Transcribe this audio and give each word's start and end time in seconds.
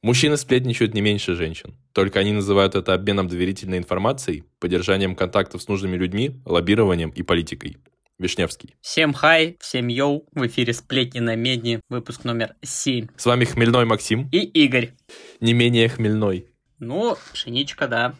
Мужчины 0.00 0.36
сплетничают 0.36 0.94
не 0.94 1.00
меньше 1.00 1.34
женщин. 1.34 1.74
Только 1.92 2.20
они 2.20 2.32
называют 2.32 2.76
это 2.76 2.94
обменом 2.94 3.26
доверительной 3.26 3.78
информацией, 3.78 4.44
поддержанием 4.60 5.16
контактов 5.16 5.60
с 5.60 5.68
нужными 5.68 5.96
людьми, 5.96 6.40
лоббированием 6.44 7.10
и 7.10 7.22
политикой. 7.22 7.78
Вишневский. 8.18 8.74
Всем 8.80 9.12
хай, 9.12 9.56
всем 9.60 9.88
йоу, 9.88 10.28
в 10.32 10.46
эфире 10.46 10.72
«Сплетни 10.72 11.20
на 11.20 11.36
медне», 11.36 11.80
выпуск 11.88 12.24
номер 12.24 12.54
7. 12.62 13.08
С 13.16 13.26
вами 13.26 13.44
Хмельной 13.44 13.84
Максим. 13.84 14.28
И 14.32 14.38
Игорь. 14.38 14.92
Не 15.40 15.52
менее 15.52 15.88
Хмельной. 15.88 16.46
Ну, 16.78 17.16
пшеничка, 17.32 17.86
да. 17.86 18.14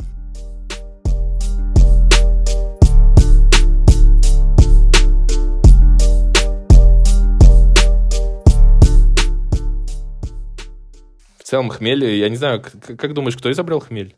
Целом 11.49 11.71
хмель, 11.71 12.05
я 12.05 12.29
не 12.29 12.37
знаю, 12.37 12.63
как, 12.63 12.99
как 12.99 13.15
думаешь, 13.15 13.37
кто 13.37 13.51
изобрел 13.51 13.81
хмель? 13.81 14.17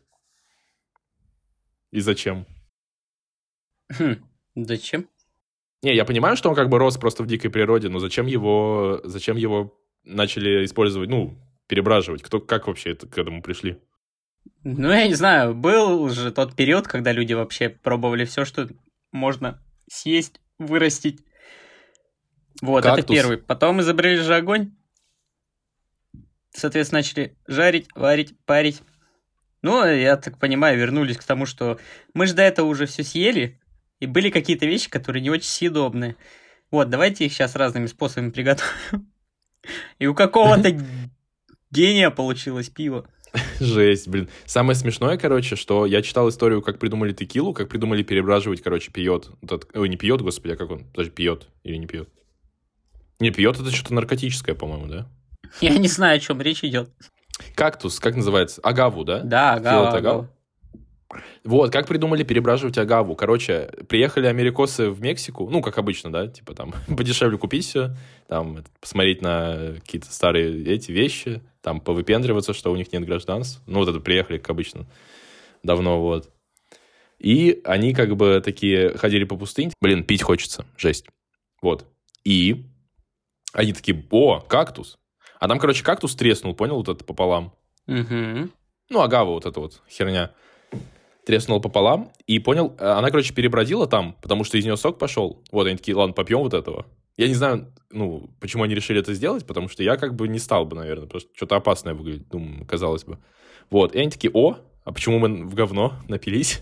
И 1.91 2.01
зачем? 2.01 2.45
Хм, 3.97 4.15
зачем? 4.55 5.07
Не, 5.81 5.95
я 5.95 6.05
понимаю, 6.05 6.35
что 6.35 6.49
он 6.49 6.55
как 6.55 6.69
бы 6.69 6.77
рос 6.77 6.97
просто 6.97 7.23
в 7.23 7.27
дикой 7.27 7.49
природе, 7.49 7.89
но 7.89 7.99
зачем 7.99 8.27
его, 8.27 8.99
зачем 9.03 9.37
его 9.37 9.73
начали 10.03 10.65
использовать, 10.65 11.09
ну, 11.09 11.37
перебраживать? 11.67 12.21
Кто, 12.21 12.39
как 12.39 12.67
вообще 12.67 12.91
это 12.91 13.07
к 13.07 13.17
этому 13.17 13.41
пришли? 13.41 13.79
Ну, 14.63 14.91
я 14.91 15.07
не 15.07 15.13
знаю, 15.13 15.55
был 15.55 16.09
же 16.09 16.31
тот 16.31 16.55
период, 16.55 16.87
когда 16.87 17.13
люди 17.13 17.33
вообще 17.33 17.69
пробовали 17.69 18.25
все, 18.25 18.45
что 18.45 18.67
можно 19.11 19.63
съесть, 19.89 20.41
вырастить. 20.59 21.21
Вот, 22.61 22.83
Кактус. 22.83 23.05
это 23.05 23.13
первый. 23.13 23.37
Потом 23.37 23.81
изобрели 23.81 24.17
же 24.17 24.35
огонь 24.35 24.71
соответственно, 26.53 26.99
начали 26.99 27.35
жарить, 27.47 27.87
варить, 27.95 28.35
парить. 28.45 28.81
Ну, 29.61 29.85
я 29.85 30.17
так 30.17 30.39
понимаю, 30.39 30.79
вернулись 30.79 31.17
к 31.17 31.23
тому, 31.23 31.45
что 31.45 31.79
мы 32.13 32.27
же 32.27 32.33
до 32.33 32.41
этого 32.41 32.67
уже 32.67 32.85
все 32.85 33.03
съели, 33.03 33.59
и 33.99 34.07
были 34.07 34.29
какие-то 34.29 34.65
вещи, 34.65 34.89
которые 34.89 35.21
не 35.21 35.29
очень 35.29 35.49
съедобные. 35.49 36.15
Вот, 36.71 36.89
давайте 36.89 37.25
их 37.25 37.33
сейчас 37.33 37.55
разными 37.55 37.85
способами 37.85 38.31
приготовим. 38.31 39.11
И 39.99 40.07
у 40.07 40.15
какого-то 40.15 40.75
гения 41.71 42.09
получилось 42.09 42.69
пиво. 42.69 43.07
Жесть, 43.59 44.07
блин. 44.07 44.27
Самое 44.45 44.75
смешное, 44.75 45.17
короче, 45.17 45.55
что 45.55 45.85
я 45.85 46.01
читал 46.01 46.27
историю, 46.29 46.61
как 46.61 46.79
придумали 46.79 47.13
текилу, 47.13 47.53
как 47.53 47.69
придумали 47.69 48.03
перебраживать, 48.03 48.61
короче, 48.61 48.91
пьет. 48.91 49.29
Ой, 49.73 49.87
не 49.87 49.97
пьет, 49.97 50.21
господи, 50.21 50.53
а 50.53 50.57
как 50.57 50.71
он? 50.71 50.85
Даже 50.95 51.11
пьет 51.11 51.47
или 51.63 51.77
не 51.77 51.87
пьет? 51.87 52.09
Не 53.19 53.29
пьет, 53.29 53.59
это 53.59 53.69
что-то 53.71 53.93
наркотическое, 53.93 54.55
по-моему, 54.55 54.87
да? 54.87 55.07
Я 55.61 55.77
не 55.77 55.87
знаю, 55.87 56.17
о 56.17 56.19
чем 56.19 56.41
речь 56.41 56.63
идет. 56.63 56.89
Кактус, 57.55 57.99
как 57.99 58.15
называется? 58.15 58.61
Агаву, 58.61 59.03
да? 59.03 59.21
Да, 59.21 59.53
агаву. 59.53 59.87
агаву. 59.87 60.29
Вот, 61.43 61.71
как 61.71 61.87
придумали 61.87 62.23
перебраживать 62.23 62.77
агаву. 62.77 63.15
Короче, 63.15 63.69
приехали 63.89 64.27
америкосы 64.27 64.89
в 64.89 65.01
Мексику, 65.01 65.49
ну, 65.49 65.61
как 65.61 65.77
обычно, 65.77 66.11
да, 66.11 66.27
типа 66.27 66.53
там 66.53 66.73
подешевле 66.97 67.37
купить 67.37 67.65
все, 67.65 67.95
там 68.27 68.63
посмотреть 68.79 69.21
на 69.21 69.73
какие-то 69.75 70.11
старые 70.11 70.65
эти 70.65 70.91
вещи, 70.91 71.41
там 71.61 71.81
повыпендриваться, 71.81 72.53
что 72.53 72.71
у 72.71 72.75
них 72.75 72.93
нет 72.93 73.05
гражданств. 73.05 73.61
Ну, 73.65 73.79
вот 73.79 73.89
это 73.89 73.99
приехали, 73.99 74.37
как 74.37 74.51
обычно, 74.51 74.87
давно, 75.63 76.01
вот. 76.01 76.29
И 77.19 77.61
они 77.65 77.93
как 77.93 78.15
бы 78.15 78.41
такие 78.43 78.97
ходили 78.97 79.25
по 79.25 79.37
пустыне. 79.37 79.71
Блин, 79.79 80.03
пить 80.03 80.23
хочется, 80.23 80.65
жесть. 80.75 81.05
Вот. 81.61 81.85
И 82.23 82.65
они 83.53 83.73
такие, 83.73 84.03
о, 84.09 84.39
кактус. 84.39 84.97
А 85.41 85.47
там, 85.47 85.57
короче, 85.57 85.83
кактус 85.83 86.15
треснул, 86.15 86.53
понял, 86.53 86.75
вот 86.75 86.87
это 86.87 87.03
пополам. 87.03 87.51
Угу. 87.87 88.49
Ну, 88.91 89.01
агава 89.01 89.31
вот 89.31 89.47
эта 89.47 89.59
вот 89.59 89.81
херня. 89.89 90.33
Треснула 91.25 91.59
пополам, 91.59 92.11
и 92.27 92.37
понял, 92.37 92.75
э, 92.77 92.85
она, 92.85 93.09
короче, 93.09 93.33
перебродила 93.33 93.87
там, 93.87 94.15
потому 94.21 94.43
что 94.43 94.59
из 94.59 94.65
нее 94.65 94.77
сок 94.77 94.99
пошел. 94.99 95.43
Вот, 95.51 95.65
они 95.65 95.77
такие, 95.77 95.97
ладно, 95.97 96.13
попьем 96.13 96.41
вот 96.41 96.53
этого. 96.53 96.85
Я 97.17 97.27
не 97.27 97.33
знаю, 97.33 97.73
ну, 97.89 98.29
почему 98.39 98.63
они 98.63 98.75
решили 98.75 98.99
это 98.99 99.15
сделать, 99.15 99.47
потому 99.47 99.67
что 99.67 99.81
я 99.81 99.97
как 99.97 100.15
бы 100.15 100.27
не 100.27 100.37
стал 100.37 100.65
бы, 100.65 100.75
наверное, 100.75 101.07
потому 101.07 101.21
что 101.21 101.29
что-то 101.35 101.55
опасное 101.55 101.95
выглядит, 101.95 102.29
думаю, 102.29 102.63
казалось 102.67 103.03
бы. 103.03 103.17
Вот, 103.71 103.95
и 103.95 103.99
они 103.99 104.11
такие, 104.11 104.29
о, 104.35 104.57
а 104.83 104.91
почему 104.91 105.17
мы 105.17 105.47
в 105.47 105.55
говно 105.55 105.93
напились? 106.07 106.61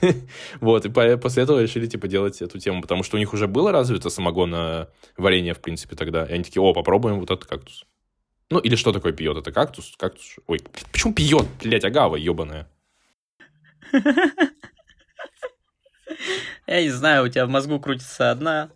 Вот, 0.60 0.84
и 0.84 0.88
после 0.90 1.42
этого 1.42 1.62
решили, 1.62 1.86
типа, 1.86 2.08
делать 2.08 2.42
эту 2.42 2.58
тему, 2.58 2.82
потому 2.82 3.02
что 3.02 3.16
у 3.16 3.18
них 3.18 3.32
уже 3.32 3.46
было 3.46 3.72
развито 3.72 4.10
самогонное 4.10 4.88
варенье, 5.16 5.54
в 5.54 5.60
принципе, 5.60 5.96
тогда. 5.96 6.24
И 6.26 6.32
они 6.32 6.44
такие, 6.44 6.62
о, 6.62 6.72
попробуем 6.72 7.20
вот 7.20 7.30
этот 7.30 7.44
кактус. 7.46 7.84
Ну, 8.50 8.58
или 8.58 8.76
что 8.76 8.92
такое 8.92 9.12
пьет? 9.12 9.36
Это 9.36 9.52
кактус? 9.52 9.94
Кактус? 9.96 10.36
Ой, 10.46 10.60
почему 10.92 11.14
пьет, 11.14 11.46
блядь, 11.62 11.84
агава 11.84 12.16
ебаная? 12.16 12.68
Я 16.66 16.82
не 16.82 16.90
знаю, 16.90 17.24
у 17.24 17.28
тебя 17.28 17.46
в 17.46 17.48
мозгу 17.48 17.80
крутится 17.80 18.30
одна 18.30 18.70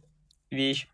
вещь. 0.50 0.88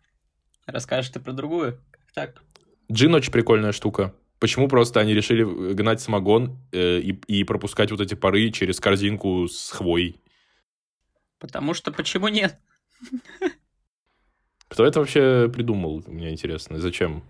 Расскажешь 0.65 1.11
ты 1.11 1.19
про 1.19 1.31
другую? 1.33 1.79
Как 1.91 2.13
так? 2.13 2.43
Джин 2.91 3.13
очень 3.15 3.31
прикольная 3.31 3.71
штука. 3.71 4.13
Почему 4.43 4.67
просто 4.67 4.99
они 4.99 5.13
решили 5.13 5.73
гнать 5.73 6.01
самогон 6.01 6.59
э, 6.73 6.99
и, 6.99 7.11
и 7.27 7.45
пропускать 7.45 7.91
вот 7.91 8.01
эти 8.01 8.13
пары 8.13 8.49
через 8.49 8.81
корзинку 8.81 9.47
с 9.47 9.71
хвой? 9.71 10.19
Потому 11.39 11.73
что 11.73 11.93
почему 11.93 12.27
нет? 12.27 12.59
Кто 14.67 14.85
это 14.85 14.99
вообще 14.99 15.47
придумал, 15.47 16.03
мне 16.07 16.29
интересно, 16.33 16.77
зачем? 16.79 17.23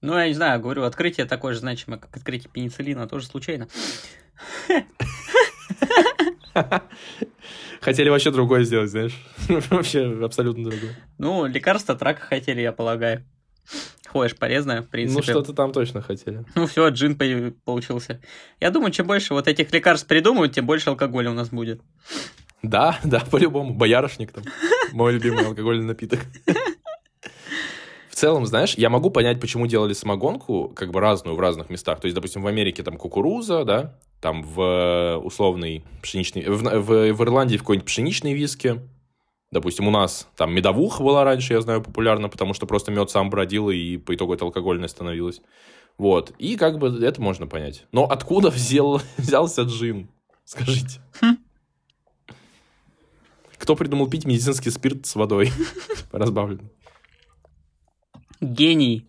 Ну, 0.00 0.18
я 0.18 0.26
не 0.26 0.34
знаю, 0.34 0.60
говорю, 0.60 0.82
открытие 0.82 1.26
такое 1.26 1.54
же 1.54 1.60
значимое, 1.60 2.00
как 2.00 2.16
открытие 2.16 2.50
пенициллина, 2.52 3.06
тоже 3.06 3.26
случайно. 3.26 3.68
Хотели 7.80 8.08
вообще 8.08 8.32
другое 8.32 8.64
сделать, 8.64 8.90
знаешь? 8.90 9.16
Вообще 9.70 10.24
абсолютно 10.24 10.70
другое. 10.70 10.96
Ну, 11.18 11.46
лекарство 11.46 11.94
от 11.94 12.02
рака 12.02 12.22
хотели, 12.22 12.62
я 12.62 12.72
полагаю. 12.72 13.24
Ходишь 14.08 14.36
полезная, 14.36 14.82
в 14.82 14.88
принципе. 14.88 15.18
Ну, 15.18 15.22
что-то 15.22 15.52
там 15.52 15.72
точно 15.72 16.02
хотели. 16.02 16.44
Ну, 16.54 16.66
все, 16.66 16.88
джин 16.88 17.16
получился. 17.16 18.20
Я 18.60 18.70
думаю, 18.70 18.90
чем 18.90 19.06
больше 19.06 19.34
вот 19.34 19.48
этих 19.48 19.72
лекарств 19.72 20.06
придумают, 20.06 20.54
тем 20.54 20.66
больше 20.66 20.90
алкоголя 20.90 21.30
у 21.30 21.34
нас 21.34 21.50
будет. 21.50 21.82
Да, 22.62 22.98
да, 23.04 23.20
по-любому. 23.20 23.74
Боярышник 23.74 24.32
там. 24.32 24.44
Мой 24.92 25.12
любимый 25.12 25.46
алкогольный 25.46 25.84
напиток. 25.84 26.20
В 28.10 28.14
целом, 28.20 28.46
знаешь, 28.46 28.74
я 28.74 28.90
могу 28.90 29.10
понять, 29.10 29.40
почему 29.40 29.68
делали 29.68 29.92
самогонку, 29.92 30.72
как 30.74 30.90
бы 30.90 30.98
разную 30.98 31.36
в 31.36 31.40
разных 31.40 31.70
местах. 31.70 32.00
То 32.00 32.06
есть, 32.06 32.16
допустим, 32.16 32.42
в 32.42 32.48
Америке 32.48 32.82
там 32.82 32.96
кукуруза, 32.96 33.64
да, 33.64 33.96
там 34.20 34.42
в 34.42 35.20
условный 35.22 35.84
пшеничный... 36.02 36.42
В, 36.48 36.62
в, 36.62 37.12
в 37.12 37.22
Ирландии 37.22 37.56
в 37.56 37.60
какой-нибудь 37.60 37.86
пшеничный 37.86 38.34
виски, 38.34 38.80
Допустим, 39.50 39.88
у 39.88 39.90
нас 39.90 40.28
там 40.36 40.54
медовуха 40.54 41.02
была 41.02 41.24
раньше, 41.24 41.54
я 41.54 41.60
знаю, 41.60 41.82
популярна, 41.82 42.28
потому 42.28 42.52
что 42.52 42.66
просто 42.66 42.92
мед 42.92 43.10
сам 43.10 43.30
бродил, 43.30 43.70
и 43.70 43.96
по 43.96 44.14
итогу 44.14 44.34
это 44.34 44.44
алкогольное 44.44 44.88
становилось. 44.88 45.40
Вот. 45.96 46.32
И 46.38 46.56
как 46.56 46.78
бы 46.78 46.88
это 47.04 47.20
можно 47.22 47.46
понять. 47.46 47.86
Но 47.92 48.04
откуда 48.04 48.50
взял, 48.50 49.00
взялся 49.16 49.62
джин? 49.62 50.08
Скажите. 50.44 51.00
Кто 53.56 53.74
придумал 53.74 54.08
пить 54.08 54.24
медицинский 54.24 54.70
спирт 54.70 55.06
с 55.06 55.14
водой? 55.16 55.50
Разбавленный. 56.12 56.70
Гений. 58.40 59.08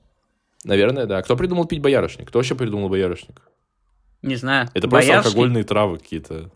Наверное, 0.64 1.06
да. 1.06 1.22
Кто 1.22 1.38
придумал 1.38 1.66
пить 1.66 1.82
боярышник? 1.82 2.28
Кто 2.28 2.40
вообще 2.40 2.56
придумал 2.56 2.90
боярышник? 2.90 3.42
Не 4.22 4.36
знаю. 4.36 4.70
Это 4.74 4.88
просто 4.88 5.20
алкогольные 5.20 5.64
травы 5.64 6.00
какие-то. 6.00 6.52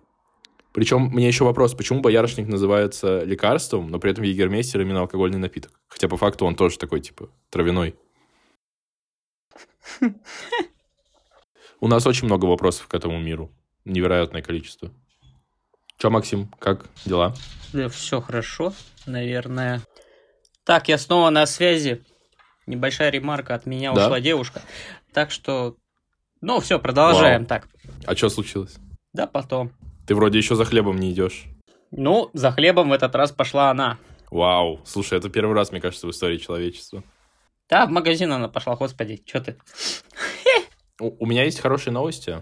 Причем 0.74 1.04
мне 1.04 1.28
еще 1.28 1.46
вопрос, 1.46 1.76
почему 1.76 2.02
боярышник 2.02 2.48
называется 2.48 3.24
лекарством, 3.24 3.90
но 3.90 4.00
при 4.00 4.12
этом 4.12 4.24
егермейстер 4.24 4.82
именно 4.82 5.02
алкогольный 5.02 5.38
напиток? 5.38 5.80
Хотя 5.88 6.08
по 6.08 6.18
факту 6.18 6.46
он 6.46 6.56
тоже 6.56 6.80
такой, 6.80 7.00
типа, 7.00 7.30
травяной. 7.52 7.96
У 11.80 11.88
нас 11.88 12.08
очень 12.08 12.26
много 12.26 12.46
вопросов 12.46 12.88
к 12.88 12.94
этому 12.96 13.20
миру. 13.20 13.52
Невероятное 13.86 14.42
количество. 14.42 14.92
Че, 15.98 16.10
Максим, 16.10 16.48
как 16.58 16.88
дела? 17.06 17.36
Да, 17.72 17.88
все 17.90 18.19
хорошо, 18.19 18.74
наверное. 19.06 19.81
Так, 20.64 20.88
я 20.88 20.98
снова 20.98 21.30
на 21.30 21.46
связи. 21.46 22.04
Небольшая 22.66 23.12
ремарка 23.12 23.54
от 23.54 23.68
меня 23.68 23.94
да? 23.94 24.06
ушла 24.06 24.19
девушка. 24.19 24.64
Так 25.14 25.30
что, 25.30 25.76
ну 26.42 26.60
все, 26.62 26.80
продолжаем 26.80 27.42
Вау. 27.42 27.48
так. 27.48 27.68
А 28.06 28.16
что 28.16 28.30
случилось? 28.30 28.76
Да, 29.12 29.28
потом. 29.28 29.72
Ты 30.06 30.16
вроде 30.16 30.38
еще 30.38 30.56
за 30.56 30.66
хлебом 30.66 30.98
не 30.98 31.12
идешь. 31.12 31.46
Ну, 31.92 32.30
за 32.34 32.52
хлебом 32.52 32.90
в 32.90 32.94
этот 32.94 33.16
раз 33.16 33.32
пошла 33.32 33.70
она. 33.70 33.98
Вау, 34.32 34.82
слушай, 34.84 35.18
это 35.18 35.30
первый 35.30 35.56
раз, 35.56 35.72
мне 35.72 35.80
кажется, 35.80 36.08
в 36.08 36.12
истории 36.12 36.38
человечества. 36.38 37.04
Да, 37.70 37.86
в 37.86 37.92
магазин 37.92 38.32
она 38.32 38.50
пошла, 38.50 38.76
господи, 38.76 39.22
что 39.26 39.42
ты? 39.42 39.58
У, 41.00 41.24
у 41.24 41.26
меня 41.26 41.44
есть 41.44 41.60
хорошие 41.60 41.94
новости. 41.94 42.42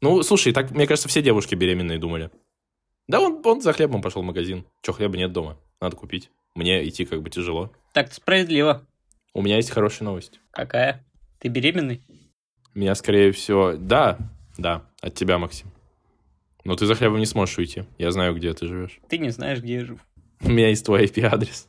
Ну, 0.00 0.22
слушай, 0.22 0.52
так, 0.52 0.70
мне 0.70 0.86
кажется, 0.86 1.08
все 1.08 1.22
девушки 1.22 1.54
беременные 1.54 1.98
думали. 1.98 2.30
Да, 3.08 3.20
он, 3.20 3.40
он 3.44 3.60
за 3.60 3.72
хлебом 3.72 4.02
пошел 4.02 4.22
в 4.22 4.26
магазин. 4.26 4.66
Че, 4.82 4.92
хлеба 4.92 5.16
нет 5.16 5.32
дома, 5.32 5.58
надо 5.80 5.96
купить. 5.96 6.30
Мне 6.54 6.86
идти 6.86 7.04
как 7.04 7.22
бы 7.22 7.30
тяжело. 7.30 7.72
Так 7.92 8.12
справедливо. 8.12 8.86
У 9.32 9.42
меня 9.42 9.56
есть 9.56 9.70
хорошая 9.70 10.06
новость. 10.06 10.40
Какая? 10.50 11.04
Ты 11.38 11.48
беременный? 11.48 12.02
Меня, 12.74 12.94
скорее 12.94 13.32
всего... 13.32 13.74
Да, 13.76 14.18
да, 14.56 14.84
от 15.00 15.14
тебя, 15.14 15.38
Максим. 15.38 15.73
Но 16.64 16.76
ты 16.76 16.86
за 16.86 16.94
хлебом 16.94 17.18
не 17.18 17.26
сможешь 17.26 17.58
уйти. 17.58 17.84
Я 17.98 18.10
знаю, 18.10 18.34
где 18.34 18.52
ты 18.54 18.66
живешь. 18.66 18.98
Ты 19.08 19.18
не 19.18 19.30
знаешь, 19.30 19.60
где 19.60 19.74
я 19.74 19.84
живу. 19.84 20.00
У 20.40 20.48
меня 20.48 20.68
есть 20.68 20.84
твой 20.84 21.04
IP-адрес. 21.06 21.68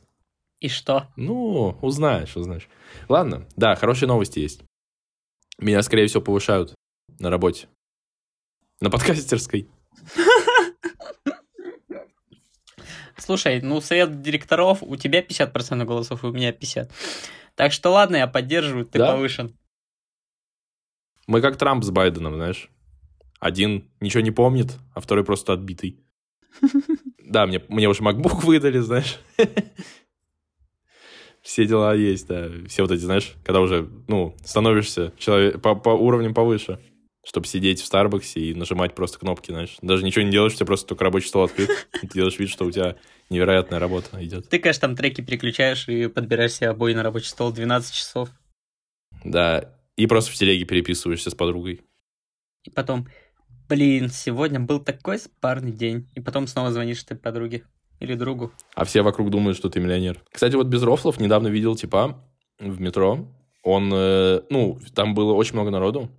И 0.60 0.68
что? 0.68 1.08
Ну, 1.16 1.76
узнаешь, 1.82 2.34
узнаешь. 2.36 2.68
Ладно, 3.08 3.46
да, 3.56 3.74
хорошие 3.76 4.08
новости 4.08 4.38
есть. 4.38 4.62
Меня, 5.58 5.82
скорее 5.82 6.06
всего, 6.06 6.22
повышают 6.22 6.74
на 7.18 7.30
работе. 7.30 7.68
На 8.80 8.90
подкастерской. 8.90 9.68
Слушай, 13.18 13.60
ну, 13.62 13.80
совет 13.80 14.20
директоров, 14.22 14.82
у 14.82 14.96
тебя 14.96 15.20
50% 15.22 15.84
голосов, 15.84 16.22
и 16.22 16.26
у 16.26 16.32
меня 16.32 16.52
50%. 16.52 16.90
Так 17.54 17.72
что 17.72 17.90
ладно, 17.90 18.16
я 18.16 18.26
поддерживаю, 18.26 18.84
ты 18.84 18.98
Да? 18.98 19.12
повышен. 19.12 19.56
Мы 21.26 21.40
как 21.40 21.56
Трамп 21.56 21.82
с 21.82 21.90
Байденом, 21.90 22.34
знаешь. 22.34 22.70
Один 23.40 23.90
ничего 24.00 24.22
не 24.22 24.30
помнит, 24.30 24.72
а 24.94 25.00
второй 25.00 25.24
просто 25.24 25.52
отбитый. 25.52 26.00
Да, 27.28 27.44
мне, 27.44 27.60
мне 27.68 27.88
уже 27.88 28.04
MacBook 28.04 28.44
выдали, 28.44 28.78
знаешь. 28.78 29.18
Все 31.42 31.66
дела 31.66 31.92
есть, 31.92 32.28
да. 32.28 32.48
Все 32.68 32.82
вот 32.82 32.92
эти, 32.92 33.00
знаешь, 33.00 33.34
когда 33.44 33.60
уже, 33.60 33.88
ну, 34.06 34.36
становишься 34.44 35.12
человек, 35.18 35.60
по, 35.60 35.74
по 35.74 35.88
уровням 35.88 36.34
повыше, 36.34 36.80
чтобы 37.24 37.48
сидеть 37.48 37.80
в 37.80 37.86
Старбаксе 37.86 38.38
и 38.38 38.54
нажимать 38.54 38.94
просто 38.94 39.18
кнопки, 39.18 39.50
знаешь. 39.50 39.76
Даже 39.82 40.04
ничего 40.04 40.24
не 40.24 40.30
делаешь, 40.30 40.52
у 40.52 40.56
тебя 40.56 40.66
просто 40.66 40.86
только 40.86 41.02
рабочий 41.02 41.26
стол 41.26 41.42
открыт. 41.42 41.70
и 42.00 42.06
Ты 42.06 42.14
делаешь 42.14 42.38
вид, 42.38 42.48
что 42.48 42.64
у 42.64 42.70
тебя 42.70 42.96
невероятная 43.30 43.80
работа 43.80 44.24
идет. 44.24 44.48
Ты, 44.48 44.60
конечно, 44.60 44.82
там 44.82 44.96
треки 44.96 45.20
переключаешь 45.20 45.88
и 45.88 46.06
подбираешь 46.06 46.52
себе 46.52 46.70
обои 46.70 46.94
на 46.94 47.02
рабочий 47.02 47.28
стол 47.28 47.52
12 47.52 47.92
часов. 47.92 48.28
Да, 49.24 49.76
и 49.96 50.06
просто 50.06 50.30
в 50.30 50.34
телеге 50.34 50.64
переписываешься 50.64 51.30
с 51.30 51.34
подругой. 51.34 51.80
И 52.64 52.70
потом, 52.70 53.08
блин, 53.68 54.08
сегодня 54.10 54.60
был 54.60 54.80
такой 54.80 55.18
спарный 55.18 55.72
день. 55.72 56.08
И 56.14 56.20
потом 56.20 56.46
снова 56.46 56.70
звонишь 56.72 57.02
ты 57.04 57.14
подруге 57.14 57.64
или 58.00 58.14
другу. 58.14 58.52
А 58.74 58.84
все 58.84 59.02
вокруг 59.02 59.30
думают, 59.30 59.56
что 59.56 59.68
ты 59.68 59.80
миллионер. 59.80 60.22
Кстати, 60.30 60.54
вот 60.54 60.66
без 60.66 60.82
рофлов 60.82 61.18
недавно 61.20 61.48
видел 61.48 61.76
типа 61.76 62.22
в 62.58 62.80
метро. 62.80 63.26
Он, 63.62 63.90
э, 63.92 64.42
ну, 64.50 64.78
там 64.94 65.14
было 65.14 65.32
очень 65.32 65.54
много 65.54 65.70
народу, 65.70 66.10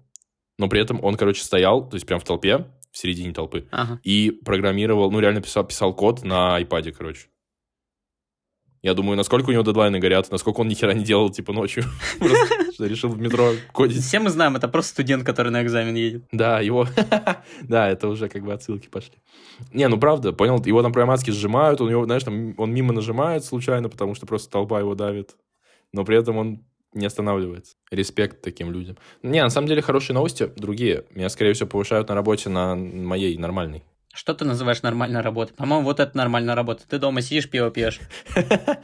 но 0.57 0.67
при 0.67 0.81
этом 0.81 1.03
он, 1.03 1.15
короче, 1.15 1.43
стоял, 1.43 1.87
то 1.87 1.95
есть 1.95 2.05
прям 2.05 2.19
в 2.19 2.23
толпе, 2.25 2.65
в 2.91 2.97
середине 2.97 3.31
толпы, 3.33 3.67
Ага. 3.71 3.99
и 4.03 4.31
программировал, 4.31 5.09
ну, 5.11 5.19
реально 5.19 5.41
писал, 5.41 5.63
писал 5.63 5.93
код 5.93 6.23
на 6.25 6.55
айпаде, 6.55 6.91
короче. 6.91 7.27
Я 8.83 8.93
думаю, 8.93 9.17
насколько 9.17 9.49
у 9.49 9.53
него 9.53 9.63
дедлайны 9.63 9.99
горят, 9.99 10.29
насколько 10.31 10.59
он 10.59 10.67
ни 10.67 10.73
хера 10.75 10.93
не 10.93 11.03
делал, 11.03 11.29
типа, 11.29 11.51
ночью. 11.51 11.83
Просто 12.19 12.85
решил 12.85 13.09
в 13.09 13.19
метро 13.19 13.53
кодить. 13.71 14.03
Все 14.03 14.19
мы 14.19 14.29
знаем, 14.29 14.55
это 14.55 14.67
просто 14.67 14.91
студент, 14.91 15.23
который 15.23 15.51
на 15.51 15.63
экзамен 15.63 15.95
едет. 15.95 16.25
Да, 16.31 16.59
его... 16.61 16.87
да, 17.61 17.89
это 17.89 18.07
уже 18.07 18.29
как 18.29 18.43
бы 18.43 18.53
отсылки 18.53 18.87
пошли. 18.87 19.15
Не, 19.73 19.87
ну 19.87 19.99
правда, 19.99 20.31
понял, 20.31 20.63
его 20.63 20.83
там 20.83 20.93
прям 20.93 21.09
адски 21.09 21.31
сжимают, 21.31 21.81
он 21.81 21.89
его, 21.89 22.05
знаешь, 22.05 22.23
там, 22.23 22.53
он 22.57 22.73
мимо 22.73 22.93
нажимает 22.93 23.43
случайно, 23.43 23.89
потому 23.89 24.13
что 24.13 24.25
просто 24.25 24.51
толпа 24.51 24.79
его 24.79 24.93
давит. 24.93 25.35
Но 25.91 26.05
при 26.05 26.17
этом 26.17 26.37
он 26.37 26.63
не 26.93 27.05
останавливается. 27.05 27.75
Респект 27.91 28.41
таким 28.41 28.71
людям. 28.71 28.97
Не, 29.23 29.41
на 29.41 29.49
самом 29.49 29.67
деле 29.67 29.81
хорошие 29.81 30.13
новости 30.13 30.51
другие. 30.55 31.05
Меня, 31.13 31.29
скорее 31.29 31.53
всего, 31.53 31.67
повышают 31.67 32.09
на 32.09 32.15
работе 32.15 32.49
на 32.49 32.75
моей 32.75 33.37
нормальной. 33.37 33.83
Что 34.17 34.33
ты 34.33 34.45
называешь 34.45 34.81
нормальной 34.81 35.21
работой? 35.21 35.53
По-моему, 35.53 35.85
вот 35.85 35.99
это 35.99 36.17
нормальная 36.17 36.55
работа. 36.55 36.87
Ты 36.89 36.97
дома 36.97 37.21
сидишь, 37.21 37.47
пиво 37.47 37.69
пьешь. 37.69 37.99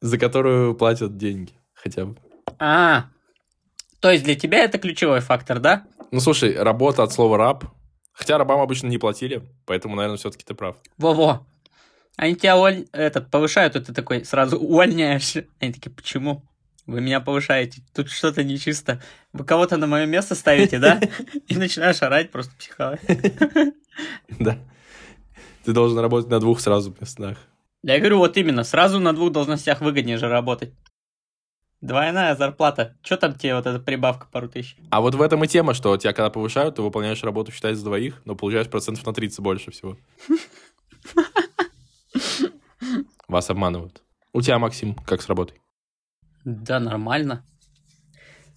За 0.00 0.18
которую 0.18 0.76
платят 0.76 1.16
деньги 1.16 1.52
хотя 1.74 2.04
бы. 2.04 2.16
А, 2.60 3.06
то 3.98 4.08
есть 4.08 4.22
для 4.22 4.36
тебя 4.36 4.58
это 4.58 4.78
ключевой 4.78 5.18
фактор, 5.18 5.58
да? 5.58 5.84
Ну, 6.12 6.20
слушай, 6.20 6.56
работа 6.56 7.02
от 7.02 7.12
слова 7.12 7.36
раб. 7.38 7.64
Хотя 8.12 8.38
рабам 8.38 8.60
обычно 8.60 8.86
не 8.86 8.98
платили, 8.98 9.42
поэтому, 9.66 9.96
наверное, 9.96 10.16
все-таки 10.16 10.44
ты 10.44 10.54
прав. 10.54 10.76
Во-во. 10.96 11.44
Они 12.16 12.36
тебя 12.36 12.56
уволь- 12.56 12.86
этот, 12.92 13.32
повышают, 13.32 13.74
и 13.74 13.80
ты 13.80 13.92
такой 13.92 14.24
сразу 14.24 14.58
увольняешься. 14.60 15.46
Они 15.58 15.72
такие, 15.72 15.90
почему? 15.90 16.44
Вы 16.86 17.00
меня 17.00 17.20
повышаете, 17.20 17.82
тут 17.94 18.10
что-то 18.10 18.42
нечисто. 18.42 19.00
Вы 19.32 19.44
кого-то 19.44 19.76
на 19.76 19.86
мое 19.86 20.06
место 20.06 20.34
ставите, 20.34 20.78
да? 20.78 21.00
И 21.46 21.56
начинаешь 21.56 22.02
орать, 22.02 22.30
просто 22.30 22.54
психовать. 22.56 23.00
Да. 24.38 24.58
Ты 25.64 25.72
должен 25.72 25.98
работать 25.98 26.30
на 26.30 26.40
двух 26.40 26.60
сразу 26.60 26.96
местах. 26.98 27.36
Я 27.82 27.98
говорю, 27.98 28.18
вот 28.18 28.36
именно, 28.36 28.64
сразу 28.64 28.98
на 28.98 29.12
двух 29.12 29.32
должностях 29.32 29.82
выгоднее 29.82 30.16
же 30.16 30.28
работать. 30.28 30.72
Двойная 31.80 32.34
зарплата. 32.36 32.96
Че 33.02 33.16
там 33.16 33.34
тебе 33.34 33.54
вот 33.54 33.66
эта 33.66 33.78
прибавка 33.78 34.26
пару 34.30 34.48
тысяч? 34.48 34.76
А 34.90 35.00
вот 35.00 35.14
в 35.14 35.22
этом 35.22 35.42
и 35.44 35.48
тема, 35.48 35.74
что 35.74 35.96
тебя 35.96 36.12
когда 36.12 36.30
повышают, 36.30 36.76
ты 36.76 36.82
выполняешь 36.82 37.22
работу, 37.22 37.52
считай, 37.52 37.74
за 37.74 37.84
двоих, 37.84 38.20
но 38.24 38.34
получаешь 38.34 38.68
процентов 38.68 39.06
на 39.06 39.14
30 39.14 39.40
больше 39.40 39.70
всего. 39.70 39.96
Вас 43.28 43.48
обманывают. 43.48 44.02
У 44.32 44.42
тебя, 44.42 44.58
Максим, 44.58 44.94
как 44.94 45.22
с 45.22 45.28
работой? 45.28 45.60
Да, 46.44 46.80
нормально. 46.80 47.44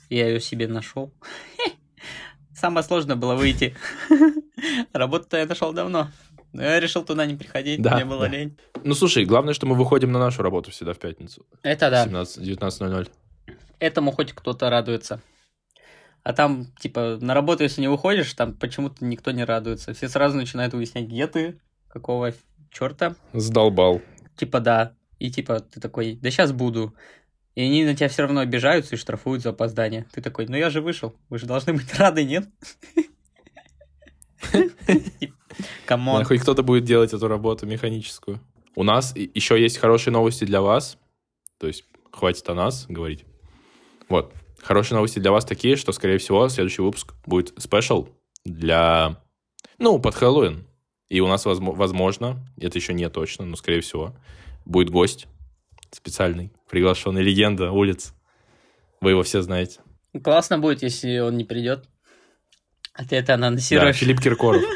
Я 0.10 0.28
ее 0.28 0.40
себе 0.40 0.68
нашел. 0.68 1.14
Самое 2.54 2.84
сложное 2.84 3.16
было 3.16 3.36
выйти. 3.36 3.76
Работу-то 4.94 5.38
я 5.38 5.46
нашел 5.46 5.74
давно. 5.74 6.10
Но 6.54 6.62
я 6.62 6.80
решил 6.80 7.04
туда 7.04 7.26
не 7.26 7.36
приходить, 7.36 7.82
Да, 7.82 7.96
мне 7.96 8.06
было 8.06 8.22
да. 8.22 8.28
лень. 8.28 8.58
Ну, 8.84 8.94
слушай, 8.94 9.26
главное, 9.26 9.56
что 9.56 9.66
мы 9.66 9.76
выходим 9.76 10.12
на 10.12 10.20
нашу 10.20 10.44
работу 10.44 10.70
всегда 10.70 10.94
в 10.94 11.00
пятницу. 11.00 11.46
Это 11.64 11.90
да. 11.90 12.06
17, 12.06 12.48
19.00. 12.48 13.10
Этому 13.80 14.12
хоть 14.12 14.34
кто-то 14.34 14.70
радуется. 14.70 15.20
А 16.24 16.32
там, 16.32 16.68
типа, 16.80 17.18
на 17.20 17.34
работу, 17.34 17.64
если 17.64 17.82
не 17.82 17.90
выходишь, 17.90 18.34
там 18.34 18.54
почему-то 18.54 19.04
никто 19.04 19.32
не 19.32 19.44
радуется. 19.44 19.94
Все 19.94 20.08
сразу 20.08 20.38
начинают 20.38 20.74
выяснять, 20.74 21.08
где 21.08 21.28
ты, 21.28 21.60
какого 21.90 22.34
черта. 22.72 23.16
Сдолбал. 23.34 24.02
Типа, 24.38 24.60
да. 24.60 24.96
И 25.20 25.32
типа, 25.32 25.60
ты 25.60 25.82
такой, 25.82 26.16
да 26.22 26.30
сейчас 26.30 26.52
буду. 26.52 26.94
И 27.56 27.62
они 27.62 27.86
на 27.86 27.96
тебя 27.96 28.10
все 28.10 28.24
равно 28.24 28.42
обижаются 28.42 28.96
и 28.96 28.98
штрафуют 28.98 29.44
за 29.44 29.50
опоздание. 29.50 30.06
Ты 30.12 30.22
такой, 30.22 30.48
ну 30.48 30.56
я 30.56 30.70
же 30.70 30.82
вышел. 30.82 31.16
Вы 31.30 31.38
же 31.38 31.46
должны 31.46 31.74
быть 31.74 31.94
рады, 31.96 32.24
нет? 32.24 32.48
Come 35.86 36.07
on. 36.07 36.24
Хоть 36.26 36.42
кто-то 36.42 36.64
будет 36.64 36.84
делать 36.84 37.14
эту 37.14 37.28
работу 37.28 37.66
механическую. 37.66 38.42
У 38.76 38.84
нас 38.84 39.16
еще 39.16 39.62
есть 39.62 39.78
хорошие 39.78 40.12
новости 40.12 40.46
для 40.46 40.62
вас. 40.62 40.98
То 41.60 41.68
есть, 41.68 41.86
хватит 42.12 42.50
о 42.50 42.56
нас 42.56 42.86
говорить. 42.90 43.26
Вот. 44.10 44.34
Хорошие 44.62 44.96
новости 44.96 45.20
для 45.20 45.32
вас 45.32 45.46
такие, 45.46 45.76
что, 45.76 45.92
скорее 45.92 46.18
всего, 46.18 46.50
следующий 46.50 46.82
выпуск 46.82 47.14
будет 47.26 47.54
special 47.62 48.10
для... 48.46 49.22
Ну, 49.78 50.00
под 50.00 50.16
Хэллоуин. 50.16 50.66
И 51.10 51.20
у 51.20 51.28
нас, 51.28 51.46
возмо- 51.46 51.76
возможно, 51.76 52.44
это 52.58 52.78
еще 52.78 52.94
не 52.94 53.08
точно, 53.10 53.46
но, 53.46 53.56
скорее 53.56 53.82
всего, 53.82 54.16
будет 54.66 54.90
гость 54.90 55.28
специальный, 55.92 56.52
приглашенный, 56.74 57.22
легенда 57.22 57.72
улиц. 57.72 58.16
Вы 59.00 59.12
его 59.12 59.22
все 59.22 59.44
знаете. 59.44 59.80
Классно 60.24 60.58
будет, 60.58 60.82
если 60.82 61.20
он 61.20 61.38
не 61.38 61.44
придет. 61.44 61.86
А 62.96 63.06
ты 63.06 63.16
это 63.16 63.28
Да, 63.28 63.34
анонсируешь. 63.36 63.96
Филипп 63.96 64.20
Киркоров. 64.20 64.64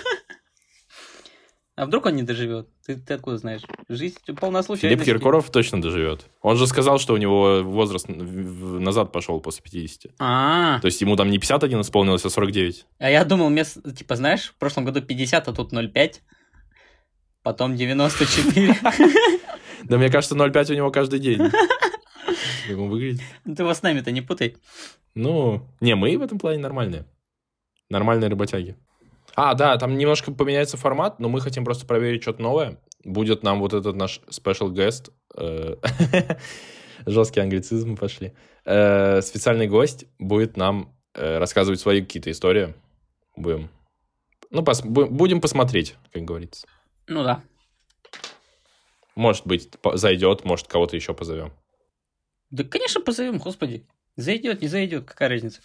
А 1.75 1.86
вдруг 1.86 2.08
он 2.08 2.16
не 2.16 2.24
доживет? 2.24 2.68
Ты, 2.88 2.96
ты 2.96 3.13
откуда 3.13 3.38
знаешь? 3.38 3.62
Жизнь 3.88 4.18
полна 4.39 4.63
Филипп 4.63 4.66
случайностей. 4.66 5.06
Киркоров 5.06 5.51
точно 5.51 5.80
доживет. 5.80 6.25
Он 6.42 6.58
же 6.58 6.66
сказал, 6.66 6.98
что 6.98 7.13
у 7.13 7.18
него 7.18 7.62
возраст 7.62 8.08
назад 8.10 9.12
пошел 9.12 9.39
после 9.39 9.62
50. 9.62 10.13
А, 10.18 10.80
То 10.80 10.88
есть 10.88 11.00
ему 11.01 11.16
там 11.16 11.30
не 11.30 11.38
51 11.38 11.82
исполнилось, 11.82 12.25
а 12.25 12.32
49. 12.32 12.88
а 12.98 13.10
я 13.12 13.24
думал, 13.25 13.50
место, 13.51 13.94
типа, 13.94 14.16
знаешь, 14.16 14.54
в 14.56 14.56
прошлом 14.56 14.86
году 14.86 15.01
50, 15.04 15.48
а 15.48 15.54
тут 15.54 15.72
0,5. 15.72 16.13
Потом 17.44 17.75
94. 17.75 18.75
Да 19.84 19.98
мне 20.00 20.10
кажется, 20.10 20.36
0,5 20.36 20.72
у 20.72 20.75
него 20.75 20.89
каждый 20.89 21.20
день. 21.20 21.39
Как 22.67 22.77
он 22.77 22.89
выглядит. 22.89 23.21
Ну, 23.45 23.55
Ты 23.55 23.63
его 23.63 23.74
с 23.74 23.81
нами-то 23.81 24.12
не 24.12 24.21
путай. 24.21 24.55
Ну, 25.15 25.67
не, 25.81 25.95
мы 25.95 26.17
в 26.17 26.21
этом 26.21 26.38
плане 26.39 26.59
нормальные. 26.59 27.05
Нормальные 27.89 28.29
работяги. 28.29 28.75
А, 29.36 29.53
да, 29.53 29.77
там 29.77 29.97
немножко 29.97 30.31
поменяется 30.31 30.77
формат, 30.77 31.19
но 31.19 31.29
мы 31.29 31.41
хотим 31.41 31.63
просто 31.65 31.86
проверить 31.86 32.21
что-то 32.24 32.41
новое. 32.41 32.79
Будет 33.03 33.43
нам 33.43 33.59
вот 33.59 33.74
этот 33.74 33.95
наш 33.95 34.19
special 34.29 34.71
guest. 34.74 35.12
э, 35.36 35.75
Жесткие 37.05 37.43
англицизмы 37.43 37.95
пошли. 37.95 38.33
Э, 38.65 39.21
Специальный 39.21 39.67
гость 39.67 40.05
будет 40.19 40.57
нам 40.57 40.95
э, 41.13 41.38
рассказывать 41.38 41.79
свои 41.79 42.01
какие-то 42.01 42.31
истории. 42.31 42.74
Будем. 43.36 43.69
Ну, 44.50 44.62
пос- 44.62 44.83
бу- 44.86 45.09
будем 45.09 45.39
посмотреть, 45.41 45.95
как 46.12 46.24
говорится. 46.24 46.67
Ну 47.07 47.24
да. 47.24 47.43
Может 49.15 49.45
быть, 49.47 49.69
зайдет, 49.93 50.45
может, 50.45 50.67
кого-то 50.67 50.95
еще 50.95 51.13
позовем. 51.13 51.51
Да, 52.50 52.63
конечно, 52.63 53.01
позовем, 53.01 53.38
господи. 53.38 53.86
Зайдет, 54.16 54.62
не 54.62 54.68
зайдет, 54.68 55.06
какая 55.06 55.30
разница? 55.30 55.62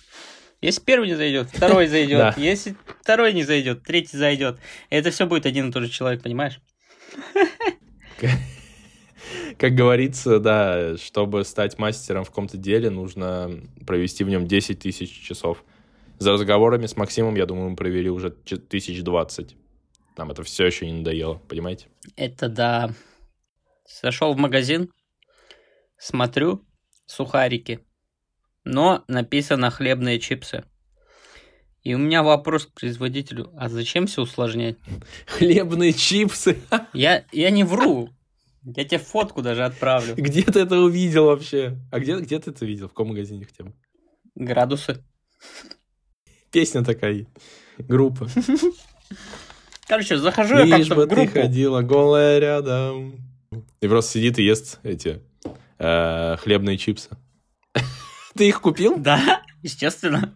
Если 0.61 0.81
первый 0.81 1.09
не 1.09 1.15
зайдет, 1.15 1.49
второй 1.53 1.89
зайдет. 1.89 2.37
Если 2.39 2.77
второй 3.01 3.33
не 3.33 3.43
зайдет, 3.43 3.83
третий 3.83 4.17
зайдет. 4.17 4.59
Это 4.91 5.11
все 5.11 5.27
будет 5.27 5.47
один 5.47 5.69
и 5.69 5.73
тот 5.73 5.83
же 5.85 5.89
человек, 5.89 6.23
понимаешь? 6.23 6.61
Как 9.59 9.75
говорится, 9.75 10.39
да, 10.39 10.97
чтобы 10.97 11.45
стать 11.45 11.79
мастером 11.79 12.25
в 12.25 12.29
каком-то 12.29 12.57
деле, 12.57 12.91
нужно 12.91 13.51
провести 13.87 14.25
в 14.25 14.29
нем 14.29 14.47
10 14.47 14.79
тысяч 14.79 15.11
часов. 15.11 15.65
За 16.19 16.33
разговорами 16.33 16.87
с 16.87 16.97
Максимом, 16.97 17.35
я 17.35 17.47
думаю, 17.47 17.71
мы 17.71 17.77
провели 17.77 18.09
уже 18.09 18.31
тысяч 18.31 19.03
двадцать. 19.03 19.57
Нам 20.17 20.31
это 20.31 20.45
все 20.45 20.67
еще 20.67 20.87
не 20.87 20.93
надоело, 20.93 21.41
понимаете? 21.49 21.89
Это 22.17 22.49
да. 22.49 22.95
Зашел 24.01 24.33
в 24.35 24.39
магазин, 24.39 24.93
смотрю, 25.99 26.65
сухарики, 27.13 27.81
но 28.65 29.05
написано 29.09 29.71
хлебные 29.71 30.19
чипсы. 30.19 30.65
И 31.83 31.95
у 31.95 31.99
меня 31.99 32.23
вопрос 32.23 32.67
к 32.67 32.73
производителю, 32.75 33.53
а 33.57 33.69
зачем 33.69 34.07
все 34.07 34.23
усложнять? 34.23 34.77
Хлебные 35.27 35.93
чипсы. 35.93 36.59
Я, 36.93 37.25
я 37.33 37.51
не 37.51 37.65
вру. 37.65 38.09
Я 38.65 38.85
тебе 38.85 38.99
фотку 38.99 39.43
даже 39.43 39.65
отправлю. 39.65 40.15
Где 40.15 40.43
ты 40.43 40.61
это 40.61 40.79
увидел 40.79 41.27
вообще? 41.27 41.77
А 41.91 41.99
где, 41.99 42.17
где 42.19 42.39
ты 42.39 42.53
это 42.53 42.65
видел? 42.65 42.87
В 42.87 42.91
каком 42.91 43.09
магазине 43.09 43.45
хотя 43.45 43.65
бы? 43.65 43.73
Градусы. 44.37 45.03
Песня 46.53 46.85
такая. 46.85 47.27
Группа. 47.79 48.29
Короче, 49.89 50.17
захожу 50.19 50.55
я 50.59 50.65
Лишь 50.65 50.87
как-то 50.89 50.95
бы 50.95 51.07
в 51.07 51.09
ты 51.09 51.15
группу. 51.17 51.33
ходила 51.33 51.83
голая 51.83 52.39
рядом. 52.39 53.17
И 53.81 53.89
просто 53.89 54.13
сидит 54.13 54.39
и 54.39 54.45
ест 54.45 54.79
эти 54.85 55.21
хлебные 56.41 56.79
чипсы. 56.79 57.11
Ты 58.37 58.49
их 58.49 58.61
купил? 58.61 58.97
Да, 58.99 59.43
естественно. 59.63 60.35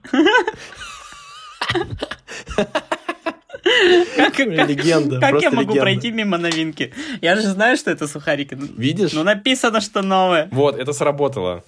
Как, 4.17 4.35
как- 4.35 4.47
Легенда, 4.69 5.21
как 5.21 5.43
я 5.43 5.51
могу 5.51 5.63
легенда. 5.73 5.81
пройти 5.81 6.11
мимо 6.13 6.39
новинки? 6.39 6.95
Я 7.21 7.35
же 7.37 7.43
знаю, 7.49 7.77
что 7.77 7.91
это 7.91 8.07
сухарики. 8.07 8.57
Видишь? 8.77 9.13
Ну, 9.13 9.25
написано, 9.25 9.81
что 9.81 10.03
новое. 10.03 10.49
Вот, 10.53 10.77
это 10.79 10.93
сработало. 10.93 11.65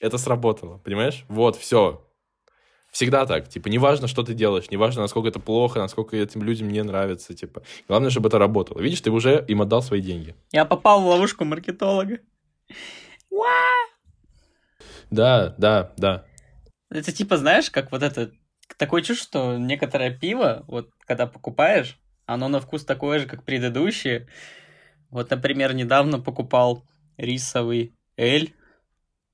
Это 0.00 0.18
сработало, 0.18 0.78
понимаешь? 0.78 1.24
Вот, 1.28 1.56
все. 1.56 2.02
Всегда 2.90 3.26
так. 3.26 3.48
Типа, 3.48 3.68
неважно, 3.68 4.08
что 4.08 4.22
ты 4.22 4.34
делаешь, 4.34 4.70
неважно, 4.70 5.02
насколько 5.02 5.28
это 5.28 5.38
плохо, 5.38 5.78
насколько 5.78 6.16
этим 6.16 6.42
людям 6.42 6.68
не 6.68 6.82
нравится. 6.82 7.34
Типа, 7.34 7.62
главное, 7.88 8.10
чтобы 8.10 8.28
это 8.28 8.38
работало. 8.38 8.80
Видишь, 8.80 9.00
ты 9.00 9.10
уже 9.10 9.44
им 9.48 9.62
отдал 9.62 9.82
свои 9.82 10.00
деньги. 10.00 10.34
Я 10.52 10.64
попал 10.64 11.00
в 11.02 11.06
ловушку 11.06 11.44
маркетолога. 11.44 12.18
Да, 15.10 15.54
да, 15.58 15.92
да. 15.96 16.24
Это 16.90 17.12
типа, 17.12 17.36
знаешь, 17.36 17.70
как 17.70 17.92
вот 17.92 18.02
это... 18.02 18.32
Такое 18.78 19.02
чувство, 19.02 19.26
что 19.26 19.58
некоторое 19.58 20.10
пиво, 20.10 20.64
вот 20.66 20.90
когда 21.06 21.26
покупаешь, 21.26 21.98
оно 22.26 22.48
на 22.48 22.60
вкус 22.60 22.84
такое 22.84 23.20
же, 23.20 23.26
как 23.26 23.44
предыдущие. 23.44 24.28
Вот, 25.10 25.30
например, 25.30 25.72
недавно 25.72 26.18
покупал 26.20 26.84
рисовый 27.16 27.94
эль. 28.16 28.54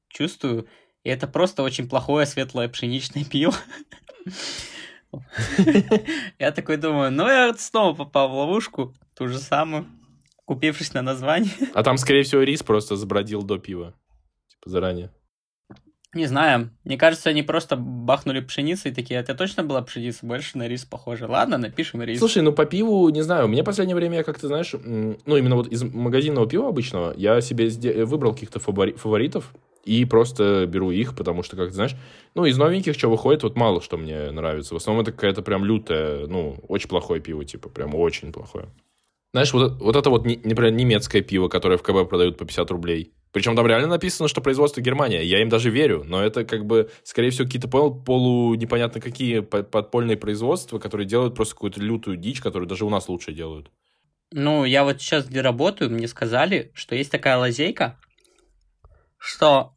Чувствую, 0.09 0.69
и 1.05 1.09
это 1.09 1.27
просто 1.27 1.63
очень 1.63 1.89
плохое 1.89 2.27
светлое 2.27 2.69
пшеничное 2.69 3.25
пиво. 3.25 3.55
Я 6.39 6.53
такой 6.53 6.77
думаю, 6.77 7.11
ну 7.11 7.27
я 7.27 7.53
снова 7.55 7.95
попал 7.95 8.29
в 8.29 8.35
ловушку, 8.35 8.95
ту 9.15 9.29
же 9.29 9.39
самую, 9.39 9.87
купившись 10.55 10.95
на 10.95 11.03
название. 11.03 11.51
А 11.75 11.83
там, 11.83 11.97
скорее 11.97 12.23
всего, 12.23 12.43
рис 12.43 12.63
просто 12.63 12.97
забродил 12.97 13.43
до 13.43 13.59
пива. 13.59 13.95
Типа, 14.49 14.71
заранее. 14.71 15.11
Не 16.15 16.27
знаю, 16.27 16.71
мне 16.85 16.99
кажется, 16.99 17.31
они 17.31 17.43
просто 17.43 17.75
бахнули 17.75 18.41
пшеницей 18.41 18.91
и 18.91 18.95
такие, 18.95 19.19
это 19.19 19.35
точно 19.35 19.65
была 19.65 19.81
пшеница, 19.81 20.27
больше 20.27 20.59
на 20.59 20.69
рис 20.69 20.85
похоже. 20.85 21.27
Ладно, 21.27 21.57
напишем 21.57 22.03
рис. 22.03 22.19
Слушай, 22.19 22.43
ну 22.43 22.53
по 22.53 22.67
пиву, 22.67 23.09
не 23.09 23.23
знаю, 23.23 23.49
мне 23.49 23.63
в 23.63 23.65
последнее 23.65 23.97
время, 23.97 24.19
я 24.19 24.23
как-то, 24.23 24.47
знаешь, 24.47 24.75
ну 24.75 25.37
именно 25.37 25.57
вот 25.57 25.69
из 25.69 25.83
магазинного 25.83 26.47
пива 26.47 26.69
обычного, 26.69 27.15
я 27.17 27.41
себе 27.41 27.69
сде- 27.71 28.05
выбрал 28.05 28.35
каких-то 28.35 28.59
фавори- 28.59 28.95
фаворитов 28.95 29.55
и 29.87 30.05
просто 30.05 30.67
беру 30.67 30.91
их, 30.91 31.17
потому 31.17 31.43
что, 31.43 31.57
как 31.57 31.69
ты 31.69 31.75
знаешь, 31.75 31.97
ну 32.35 32.45
из 32.45 32.59
новеньких, 32.59 32.93
что 32.93 33.09
выходит, 33.09 33.43
вот 33.43 33.57
мало 33.57 33.81
что 33.81 33.97
мне 33.97 34.31
нравится. 34.33 34.75
В 34.75 34.77
основном 34.77 35.03
это 35.03 35.13
какая-то 35.13 35.41
прям 35.41 35.65
лютая, 35.65 36.27
ну, 36.27 36.59
очень 36.69 36.91
плохое 36.91 37.23
пиво, 37.23 37.43
типа, 37.47 37.71
прям 37.71 37.95
очень 37.95 38.33
плохое. 38.33 38.69
Знаешь, 39.33 39.53
вот, 39.55 39.81
вот 39.81 39.97
это 39.97 40.11
вот, 40.11 40.27
например, 40.27 40.73
немецкое 40.73 41.23
пиво, 41.23 41.49
которое 41.49 41.79
в 41.79 41.83
КБ 41.83 42.09
продают 42.09 42.37
по 42.37 42.45
50 42.45 42.71
рублей. 42.71 43.15
Причем 43.33 43.57
там 43.57 43.67
реально 43.67 43.89
написано, 43.89 44.29
что 44.29 44.43
производство 44.43 44.83
Германия. 44.83 45.25
Я 45.25 45.41
им 45.41 45.49
даже 45.49 45.71
верю, 45.71 46.05
но 46.05 46.23
это 46.23 46.45
как 46.45 46.67
бы, 46.67 46.91
скорее 47.03 47.31
всего, 47.31 47.47
какие-то, 47.47 47.67
понял, 47.67 47.95
полу 47.95 48.55
непонятно 48.55 49.01
какие 49.01 49.41
по- 49.41 49.62
подпольные 49.62 50.19
производства, 50.19 50.79
которые 50.79 51.07
делают 51.07 51.35
просто 51.35 51.55
какую-то 51.55 51.81
лютую 51.81 52.19
дичь, 52.19 52.43
которую 52.43 52.69
даже 52.69 52.85
у 52.85 52.91
нас 52.91 53.09
лучше 53.09 53.33
делают. 53.33 53.71
Ну, 54.33 54.67
я 54.67 54.85
вот 54.85 55.01
сейчас 55.01 55.27
где 55.27 55.41
работаю, 55.41 55.91
мне 55.91 56.09
сказали, 56.09 56.71
что 56.75 56.95
есть 56.95 57.11
такая 57.11 57.39
лазейка, 57.39 57.99
что 59.17 59.73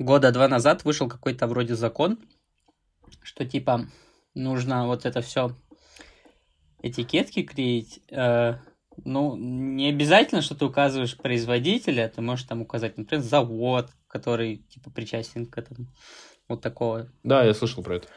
года 0.00 0.32
два 0.32 0.48
назад 0.48 0.84
вышел 0.84 1.08
какой-то 1.08 1.46
вроде 1.46 1.76
закон, 1.76 2.18
что 3.22 3.44
типа 3.44 3.86
нужно 4.34 4.88
вот 4.88 5.06
это 5.06 5.20
все 5.20 5.54
этикетки 6.82 7.42
клеить. 7.42 8.00
э, 8.10 8.56
ну, 9.04 9.36
не 9.36 9.88
обязательно, 9.88 10.42
что 10.42 10.54
ты 10.54 10.64
указываешь 10.64 11.16
производителя, 11.16 12.12
ты 12.14 12.20
можешь 12.20 12.44
там 12.44 12.60
указать, 12.60 12.98
например, 12.98 13.24
завод, 13.24 13.90
который 14.06 14.58
типа 14.68 14.90
причастен 14.90 15.46
к 15.46 15.56
этому. 15.56 15.88
Вот 16.48 16.60
такого. 16.60 17.10
Да, 17.22 17.44
я 17.44 17.54
слышал 17.54 17.82
про 17.82 17.96
это. 17.96 18.08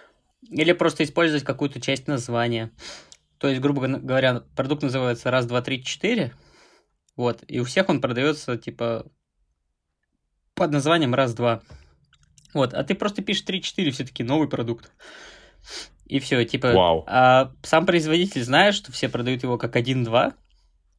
Или 0.50 0.74
просто 0.74 1.04
использовать 1.04 1.44
какую-то 1.44 1.80
часть 1.80 2.08
названия. 2.08 2.72
То 3.38 3.48
есть, 3.48 3.62
грубо 3.62 3.88
говоря, 3.88 4.44
продукт 4.56 4.84
называется 4.84 5.32
раз, 5.32 5.46
два, 5.46 5.62
три, 5.62 5.84
четыре. 5.84 6.34
Вот. 7.16 7.44
И 7.48 7.60
у 7.60 7.64
всех 7.64 7.90
он 7.90 8.02
продается, 8.02 8.58
типа, 8.58 9.06
под 10.54 10.72
названием 10.72 11.14
раз-два. 11.14 11.62
Вот. 12.54 12.74
А 12.74 12.84
ты 12.84 12.96
просто 12.96 13.22
пишешь 13.22 13.46
3-4, 13.46 13.92
все-таки 13.92 14.24
новый 14.24 14.48
продукт. 14.48 14.92
И 16.06 16.20
все, 16.20 16.44
типа... 16.46 16.72
Вау. 16.72 17.04
А 17.08 17.52
сам 17.64 17.86
производитель 17.86 18.44
знает, 18.44 18.76
что 18.76 18.92
все 18.92 19.10
продают 19.10 19.44
его 19.44 19.58
как 19.58 19.76
1-2. 19.76 20.34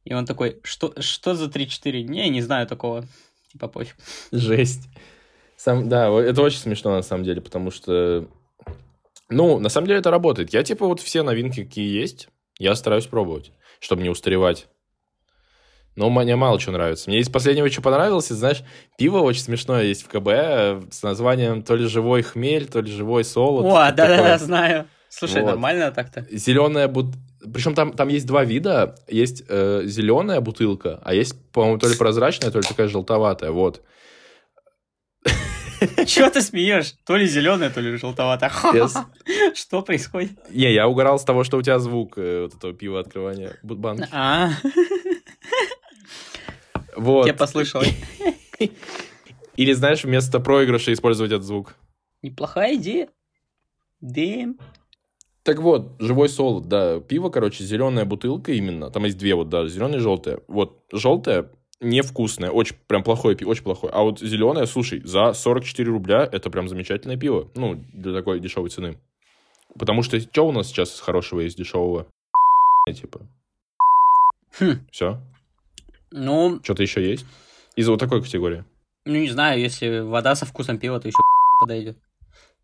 И 0.03 0.13
он 0.13 0.25
такой, 0.25 0.59
что, 0.63 0.93
что 1.01 1.33
за 1.33 1.45
3-4? 1.45 2.03
Не, 2.03 2.29
не 2.29 2.41
знаю 2.41 2.67
такого. 2.67 3.05
Типа 3.51 3.67
пофиг. 3.67 3.95
Жесть. 4.31 4.89
Сам, 5.55 5.89
да, 5.89 6.09
это 6.09 6.41
очень 6.41 6.59
смешно 6.59 6.91
на 6.91 7.01
самом 7.01 7.23
деле, 7.23 7.41
потому 7.41 7.71
что... 7.71 8.27
Ну, 9.29 9.59
на 9.59 9.69
самом 9.69 9.87
деле 9.87 9.99
это 9.99 10.11
работает. 10.11 10.53
Я 10.53 10.63
типа 10.63 10.85
вот 10.85 11.01
все 11.01 11.23
новинки, 11.23 11.63
какие 11.63 11.99
есть, 11.99 12.29
я 12.59 12.75
стараюсь 12.75 13.07
пробовать, 13.07 13.51
чтобы 13.79 14.03
не 14.03 14.09
устаревать. 14.09 14.67
Но 15.97 16.11
мне 16.11 16.35
мало 16.35 16.59
чего 16.59 16.73
нравится. 16.73 17.09
Мне 17.09 17.19
из 17.19 17.27
последнего, 17.27 17.69
что 17.69 17.81
понравилось, 17.81 18.27
это, 18.27 18.35
знаешь, 18.35 18.63
пиво 18.97 19.17
очень 19.17 19.41
смешное 19.41 19.83
есть 19.83 20.03
в 20.03 20.07
КБ 20.09 20.27
э, 20.27 20.81
с 20.91 21.01
названием 21.01 21.63
то 21.63 21.75
ли 21.75 21.87
живой 21.87 22.21
хмель, 22.21 22.67
то 22.67 22.81
ли 22.81 22.91
живой 22.91 23.23
солод. 23.23 23.65
О, 23.65 23.91
да-да-да, 23.91 24.37
знаю. 24.37 24.87
Слушай, 25.17 25.41
Вот. 25.41 25.49
нормально 25.51 25.91
так-то? 25.91 26.25
Зеленая 26.29 26.87
бут... 26.87 27.07
Причем 27.53 27.73
там, 27.75 27.93
там 27.93 28.07
есть 28.09 28.27
два 28.27 28.43
вида. 28.43 28.95
Есть 29.07 29.43
э, 29.49 29.81
зеленая 29.85 30.41
бутылка, 30.41 30.99
а 31.03 31.13
есть, 31.13 31.35
по-моему, 31.51 31.79
то 31.79 31.87
ли 31.87 31.95
прозрачная, 31.95 32.51
то 32.51 32.59
ли 32.59 32.63
такая 32.67 32.87
желтоватая. 32.87 33.51
Вот. 33.51 33.81
Чего 36.07 36.29
ты 36.29 36.41
смеешь? 36.41 36.93
То 37.05 37.15
ли 37.17 37.27
зеленое, 37.27 37.69
то 37.69 37.79
ли 37.81 37.95
желтоватое. 37.97 38.51
Я 38.73 38.87
с- 38.87 39.05
Что 39.55 39.81
происходит? 39.81 40.31
Не, 40.49 40.73
я 40.73 40.87
угорал 40.87 41.19
с 41.19 41.23
того, 41.23 41.43
что 41.43 41.57
у 41.57 41.61
тебя 41.61 41.77
звук 41.79 42.17
э, 42.17 42.43
вот 42.43 42.55
этого 42.55 42.73
пива 42.73 42.99
открывания 42.99 43.55
банки. 43.63 44.07
А, 44.11 44.49
Вот. 46.95 47.27
я 47.27 47.33
послышалось. 47.33 47.93
Или, 49.55 49.73
знаешь, 49.73 50.03
вместо 50.03 50.39
проигрыша 50.39 50.93
использовать 50.93 51.31
этот 51.31 51.45
звук. 51.45 51.75
Неплохая 52.23 52.75
идея. 52.75 53.09
Дэм. 54.01 54.59
Так 55.47 55.59
вот, 55.59 55.93
живой 55.99 56.27
солод, 56.27 56.67
да. 56.67 56.99
Пиво, 56.99 57.29
короче, 57.29 57.63
зеленая 57.63 58.03
бутылка 58.03 58.51
именно. 58.51 58.91
Там 58.91 59.05
есть 59.05 59.17
две 59.17 59.33
вот, 59.33 59.47
да, 59.47 59.65
зеленая 59.65 59.99
и 59.99 60.01
желтая. 60.01 60.41
Вот, 60.49 60.83
желтая 60.91 61.49
невкусное, 61.79 62.49
очень 62.49 62.75
прям 62.87 63.01
плохое 63.01 63.37
пиво, 63.37 63.51
очень 63.51 63.63
плохое. 63.63 63.93
А 63.93 64.01
вот 64.01 64.19
зеленое, 64.19 64.65
слушай, 64.65 64.99
за 65.05 65.31
44 65.31 65.89
рубля 65.89 66.27
это 66.29 66.49
прям 66.49 66.67
замечательное 66.67 67.15
пиво. 67.15 67.49
Ну, 67.55 67.81
для 67.93 68.13
такой 68.13 68.41
дешевой 68.41 68.69
цены. 68.69 68.99
Потому 69.79 70.03
что 70.03 70.19
что 70.19 70.49
у 70.49 70.51
нас 70.51 70.67
сейчас 70.67 70.99
хорошего 70.99 71.39
есть 71.39 71.57
дешевого? 71.57 72.07
Типа. 72.93 73.21
Хм. 74.59 74.85
Все. 74.91 75.21
Ну, 76.11 76.59
Что-то 76.61 76.83
еще 76.83 77.09
есть? 77.09 77.25
Из 77.77 77.87
вот 77.87 78.01
такой 78.01 78.21
категории. 78.21 78.65
ну 79.05 79.15
не 79.15 79.29
знаю, 79.29 79.61
если 79.61 79.99
вода 79.99 80.35
со 80.35 80.45
вкусом 80.45 80.77
пива, 80.77 80.99
то 80.99 81.07
еще 81.07 81.19
подойдет. 81.61 81.97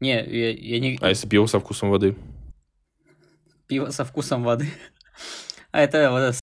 Не, 0.02 0.22
я, 0.22 0.52
я 0.52 0.80
не... 0.82 0.98
А 1.00 1.08
если 1.08 1.30
пиво 1.30 1.46
со 1.46 1.62
вкусом 1.62 1.90
воды? 1.90 2.18
Пиво 3.68 3.90
со 3.92 4.06
вкусом 4.06 4.44
воды. 4.44 4.68
А 5.72 5.82
это 5.82 6.12
вода 6.12 6.34
с 6.34 6.42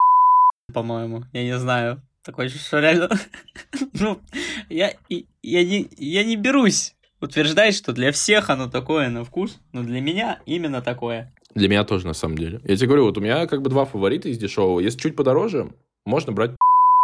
по-моему. 0.73 1.25
Я 1.33 1.43
не 1.43 1.59
знаю. 1.59 2.01
Такое 2.25 2.49
что 2.49 2.81
реально... 2.81 3.11
Ну, 3.93 4.21
я, 4.69 4.95
я, 5.09 5.65
не, 5.65 5.89
я 5.97 6.25
не 6.25 6.37
берусь 6.37 6.95
утверждать, 7.21 7.75
что 7.75 7.93
для 7.93 8.13
всех 8.13 8.51
оно 8.51 8.69
такое 8.69 9.09
на 9.09 9.25
вкус, 9.25 9.59
но 9.73 9.83
для 9.83 10.01
меня 10.01 10.41
именно 10.47 10.81
такое. 10.81 11.35
Для 11.55 11.69
меня 11.69 11.85
тоже, 11.85 12.07
на 12.07 12.15
самом 12.15 12.39
деле. 12.39 12.61
Я 12.65 12.77
тебе 12.77 12.87
говорю, 12.87 13.05
вот 13.05 13.19
у 13.19 13.21
меня 13.21 13.47
как 13.47 13.63
бы 13.63 13.71
два 13.71 13.85
фаворита 13.85 14.29
из 14.29 14.39
дешевого. 14.39 14.81
Если 14.81 14.99
чуть 14.99 15.17
подороже, 15.17 15.73
можно 16.05 16.33
брать 16.33 16.53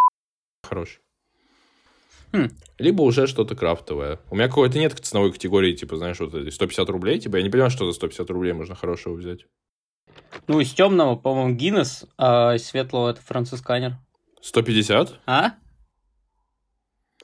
хороший. 0.63 0.99
Хм. 2.33 2.49
Либо 2.77 3.03
уже 3.03 3.27
что-то 3.27 3.55
крафтовое. 3.55 4.19
У 4.29 4.35
меня 4.35 4.47
какой-то 4.47 4.77
нет 4.79 4.93
ценовой 4.93 5.31
категории, 5.31 5.73
типа, 5.73 5.97
знаешь, 5.97 6.19
вот 6.19 6.33
эти 6.33 6.49
150 6.49 6.89
рублей, 6.89 7.19
типа, 7.19 7.37
я 7.37 7.43
не 7.43 7.49
понимаю, 7.49 7.71
что 7.71 7.85
за 7.85 7.93
150 7.93 8.29
рублей 8.29 8.53
можно 8.53 8.75
хорошего 8.75 9.13
взять. 9.13 9.45
Ну, 10.47 10.59
из 10.59 10.71
темного, 10.73 11.15
по-моему, 11.15 11.55
Гиннес, 11.55 12.05
а 12.17 12.53
из 12.55 12.65
светлого 12.67 13.09
это 13.09 13.21
францисканер. 13.21 13.97
150? 14.41 15.19
А? 15.25 15.53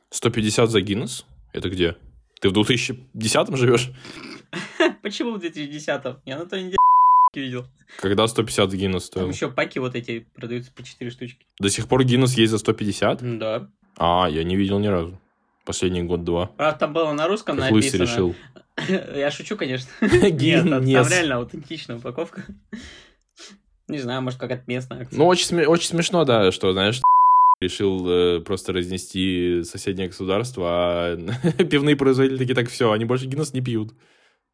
150 0.09 0.69
за 0.69 0.81
Гиннес? 0.81 1.25
Это 1.53 1.69
где? 1.69 1.95
Ты 2.41 2.49
в 2.49 2.53
2010 2.53 3.55
живешь? 3.57 3.91
Почему 5.01 5.31
в 5.31 5.37
2010-м? 5.37 6.21
Я 6.25 6.37
на 6.37 6.45
той 6.45 6.59
неделе 6.63 6.77
видел. 7.35 7.65
Когда 7.99 8.27
150 8.27 8.71
Гиннес 8.73 9.09
Там 9.09 9.23
стоил? 9.23 9.29
еще 9.29 9.49
паки 9.51 9.79
вот 9.79 9.95
эти 9.95 10.25
продаются 10.35 10.71
по 10.71 10.83
4 10.83 11.09
штучки. 11.11 11.45
До 11.59 11.69
сих 11.69 11.87
пор 11.87 12.03
Гиннес 12.03 12.33
есть 12.33 12.51
за 12.51 12.57
150? 12.57 13.37
Да. 13.39 13.69
А, 13.97 14.27
я 14.29 14.43
не 14.43 14.55
видел 14.55 14.79
ни 14.79 14.87
разу. 14.87 15.19
Последний 15.65 16.03
год-два. 16.03 16.47
Правда, 16.47 16.77
там 16.79 16.93
было 16.93 17.13
на 17.13 17.27
русском 17.27 17.57
Как 17.57 17.71
написано. 17.71 18.01
решил. 18.01 18.35
Я 18.87 19.31
шучу, 19.31 19.55
конечно. 19.55 19.89
Нет, 20.01 21.03
там, 21.03 21.11
реально 21.11 21.35
аутентичная 21.35 21.97
упаковка. 21.97 22.45
Не 23.87 23.99
знаю, 23.99 24.21
может, 24.21 24.39
какая-то 24.39 24.63
местная 24.67 25.01
акция. 25.01 25.17
Ну, 25.17 25.25
очень, 25.27 25.47
сме- 25.47 25.65
очень 25.65 25.89
смешно, 25.89 26.23
да, 26.25 26.51
что, 26.51 26.71
знаешь, 26.73 27.01
решил 27.59 28.07
э, 28.09 28.39
просто 28.39 28.73
разнести 28.73 29.61
соседнее 29.63 30.07
государство, 30.07 30.65
а 30.67 31.17
пивные 31.69 31.95
производители 31.95 32.37
такие, 32.37 32.55
так, 32.55 32.69
все, 32.69 32.91
они 32.91 33.05
больше 33.05 33.25
Гиннес 33.25 33.53
не 33.53 33.61
пьют. 33.61 33.93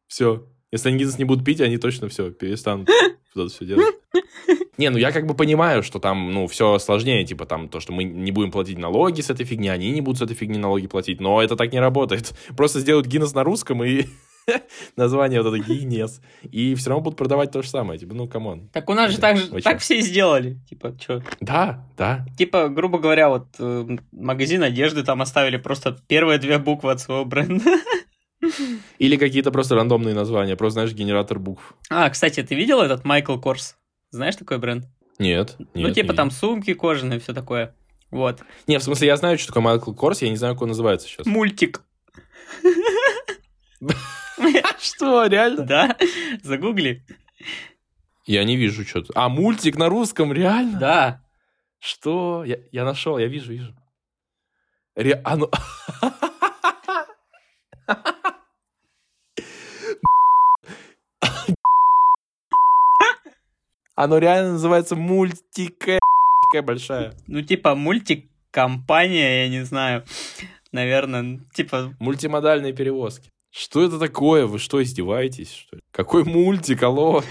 Все. 0.08 0.46
Если 0.72 0.88
они 0.88 0.98
Гиннес 0.98 1.18
не 1.18 1.24
будут 1.24 1.44
пить, 1.44 1.60
они 1.60 1.78
точно 1.78 2.08
все, 2.08 2.30
перестанут 2.30 2.88
все 3.34 3.64
делать. 3.64 3.94
Не, 4.80 4.88
ну 4.88 4.96
я 4.96 5.12
как 5.12 5.26
бы 5.26 5.34
понимаю, 5.34 5.82
что 5.82 5.98
там, 5.98 6.32
ну, 6.32 6.46
все 6.46 6.78
сложнее, 6.78 7.26
типа 7.26 7.44
там 7.44 7.68
то, 7.68 7.80
что 7.80 7.92
мы 7.92 8.02
не 8.02 8.32
будем 8.32 8.50
платить 8.50 8.78
налоги 8.78 9.20
с 9.20 9.28
этой 9.28 9.44
фигни, 9.44 9.68
они 9.68 9.90
не 9.90 10.00
будут 10.00 10.20
с 10.20 10.22
этой 10.22 10.34
фигни 10.34 10.56
налоги 10.56 10.86
платить, 10.86 11.20
но 11.20 11.42
это 11.42 11.54
так 11.54 11.70
не 11.70 11.78
работает. 11.78 12.32
Просто 12.56 12.80
сделают 12.80 13.06
Гиннес 13.06 13.34
на 13.34 13.44
русском 13.44 13.84
и 13.84 14.06
название 14.96 15.42
вот 15.42 15.52
это 15.52 15.62
Guinness, 15.62 16.22
и 16.50 16.74
все 16.76 16.88
равно 16.88 17.04
будут 17.04 17.18
продавать 17.18 17.52
то 17.52 17.60
же 17.60 17.68
самое, 17.68 18.00
типа, 18.00 18.14
ну, 18.14 18.26
come 18.26 18.51
on. 18.51 18.70
Так 18.72 18.88
у 18.88 18.94
нас 18.94 19.10
же 19.10 19.18
так, 19.18 19.36
же, 19.36 19.60
так 19.60 19.80
все 19.80 19.98
и 19.98 20.00
сделали. 20.00 20.58
Типа, 20.66 20.96
что? 20.98 21.22
Да, 21.40 21.86
да, 21.98 22.24
Типа, 22.38 22.70
грубо 22.70 22.98
говоря, 22.98 23.28
вот 23.28 23.48
э, 23.58 23.98
магазин 24.12 24.62
одежды 24.62 25.02
там 25.02 25.20
оставили 25.20 25.58
просто 25.58 25.98
первые 26.08 26.38
две 26.38 26.56
буквы 26.56 26.92
от 26.92 27.00
своего 27.00 27.26
бренда. 27.26 27.70
Или 28.98 29.16
какие-то 29.16 29.50
просто 29.50 29.74
рандомные 29.74 30.14
названия, 30.14 30.56
просто, 30.56 30.80
знаешь, 30.80 30.94
генератор 30.94 31.38
букв. 31.38 31.74
А, 31.90 32.08
кстати, 32.08 32.42
ты 32.42 32.54
видел 32.54 32.80
этот 32.80 33.04
Michael 33.04 33.36
Kors? 33.36 33.76
Знаешь 34.10 34.36
такой 34.36 34.58
бренд? 34.58 34.86
Нет, 35.18 35.56
нет. 35.58 35.68
ну, 35.74 35.90
типа 35.90 36.12
не 36.12 36.16
там 36.16 36.30
сумки 36.30 36.74
кожаные, 36.74 37.20
все 37.20 37.34
такое. 37.34 37.74
Вот. 38.10 38.40
Не, 38.66 38.78
в 38.78 38.82
смысле, 38.82 39.08
я 39.08 39.16
знаю, 39.16 39.38
что 39.38 39.48
такое 39.48 39.62
Michael 39.62 39.92
Kors, 39.92 40.22
я 40.22 40.30
не 40.30 40.36
знаю, 40.36 40.54
как 40.54 40.62
он 40.62 40.68
называется 40.68 41.06
сейчас. 41.06 41.26
Мультик. 41.26 41.82
Что, 44.80 45.26
реально? 45.26 45.64
Да? 45.64 45.96
Загугли. 46.42 47.04
Я 48.26 48.44
не 48.44 48.56
вижу 48.56 48.84
что-то. 48.84 49.12
А, 49.14 49.28
мультик 49.28 49.76
на 49.76 49.88
русском, 49.88 50.32
реально? 50.32 50.78
Да. 50.78 51.24
Что? 51.78 52.44
Я, 52.44 52.58
я 52.72 52.84
нашел, 52.84 53.18
я 53.18 53.26
вижу, 53.26 53.52
вижу. 53.52 53.74
Ре... 54.94 55.20
А 55.24 55.38
Оно 64.02 64.16
реально 64.16 64.52
называется 64.52 64.96
мультика 64.96 65.98
такая 66.48 66.62
большая. 66.62 67.12
Ну, 67.26 67.42
типа, 67.42 67.74
мультик, 67.74 68.24
компания, 68.50 69.42
я 69.42 69.48
не 69.50 69.62
знаю. 69.66 70.04
Наверное, 70.72 71.40
типа, 71.52 71.94
Мультимодальные 72.00 72.72
перевозки. 72.72 73.28
Что 73.50 73.82
это 73.82 73.98
такое? 73.98 74.46
Вы 74.46 74.58
что, 74.58 74.82
издеваетесь, 74.82 75.52
что 75.52 75.76
ли? 75.76 75.82
Какой 75.92 76.24
мультик, 76.24 76.82
алло? 76.82 77.22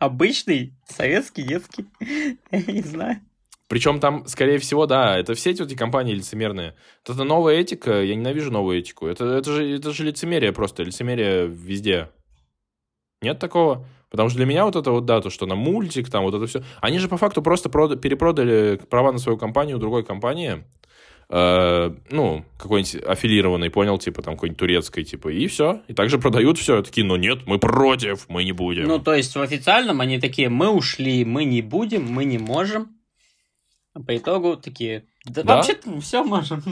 обычный, 0.00 0.72
советский, 0.88 1.44
детский. 1.44 1.86
Я 2.50 2.72
не 2.72 2.82
знаю. 2.82 3.20
Причем 3.68 4.00
там, 4.00 4.26
скорее 4.26 4.58
всего, 4.58 4.86
да, 4.86 5.16
это 5.16 5.34
все 5.34 5.52
эти 5.52 5.76
компании 5.76 6.14
лицемерные. 6.14 6.74
Вот 7.06 7.14
это 7.14 7.22
новая 7.22 7.54
этика, 7.54 8.02
я 8.02 8.16
ненавижу 8.16 8.50
новую 8.50 8.80
этику. 8.80 9.06
Это, 9.06 9.24
это, 9.24 9.52
же, 9.52 9.76
это 9.76 9.92
же 9.92 10.02
лицемерие 10.02 10.52
просто, 10.52 10.82
лицемерие 10.82 11.46
везде. 11.46 12.10
Нет 13.20 13.38
такого? 13.38 13.86
Потому 14.12 14.28
что 14.28 14.36
для 14.36 14.46
меня 14.46 14.64
вот 14.66 14.76
это 14.76 14.90
вот, 14.90 15.06
да, 15.06 15.20
то, 15.22 15.30
что 15.30 15.46
на 15.46 15.54
мультик, 15.54 16.10
там 16.10 16.22
вот 16.22 16.34
это 16.34 16.46
все. 16.46 16.62
Они 16.80 16.98
же 16.98 17.08
по 17.08 17.16
факту 17.16 17.42
просто 17.42 17.70
прода- 17.70 17.96
перепродали 17.96 18.78
права 18.90 19.10
на 19.10 19.18
свою 19.18 19.38
компанию 19.38 19.78
другой 19.78 20.04
компании. 20.04 20.64
Э, 21.30 21.90
ну, 22.10 22.44
какой-нибудь 22.58 23.02
аффилированный, 23.06 23.70
понял, 23.70 23.98
типа 23.98 24.20
там 24.20 24.34
какой-нибудь 24.34 24.58
турецкой, 24.58 25.04
типа, 25.04 25.28
и 25.28 25.46
все. 25.46 25.80
И 25.88 25.94
также 25.94 26.18
продают 26.18 26.58
все. 26.58 26.82
Такие, 26.82 27.06
ну 27.06 27.16
нет, 27.16 27.46
мы 27.46 27.58
против, 27.58 28.26
мы 28.28 28.44
не 28.44 28.52
будем. 28.52 28.86
Ну, 28.86 28.98
то 28.98 29.14
есть 29.14 29.34
в 29.34 29.40
официальном 29.40 30.02
они 30.02 30.20
такие, 30.20 30.50
мы 30.50 30.68
ушли, 30.68 31.24
мы 31.24 31.44
не 31.44 31.62
будем, 31.62 32.04
мы 32.04 32.26
не 32.26 32.36
можем. 32.36 32.88
А 33.94 34.00
по 34.00 34.14
итогу 34.14 34.58
такие, 34.58 35.06
да, 35.24 35.42
Да? 35.42 35.56
вообще-то 35.56 35.98
все 36.02 36.22
можем. 36.22 36.62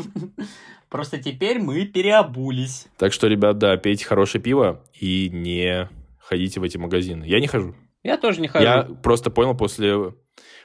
Просто 0.90 1.16
теперь 1.22 1.58
мы 1.58 1.86
переобулись. 1.86 2.86
Так 2.98 3.14
что, 3.14 3.28
ребят, 3.28 3.56
да, 3.58 3.76
пейте 3.78 4.04
хорошее 4.04 4.42
пиво 4.42 4.84
и 4.92 5.30
не 5.32 5.88
ходите 6.30 6.60
в 6.60 6.62
эти 6.62 6.78
магазины. 6.78 7.24
Я 7.24 7.40
не 7.40 7.48
хожу. 7.48 7.74
Я 8.04 8.16
тоже 8.16 8.40
не 8.40 8.46
хожу. 8.46 8.64
Я 8.64 8.82
просто 9.02 9.30
понял 9.30 9.56
после, 9.56 10.14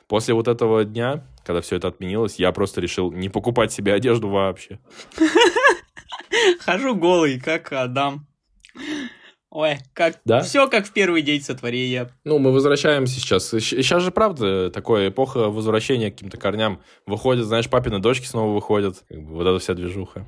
после 0.07 0.35
вот 0.35 0.47
этого 0.47 0.85
дня, 0.85 1.27
когда 1.43 1.61
все 1.61 1.75
это 1.77 1.87
отменилось, 1.87 2.35
я 2.35 2.51
просто 2.51 2.81
решил 2.81 3.11
не 3.11 3.29
покупать 3.29 3.71
себе 3.71 3.93
одежду 3.93 4.29
вообще. 4.29 4.79
Хожу 6.59 6.95
голый, 6.95 7.39
как 7.39 7.71
Адам. 7.71 8.27
Ой, 9.49 9.77
как 9.93 10.19
Да? 10.25 10.41
все 10.41 10.67
как 10.67 10.85
в 10.85 10.93
первый 10.93 11.21
день 11.21 11.41
сотворения. 11.41 12.11
Ну, 12.25 12.39
мы 12.39 12.51
возвращаемся 12.51 13.19
сейчас. 13.19 13.49
Сейчас 13.49 14.03
же, 14.03 14.11
правда, 14.11 14.69
такое 14.69 15.09
эпоха 15.09 15.49
возвращения 15.49 16.11
к 16.11 16.15
каким-то 16.15 16.37
корням. 16.37 16.81
Выходят, 17.07 17.45
знаешь, 17.45 17.69
папины 17.69 17.99
дочки 17.99 18.25
снова 18.25 18.53
выходят. 18.53 19.03
Как 19.07 19.21
бы 19.23 19.33
вот 19.33 19.47
эта 19.47 19.57
вся 19.59 19.73
движуха. 19.73 20.25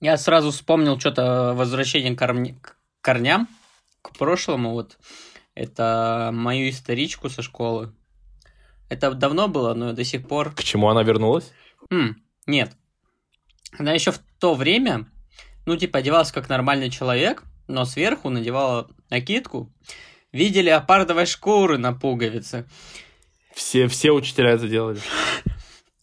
Я 0.00 0.16
сразу 0.18 0.50
вспомнил 0.50 1.00
что-то 1.00 1.54
возвращение 1.56 2.14
к 2.14 2.76
корням, 3.00 3.48
к 4.08 4.18
прошлому. 4.18 4.72
Вот 4.72 4.98
это 5.54 6.30
мою 6.32 6.70
историчку 6.70 7.28
со 7.28 7.42
школы. 7.42 7.92
Это 8.88 9.12
давно 9.12 9.48
было, 9.48 9.74
но 9.74 9.92
до 9.92 10.04
сих 10.04 10.26
пор 10.28 10.54
К 10.54 10.62
чему 10.62 10.88
она 10.88 11.02
вернулась? 11.02 11.52
М, 11.90 12.22
нет. 12.46 12.72
Она 13.78 13.92
еще 13.92 14.12
в 14.12 14.20
то 14.38 14.54
время, 14.54 15.06
ну, 15.66 15.76
типа, 15.76 15.98
одевалась 15.98 16.30
как 16.30 16.48
нормальный 16.48 16.90
человек, 16.90 17.42
но 17.66 17.84
сверху 17.84 18.30
надевала 18.30 18.88
накидку 19.10 19.72
в 20.32 20.36
виде 20.36 20.62
леопардовой 20.62 21.26
шкуры 21.26 21.78
на 21.78 21.92
пуговицы. 21.92 22.68
Все, 23.54 23.88
все 23.88 24.12
учителя 24.12 24.50
это 24.50 24.68
делали. 24.68 25.00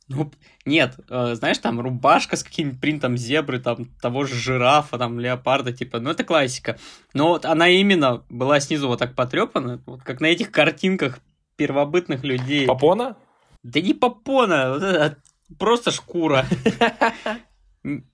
Ну, 0.10 0.32
нет, 0.66 0.96
э, 1.10 1.36
знаешь, 1.36 1.58
там 1.58 1.82
рубашка 1.82 2.38
с 2.38 2.44
каким-нибудь 2.44 2.80
принтом 2.80 3.18
зебры, 3.18 3.60
там 3.60 3.86
того 4.02 4.26
же 4.26 4.36
жирафа, 4.36 4.98
там 4.98 5.20
леопарда, 5.20 5.74
типа, 5.74 6.00
ну, 6.00 6.10
это 6.12 6.24
классика. 6.24 6.80
Но 7.14 7.30
вот 7.30 7.46
она 7.46 7.68
именно 7.68 8.24
была 8.30 8.60
снизу 8.60 8.88
вот 8.88 9.00
так 9.00 9.14
потрепана, 9.14 9.82
вот 9.86 10.04
как 10.04 10.22
на 10.22 10.28
этих 10.28 10.52
картинках 10.52 11.20
первобытных 11.58 12.24
людей. 12.24 12.66
Попона? 12.66 13.18
Да 13.64 13.82
не 13.82 13.94
попона, 13.94 14.72
вот 14.74 14.84
это 14.84 15.18
просто 15.60 15.92
шкура. 15.92 16.46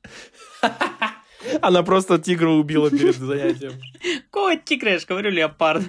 Она 1.61 1.83
просто 1.83 2.17
тигра 2.19 2.49
убила 2.49 2.89
перед 2.89 3.15
занятием. 3.15 3.73
Какого 4.25 4.57
тигра, 4.57 4.91
я 4.91 4.99
же 4.99 5.05
говорю, 5.05 5.29
леопард. 5.31 5.83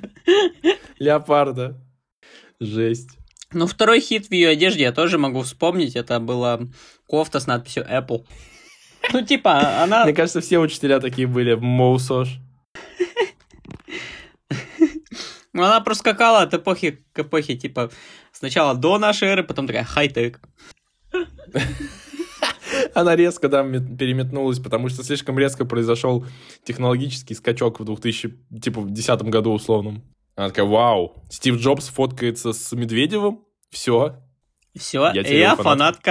Леопарда. 0.98 1.80
Жесть. 2.60 3.19
Ну, 3.52 3.66
второй 3.66 4.00
хит 4.00 4.26
в 4.28 4.32
ее 4.32 4.50
одежде 4.50 4.82
я 4.82 4.92
тоже 4.92 5.18
могу 5.18 5.42
вспомнить. 5.42 5.96
Это 5.96 6.20
была 6.20 6.60
кофта 7.06 7.40
с 7.40 7.46
надписью 7.46 7.84
Apple. 7.84 8.24
Ну, 9.12 9.22
типа, 9.22 9.82
она... 9.82 10.04
Мне 10.04 10.14
кажется, 10.14 10.40
все 10.40 10.58
учителя 10.58 11.00
такие 11.00 11.26
были. 11.26 11.54
Моусош. 11.54 12.38
Ну, 15.52 15.64
она 15.64 15.80
просто 15.80 16.02
скакала 16.02 16.42
от 16.42 16.54
эпохи 16.54 17.04
к 17.12 17.18
эпохе, 17.18 17.56
типа, 17.56 17.90
сначала 18.32 18.74
до 18.74 18.98
нашей 18.98 19.28
эры, 19.28 19.42
потом 19.42 19.66
такая 19.66 19.82
хай-тек. 19.82 20.40
Она 22.94 23.16
резко 23.16 23.48
мет- 23.62 23.98
переметнулась, 23.98 24.60
потому 24.60 24.88
что 24.88 25.02
слишком 25.02 25.38
резко 25.38 25.64
произошел 25.64 26.24
технологический 26.64 27.34
скачок 27.34 27.80
в 27.80 27.84
2000, 27.84 28.38
типа, 28.62 28.80
в 28.80 28.92
10 28.92 29.22
году 29.22 29.52
условном. 29.52 30.04
Она 30.36 30.48
такая, 30.48 30.64
вау, 30.66 31.22
Стив 31.28 31.56
Джобс 31.56 31.88
фоткается 31.88 32.52
с 32.52 32.72
Медведевым, 32.72 33.44
все. 33.70 34.16
Все, 34.78 35.10
Я 35.12 35.22
я, 35.22 35.56
фанатка. 35.56 35.62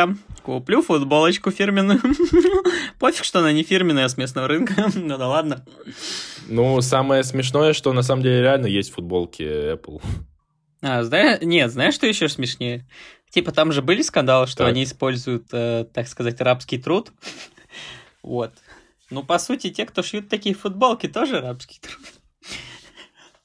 фанатка. 0.08 0.18
Куплю 0.44 0.82
футболочку 0.82 1.50
фирменную. 1.50 2.02
Пофиг, 3.00 3.24
что 3.24 3.40
она 3.40 3.54
не 3.54 3.64
фирменная 3.64 4.06
а 4.06 4.10
с 4.10 4.18
местного 4.18 4.48
рынка. 4.50 4.90
Ну 4.96 5.18
да 5.18 5.28
ладно. 5.28 5.66
Ну, 6.48 6.82
самое 6.82 7.24
смешное, 7.24 7.72
что 7.72 7.94
на 7.94 8.02
самом 8.02 8.22
деле 8.22 8.42
реально 8.42 8.66
есть 8.66 8.92
футболки 8.92 9.42
Apple. 9.44 10.02
А, 10.82 11.04
знаешь, 11.04 11.42
нет, 11.42 11.72
знаешь, 11.72 11.94
что 11.94 12.06
еще 12.06 12.28
смешнее? 12.28 12.86
Типа 13.30 13.52
там 13.54 13.72
же 13.72 13.82
были 13.82 14.02
скандалы, 14.02 14.46
что 14.48 14.60
Так. 14.60 14.70
они 14.70 14.84
используют, 14.84 15.48
э, 15.54 15.86
так 15.94 16.08
сказать, 16.08 16.42
рабский 16.42 16.82
труд. 16.82 17.12
Вот. 18.22 18.52
Ну, 19.10 19.24
по 19.24 19.40
сути, 19.40 19.70
те, 19.70 19.86
кто 19.86 20.04
шьют 20.04 20.28
такие 20.28 20.54
футболки, 20.54 21.08
тоже 21.08 21.38
арабский 21.38 21.80
труд. 21.80 22.19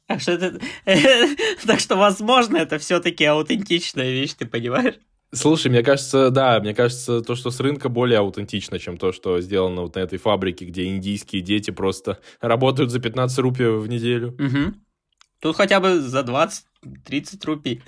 Так 0.06 0.20
что, 0.20 0.32
это, 0.32 0.60
так 1.66 1.80
что, 1.80 1.96
возможно, 1.96 2.58
это 2.58 2.78
все-таки 2.78 3.24
аутентичная 3.24 4.10
вещь, 4.10 4.34
ты 4.34 4.46
понимаешь? 4.46 4.96
Слушай, 5.32 5.68
мне 5.68 5.82
кажется, 5.82 6.30
да, 6.30 6.60
мне 6.60 6.74
кажется, 6.74 7.20
то, 7.20 7.34
что 7.34 7.50
с 7.50 7.58
рынка 7.58 7.88
более 7.88 8.18
аутентично, 8.20 8.78
чем 8.78 8.96
то, 8.96 9.12
что 9.12 9.40
сделано 9.40 9.82
вот 9.82 9.96
на 9.96 10.00
этой 10.00 10.18
фабрике, 10.18 10.66
где 10.66 10.86
индийские 10.86 11.42
дети 11.42 11.70
просто 11.70 12.20
работают 12.40 12.90
за 12.90 13.00
15 13.00 13.38
рупий 13.38 13.66
в 13.66 13.88
неделю. 13.88 14.28
Угу. 14.38 14.74
Тут 15.40 15.56
хотя 15.56 15.80
бы 15.80 16.00
за 16.00 16.20
20-30 16.20 17.44
рупий. 17.46 17.82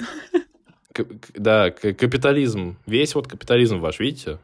К- 0.93 1.07
да, 1.35 1.71
капитализм. 1.71 2.79
Весь 2.87 3.15
вот 3.15 3.29
капитализм 3.29 3.79
ваш, 3.79 4.01
видите? 4.01 4.39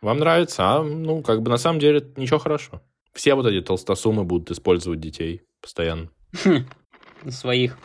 Вам 0.00 0.18
нравится, 0.18 0.64
а, 0.64 0.82
ну, 0.82 1.22
как 1.22 1.42
бы 1.42 1.50
на 1.50 1.58
самом 1.58 1.78
деле 1.78 2.04
ничего 2.16 2.40
хорошо. 2.40 2.82
Все 3.12 3.34
вот 3.34 3.46
эти 3.46 3.64
толстосумы 3.64 4.24
будут 4.24 4.50
использовать 4.50 4.98
детей 4.98 5.42
постоянно. 5.60 6.08
Своих 7.28 7.78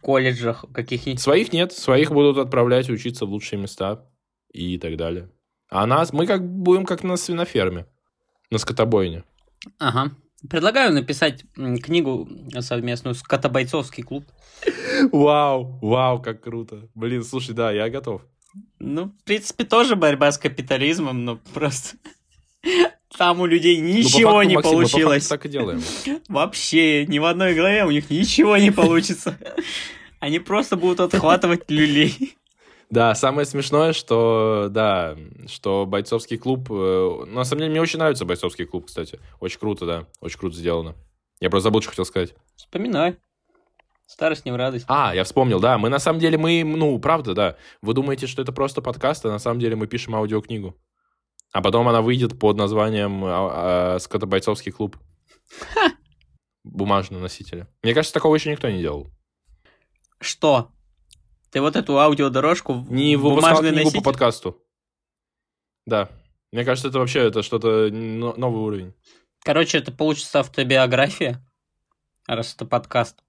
колледжах 0.00 0.64
каких-нибудь? 0.72 1.20
Своих 1.20 1.52
нет, 1.52 1.72
своих 1.72 2.10
будут 2.10 2.38
отправлять 2.38 2.88
учиться 2.90 3.26
в 3.26 3.30
лучшие 3.30 3.60
места 3.60 4.06
и 4.52 4.78
так 4.78 4.96
далее. 4.96 5.30
А 5.68 5.86
нас, 5.86 6.12
мы 6.12 6.26
как 6.26 6.44
будем 6.44 6.84
как 6.84 7.04
на 7.04 7.16
свиноферме, 7.16 7.86
на 8.50 8.58
скотобойне. 8.58 9.24
Ага. 9.78 10.12
Предлагаю 10.48 10.92
написать 10.94 11.44
книгу 11.54 12.28
совместную 12.60 13.14
«Скотобойцовский 13.14 14.02
клуб». 14.02 14.24
Вау, 15.12 15.78
вау, 15.82 16.22
как 16.22 16.42
круто. 16.42 16.88
Блин, 16.94 17.22
слушай, 17.22 17.54
да, 17.54 17.70
я 17.70 17.90
готов. 17.90 18.22
Ну, 18.78 19.14
в 19.20 19.24
принципе, 19.24 19.64
тоже 19.64 19.96
борьба 19.96 20.32
с 20.32 20.38
капитализмом, 20.38 21.24
но 21.24 21.36
просто 21.52 21.98
там 23.16 23.40
у 23.40 23.46
людей 23.46 23.80
ну, 23.80 23.88
ничего 23.88 24.30
ну, 24.30 24.36
факту, 24.36 24.48
не 24.48 24.54
Максим, 24.56 24.72
получилось. 24.72 25.28
Так 25.28 25.46
и 25.46 25.48
делаем. 25.48 25.82
Вообще, 26.28 27.06
ни 27.06 27.18
в 27.18 27.24
одной 27.24 27.54
голове 27.54 27.84
у 27.84 27.90
них 27.90 28.10
ничего 28.10 28.56
не 28.56 28.70
получится. 28.70 29.36
Они 30.20 30.38
просто 30.38 30.76
будут 30.76 31.00
отхватывать 31.00 31.70
люлей. 31.70 32.36
Да, 32.90 33.14
самое 33.14 33.46
смешное, 33.46 33.92
что, 33.92 34.68
да, 34.70 35.16
что 35.46 35.86
бойцовский 35.86 36.36
клуб... 36.38 36.66
Э, 36.70 37.24
на 37.26 37.44
самом 37.44 37.60
деле, 37.60 37.70
мне 37.70 37.80
очень 37.80 38.00
нравится 38.00 38.24
бойцовский 38.24 38.64
клуб, 38.64 38.86
кстати. 38.86 39.20
Очень 39.38 39.60
круто, 39.60 39.86
да. 39.86 40.06
Очень 40.20 40.38
круто 40.40 40.56
сделано. 40.56 40.96
Я 41.38 41.50
просто 41.50 41.64
забыл, 41.64 41.82
что 41.82 41.90
хотел 41.90 42.04
сказать. 42.04 42.34
Вспоминай. 42.56 43.16
Старость 44.06 44.44
не 44.44 44.50
в 44.50 44.56
радость. 44.56 44.86
А, 44.88 45.14
я 45.14 45.22
вспомнил, 45.22 45.60
да. 45.60 45.78
Мы 45.78 45.88
на 45.88 46.00
самом 46.00 46.18
деле, 46.18 46.36
мы, 46.36 46.64
ну, 46.64 46.98
правда, 46.98 47.32
да. 47.32 47.56
Вы 47.80 47.94
думаете, 47.94 48.26
что 48.26 48.42
это 48.42 48.50
просто 48.50 48.82
подкаст, 48.82 49.24
а 49.24 49.30
на 49.30 49.38
самом 49.38 49.60
деле 49.60 49.76
мы 49.76 49.86
пишем 49.86 50.16
аудиокнигу. 50.16 50.76
А 51.52 51.62
потом 51.62 51.88
она 51.88 52.00
выйдет 52.00 52.38
под 52.38 52.56
названием 52.56 53.22
а, 53.24 53.98
«Скотобойцовский 53.98 54.72
клуб». 54.72 54.96
Ха! 55.74 55.92
Бумажные 56.62 57.20
носители. 57.20 57.66
Мне 57.82 57.94
кажется, 57.94 58.14
такого 58.14 58.34
еще 58.36 58.50
никто 58.50 58.68
не 58.68 58.80
делал. 58.80 59.10
Что? 60.20 60.70
Ты 61.50 61.60
вот 61.60 61.74
эту 61.74 61.98
аудиодорожку 61.98 62.86
не 62.88 63.16
в 63.16 63.22
бумажный 63.22 63.72
носитель? 63.72 63.98
по 63.98 64.04
подкасту. 64.04 64.62
Да. 65.86 66.08
Мне 66.52 66.64
кажется, 66.64 66.88
это 66.88 66.98
вообще 66.98 67.20
это 67.20 67.42
что-то 67.42 67.90
новый 67.90 68.62
уровень. 68.62 68.94
Короче, 69.42 69.78
это 69.78 69.90
получится 69.90 70.40
автобиография, 70.40 71.44
раз 72.26 72.54
это 72.54 72.66
подкаст. 72.66 73.22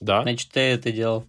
Да. 0.00 0.22
Значит, 0.22 0.50
ты 0.50 0.60
это 0.60 0.90
делал. 0.90 1.26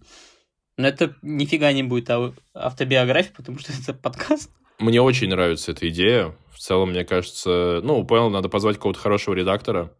Но 0.76 0.88
это 0.88 1.14
нифига 1.22 1.72
не 1.72 1.82
будет 1.82 2.08
автобиография, 2.54 3.32
потому 3.36 3.58
что 3.58 3.72
это 3.72 3.92
подкаст. 3.92 4.50
Мне 4.80 5.02
очень 5.02 5.28
нравится 5.28 5.72
эта 5.72 5.88
идея. 5.90 6.34
В 6.50 6.58
целом, 6.58 6.90
мне 6.90 7.04
кажется, 7.04 7.80
ну, 7.84 8.02
понял, 8.04 8.30
надо 8.30 8.48
позвать 8.48 8.76
какого-то 8.76 8.98
хорошего 8.98 9.34
редактора, 9.34 9.94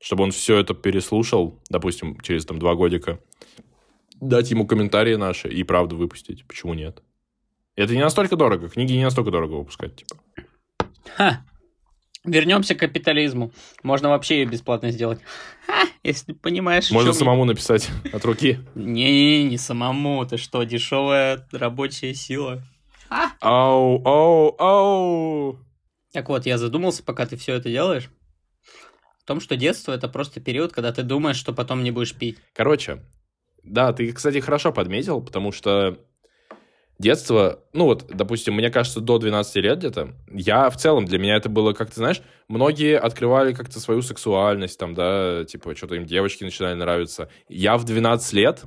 чтобы 0.00 0.24
он 0.24 0.30
все 0.30 0.58
это 0.58 0.72
переслушал, 0.74 1.62
допустим, 1.68 2.18
через 2.20 2.46
там 2.46 2.58
два 2.58 2.74
годика, 2.74 3.20
дать 4.20 4.50
ему 4.50 4.66
комментарии 4.66 5.16
наши 5.16 5.48
и 5.48 5.62
правду 5.64 5.96
выпустить. 5.96 6.46
Почему 6.46 6.72
нет? 6.72 7.02
Это 7.76 7.94
не 7.94 8.00
настолько 8.00 8.36
дорого. 8.36 8.70
Книги 8.70 8.92
не 8.94 9.04
настолько 9.04 9.30
дорого 9.30 9.52
выпускать, 9.52 9.96
типа. 9.96 10.16
Ха. 11.16 11.44
Вернемся 12.24 12.74
к 12.74 12.78
капитализму. 12.78 13.52
Можно 13.82 14.08
вообще 14.08 14.40
ее 14.40 14.46
бесплатно 14.46 14.90
сделать. 14.90 15.20
Ха, 15.66 15.86
если 16.02 16.32
понимаешь. 16.32 16.90
Можно 16.90 17.12
самому 17.12 17.44
написать 17.44 17.90
от 18.14 18.24
руки. 18.24 18.60
Не, 18.74 19.44
не 19.44 19.58
самому. 19.58 20.24
Ты 20.24 20.38
что, 20.38 20.62
дешевая 20.62 21.46
рабочая 21.52 22.14
сила? 22.14 22.62
Ау, 23.40 24.02
ау, 24.04 24.56
ау. 24.58 25.58
Так 26.12 26.28
вот, 26.28 26.46
я 26.46 26.58
задумался, 26.58 27.02
пока 27.02 27.26
ты 27.26 27.36
все 27.36 27.54
это 27.54 27.68
делаешь, 27.68 28.10
в 29.18 29.24
том, 29.24 29.40
что 29.40 29.56
детство 29.56 29.92
это 29.92 30.08
просто 30.08 30.40
период, 30.40 30.72
когда 30.72 30.92
ты 30.92 31.02
думаешь, 31.02 31.36
что 31.36 31.52
потом 31.52 31.82
не 31.82 31.90
будешь 31.90 32.14
пить. 32.14 32.38
Короче, 32.52 33.02
да, 33.62 33.92
ты, 33.92 34.12
кстати, 34.12 34.40
хорошо 34.40 34.72
подметил, 34.72 35.22
потому 35.22 35.50
что 35.50 35.98
детство, 36.98 37.60
ну 37.72 37.86
вот, 37.86 38.06
допустим, 38.08 38.54
мне 38.54 38.70
кажется, 38.70 39.00
до 39.00 39.18
12 39.18 39.56
лет 39.56 39.78
где-то, 39.78 40.14
я 40.30 40.70
в 40.70 40.76
целом, 40.76 41.06
для 41.06 41.18
меня 41.18 41.36
это 41.36 41.48
было, 41.48 41.72
как 41.72 41.88
ты 41.88 41.96
знаешь, 41.96 42.22
многие 42.48 42.98
открывали 42.98 43.54
как-то 43.54 43.80
свою 43.80 44.02
сексуальность, 44.02 44.78
там, 44.78 44.94
да, 44.94 45.44
типа, 45.44 45.74
что-то 45.74 45.94
им 45.94 46.04
девочки 46.04 46.44
начинали 46.44 46.74
нравиться. 46.74 47.30
Я 47.48 47.76
в 47.76 47.84
12 47.84 48.32
лет 48.34 48.64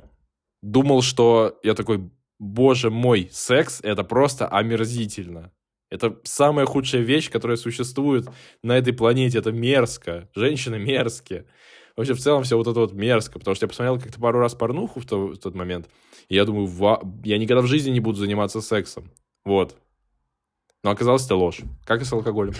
думал, 0.60 1.02
что 1.02 1.58
я 1.62 1.74
такой, 1.74 2.10
боже 2.38 2.90
мой, 2.90 3.28
секс— 3.32 3.80
это 3.82 4.04
просто 4.04 4.46
омерзительно. 4.46 5.52
Это 5.90 6.18
самая 6.24 6.66
худшая 6.66 7.02
вещь, 7.02 7.30
которая 7.30 7.56
существует 7.56 8.28
на 8.62 8.76
этой 8.76 8.92
планете. 8.92 9.38
Это 9.38 9.52
мерзко. 9.52 10.28
Женщины 10.34 10.78
мерзкие. 10.78 11.46
Вообще, 11.96 12.12
в 12.14 12.20
целом, 12.20 12.44
все 12.44 12.56
вот 12.56 12.66
это 12.66 12.78
вот 12.78 12.92
мерзко. 12.92 13.38
Потому 13.38 13.54
что 13.54 13.64
я 13.64 13.68
посмотрел 13.68 13.98
как-то 13.98 14.20
пару 14.20 14.38
раз 14.38 14.54
порнуху 14.54 15.00
в, 15.00 15.06
то, 15.06 15.28
в 15.28 15.38
тот 15.38 15.54
момент. 15.54 15.88
И 16.28 16.34
я 16.34 16.44
думаю, 16.44 16.66
ва... 16.66 17.02
я 17.24 17.38
никогда 17.38 17.62
в 17.62 17.66
жизни 17.66 17.90
не 17.90 18.00
буду 18.00 18.18
заниматься 18.18 18.60
сексом. 18.60 19.10
Вот. 19.44 19.76
Но 20.84 20.90
оказалось, 20.90 21.24
это 21.24 21.36
ложь. 21.36 21.60
Как 21.86 22.02
и 22.02 22.04
с 22.04 22.12
алкоголем. 22.12 22.54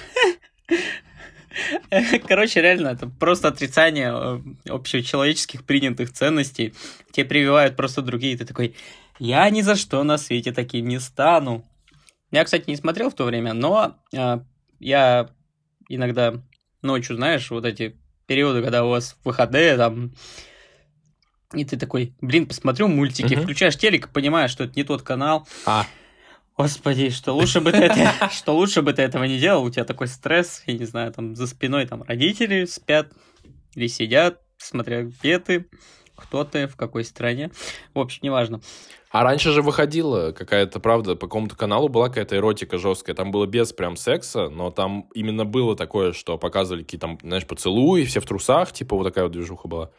Короче, 2.26 2.60
реально, 2.60 2.88
это 2.88 3.08
просто 3.08 3.48
отрицание 3.48 4.12
э, 4.12 4.40
общечеловеческих 4.70 5.64
принятых 5.64 6.12
ценностей. 6.12 6.74
Тебе 7.12 7.26
прививают 7.26 7.76
просто 7.76 8.02
другие. 8.02 8.36
Ты 8.36 8.44
такой, 8.44 8.74
я 9.18 9.48
ни 9.50 9.62
за 9.62 9.76
что 9.76 10.02
на 10.04 10.18
свете 10.18 10.52
таким 10.52 10.88
не 10.88 11.00
стану. 11.00 11.64
Я, 12.30 12.44
кстати, 12.44 12.68
не 12.68 12.76
смотрел 12.76 13.10
в 13.10 13.14
то 13.14 13.24
время, 13.24 13.52
но 13.54 13.96
э, 14.14 14.38
я 14.78 15.30
иногда 15.88 16.34
ночью, 16.82 17.16
знаешь, 17.16 17.50
вот 17.50 17.64
эти 17.64 17.96
периоды, 18.26 18.62
когда 18.62 18.84
у 18.84 18.90
вас 18.90 19.16
выходные, 19.24 19.76
там, 19.76 20.12
и 21.54 21.64
ты 21.64 21.78
такой, 21.78 22.14
блин, 22.20 22.46
посмотрю 22.46 22.88
мультики, 22.88 23.34
угу. 23.34 23.42
включаешь 23.42 23.76
телек, 23.76 24.10
понимаешь, 24.10 24.50
что 24.50 24.64
это 24.64 24.74
не 24.76 24.84
тот 24.84 25.02
канал. 25.02 25.48
А. 25.64 25.86
Господи, 26.56 27.10
что 27.10 27.32
лучше 27.34 27.60
бы 27.60 27.72
ты 27.72 27.78
это, 27.78 28.28
что 28.30 28.54
лучше 28.54 28.82
бы 28.82 28.92
ты 28.92 29.02
этого 29.02 29.24
не 29.24 29.38
делал, 29.38 29.64
у 29.64 29.70
тебя 29.70 29.84
такой 29.84 30.08
стресс, 30.08 30.62
я 30.66 30.74
не 30.74 30.84
знаю, 30.84 31.12
там 31.12 31.34
за 31.34 31.46
спиной 31.46 31.86
там 31.86 32.02
родители 32.02 32.64
спят 32.66 33.12
или 33.74 33.86
сидят, 33.86 34.42
смотря 34.58 35.04
где 35.04 35.38
ты, 35.38 35.66
кто 36.18 36.44
ты, 36.44 36.66
в 36.66 36.76
какой 36.76 37.04
стране. 37.04 37.50
В 37.94 37.98
общем, 38.00 38.20
неважно. 38.22 38.60
А 39.10 39.22
раньше 39.22 39.52
же 39.52 39.62
выходила 39.62 40.32
какая-то, 40.32 40.80
правда, 40.80 41.16
по 41.16 41.26
какому-то 41.26 41.56
каналу 41.56 41.88
была 41.88 42.08
какая-то 42.08 42.36
эротика 42.36 42.76
жесткая. 42.76 43.16
Там 43.16 43.30
было 43.30 43.46
без 43.46 43.72
прям 43.72 43.96
секса, 43.96 44.48
но 44.48 44.70
там 44.70 45.08
именно 45.14 45.44
было 45.46 45.74
такое, 45.76 46.12
что 46.12 46.36
показывали 46.36 46.82
какие-то 46.82 47.06
там, 47.06 47.18
знаешь, 47.22 47.46
поцелуи, 47.46 48.04
все 48.04 48.20
в 48.20 48.26
трусах, 48.26 48.72
типа 48.72 48.96
вот 48.96 49.04
такая 49.04 49.24
вот 49.24 49.32
движуха 49.32 49.66
была. 49.66 49.90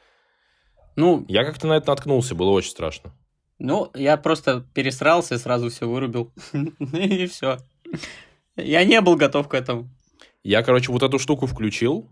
Ну, 0.96 1.26
я 1.28 1.44
как-то 1.44 1.66
на 1.68 1.78
это 1.78 1.88
наткнулся, 1.90 2.36
было 2.36 2.50
очень 2.50 2.72
страшно. 2.72 3.12
Ну, 3.58 3.90
я 3.94 4.16
просто 4.18 4.66
пересрался 4.74 5.36
и 5.36 5.38
сразу 5.38 5.70
все 5.70 5.88
вырубил. 5.88 6.32
И 6.94 7.26
все. 7.28 7.58
Я 8.56 8.84
не 8.84 9.02
был 9.02 9.16
готов 9.16 9.48
к 9.48 9.54
этому. 9.54 9.90
Я, 10.44 10.64
короче, 10.64 10.92
вот 10.92 11.04
эту 11.04 11.20
штуку 11.20 11.46
включил. 11.48 12.10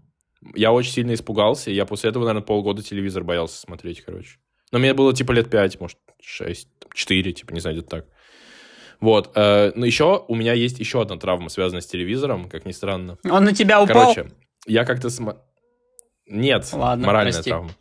Я 0.56 0.72
очень 0.72 0.92
сильно 0.92 1.14
испугался. 1.14 1.72
Я 1.72 1.86
после 1.86 2.10
этого, 2.10 2.24
наверное, 2.24 2.46
полгода 2.46 2.84
телевизор 2.84 3.24
боялся 3.24 3.60
смотреть, 3.60 4.02
короче. 4.02 4.38
Но 4.72 4.80
мне 4.80 4.94
было 4.94 5.14
типа 5.14 5.32
лет 5.32 5.50
5, 5.50 5.80
может, 5.80 5.98
6, 6.22 6.68
4, 6.94 7.34
типа, 7.34 7.54
не 7.54 7.60
знаю, 7.60 7.78
где-то 7.78 7.90
так. 7.90 8.06
Вот. 9.00 9.32
Э, 9.36 9.72
но 9.76 9.86
еще 9.86 10.26
у 10.28 10.36
меня 10.36 10.54
есть 10.54 10.80
еще 10.80 11.02
одна 11.02 11.18
травма, 11.18 11.50
связанная 11.50 11.82
с 11.82 11.88
телевизором, 11.88 12.50
как 12.50 12.66
ни 12.66 12.72
странно. 12.72 13.18
Он 13.24 13.44
на 13.44 13.54
тебя 13.54 13.82
упал? 13.82 14.14
Короче, 14.14 14.32
я 14.66 14.86
как-то... 14.86 15.10
См... 15.10 15.40
Нет, 16.28 16.68
Ладно, 16.74 17.08
моральная 17.08 17.34
прости. 17.34 17.50
травма. 17.50 17.72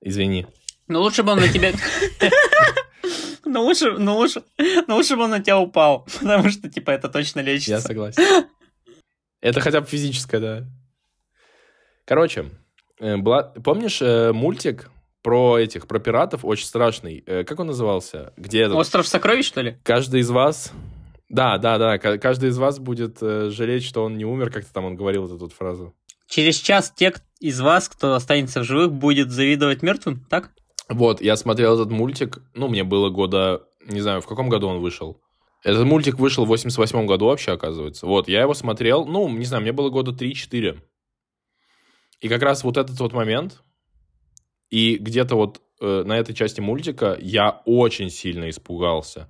Извини. 0.00 0.46
Ну 0.88 1.00
лучше 1.00 1.22
бы 1.22 1.32
он 1.32 1.38
на 1.38 1.48
тебя... 1.48 1.72
Ну 3.48 3.62
лучше, 3.62 3.92
ну 3.92 4.16
лучше, 4.16 4.42
ну 4.88 4.96
лучше 4.96 5.16
бы 5.16 5.22
он 5.22 5.30
на 5.30 5.40
тебя 5.40 5.58
упал, 5.58 6.06
потому 6.20 6.50
что, 6.50 6.68
типа, 6.68 6.90
это 6.90 7.08
точно 7.08 7.40
лечится. 7.40 7.70
Я 7.70 7.80
согласен. 7.80 8.22
Это 9.46 9.60
хотя 9.60 9.80
бы 9.80 9.86
физическое, 9.86 10.40
да. 10.40 10.64
Короче, 12.04 12.50
э, 12.98 13.16
была... 13.16 13.44
помнишь 13.44 14.02
э, 14.02 14.32
мультик 14.32 14.90
про 15.22 15.58
этих, 15.58 15.86
про 15.86 16.00
пиратов, 16.00 16.44
очень 16.44 16.66
страшный. 16.66 17.22
Э, 17.26 17.44
как 17.44 17.60
он 17.60 17.68
назывался? 17.68 18.32
Где 18.36 18.62
этот? 18.62 18.76
Остров 18.76 19.06
сокровищ, 19.06 19.46
что 19.46 19.60
ли? 19.60 19.78
Каждый 19.84 20.20
из 20.20 20.30
вас... 20.30 20.72
Да, 21.28 21.58
да, 21.58 21.78
да. 21.78 21.98
ка- 21.98 22.18
Каждый 22.18 22.48
из 22.48 22.58
вас 22.58 22.80
будет 22.80 23.18
э, 23.20 23.50
жалеть, 23.50 23.84
что 23.84 24.04
он 24.04 24.16
не 24.16 24.24
умер, 24.24 24.50
как-то 24.50 24.72
там 24.72 24.84
он 24.84 24.96
говорил 24.96 25.26
эту 25.26 25.38
тут 25.38 25.52
фразу. 25.52 25.94
Через 26.28 26.56
час 26.56 26.92
те 26.94 27.14
из 27.38 27.60
вас, 27.60 27.88
кто 27.88 28.14
останется 28.14 28.60
в 28.60 28.64
живых, 28.64 28.92
будет 28.92 29.30
завидовать 29.30 29.82
мертвым, 29.82 30.26
так? 30.28 30.50
Вот, 30.88 31.20
я 31.20 31.36
смотрел 31.36 31.74
этот 31.74 31.90
мультик, 31.90 32.38
ну, 32.54 32.66
мне 32.68 32.82
было 32.82 33.10
года, 33.10 33.62
не 33.84 34.00
знаю, 34.00 34.20
в 34.20 34.26
каком 34.26 34.48
году 34.48 34.66
он 34.68 34.80
вышел. 34.80 35.20
Этот 35.66 35.84
мультик 35.84 36.20
вышел 36.20 36.44
в 36.44 36.48
88 36.48 37.06
году 37.06 37.26
вообще, 37.26 37.50
оказывается. 37.50 38.06
Вот, 38.06 38.28
я 38.28 38.40
его 38.40 38.54
смотрел, 38.54 39.04
ну, 39.04 39.28
не 39.28 39.44
знаю, 39.44 39.64
мне 39.64 39.72
было 39.72 39.90
года 39.90 40.12
3-4. 40.12 40.78
И 42.20 42.28
как 42.28 42.40
раз 42.42 42.62
вот 42.62 42.76
этот 42.76 43.00
вот 43.00 43.12
момент, 43.12 43.64
и 44.70 44.94
где-то 44.94 45.34
вот 45.34 45.60
э, 45.80 46.04
на 46.06 46.18
этой 46.18 46.36
части 46.36 46.60
мультика 46.60 47.18
я 47.20 47.62
очень 47.64 48.10
сильно 48.10 48.48
испугался. 48.48 49.28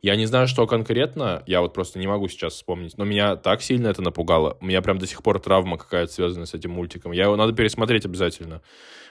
Я 0.00 0.16
не 0.16 0.24
знаю, 0.24 0.48
что 0.48 0.66
конкретно, 0.66 1.42
я 1.46 1.60
вот 1.60 1.74
просто 1.74 1.98
не 1.98 2.06
могу 2.06 2.28
сейчас 2.28 2.54
вспомнить, 2.54 2.96
но 2.96 3.04
меня 3.04 3.36
так 3.36 3.60
сильно 3.60 3.88
это 3.88 4.00
напугало. 4.00 4.56
У 4.62 4.64
меня 4.64 4.80
прям 4.80 4.96
до 4.96 5.06
сих 5.06 5.22
пор 5.22 5.38
травма 5.38 5.76
какая-то 5.76 6.10
связана 6.10 6.46
с 6.46 6.54
этим 6.54 6.70
мультиком. 6.70 7.12
Я 7.12 7.24
его 7.24 7.36
надо 7.36 7.52
пересмотреть 7.52 8.06
обязательно. 8.06 8.62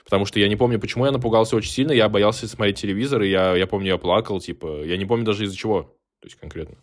Потому 0.02 0.26
что 0.26 0.40
я 0.40 0.48
не 0.48 0.56
помню, 0.56 0.80
почему 0.80 1.06
я 1.06 1.12
напугался 1.12 1.54
очень 1.54 1.70
сильно. 1.70 1.92
Я 1.92 2.08
боялся 2.08 2.48
смотреть 2.48 2.80
телевизор, 2.80 3.22
и 3.22 3.30
я, 3.30 3.54
я 3.54 3.68
помню, 3.68 3.90
я 3.90 3.98
плакал, 3.98 4.40
типа, 4.40 4.82
я 4.82 4.96
не 4.96 5.04
помню 5.04 5.24
даже 5.24 5.44
из-за 5.44 5.56
чего, 5.56 5.96
то 6.24 6.28
есть 6.28 6.40
конкретно. 6.40 6.76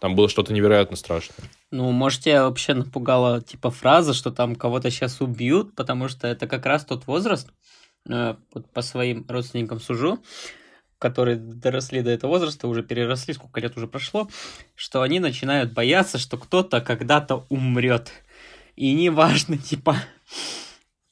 Там 0.00 0.16
было 0.16 0.28
что-то 0.28 0.52
невероятно 0.52 0.96
страшное. 0.96 1.48
Ну, 1.70 1.92
может, 1.92 2.22
тебя 2.22 2.48
вообще 2.48 2.74
напугала, 2.74 3.40
типа, 3.40 3.70
фраза, 3.70 4.12
что 4.12 4.32
там 4.32 4.56
кого-то 4.56 4.90
сейчас 4.90 5.20
убьют, 5.20 5.76
потому 5.76 6.08
что 6.08 6.26
это 6.26 6.48
как 6.48 6.66
раз 6.66 6.84
тот 6.84 7.06
возраст, 7.06 7.48
э, 8.08 8.34
вот 8.52 8.68
по 8.72 8.82
своим 8.82 9.24
родственникам 9.28 9.78
сужу, 9.78 10.18
которые 10.98 11.36
доросли 11.36 12.02
до 12.02 12.10
этого 12.10 12.32
возраста, 12.32 12.66
уже 12.66 12.82
переросли, 12.82 13.34
сколько 13.34 13.60
лет 13.60 13.76
уже 13.76 13.86
прошло, 13.86 14.28
что 14.74 15.02
они 15.02 15.20
начинают 15.20 15.72
бояться, 15.72 16.18
что 16.18 16.38
кто-то 16.38 16.80
когда-то 16.80 17.46
умрет. 17.50 18.10
И 18.74 18.92
неважно, 18.94 19.58
типа, 19.70 19.96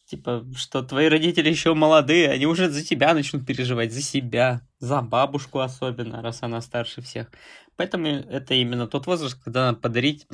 типа, 0.06 0.44
что 0.56 0.82
твои 0.82 1.08
родители 1.08 1.48
еще 1.48 1.74
молодые, 1.74 2.30
они 2.30 2.46
уже 2.46 2.70
за 2.70 2.84
тебя 2.84 3.14
начнут 3.14 3.46
переживать, 3.46 3.92
за 3.92 4.02
себя, 4.02 4.62
за 4.78 5.02
бабушку 5.02 5.60
особенно, 5.60 6.22
раз 6.22 6.42
она 6.42 6.60
старше 6.60 7.02
всех. 7.02 7.28
Поэтому 7.76 8.06
это 8.06 8.54
именно 8.54 8.86
тот 8.86 9.06
возраст, 9.06 9.38
когда 9.42 9.66
надо 9.66 9.78
подарить 9.78 10.26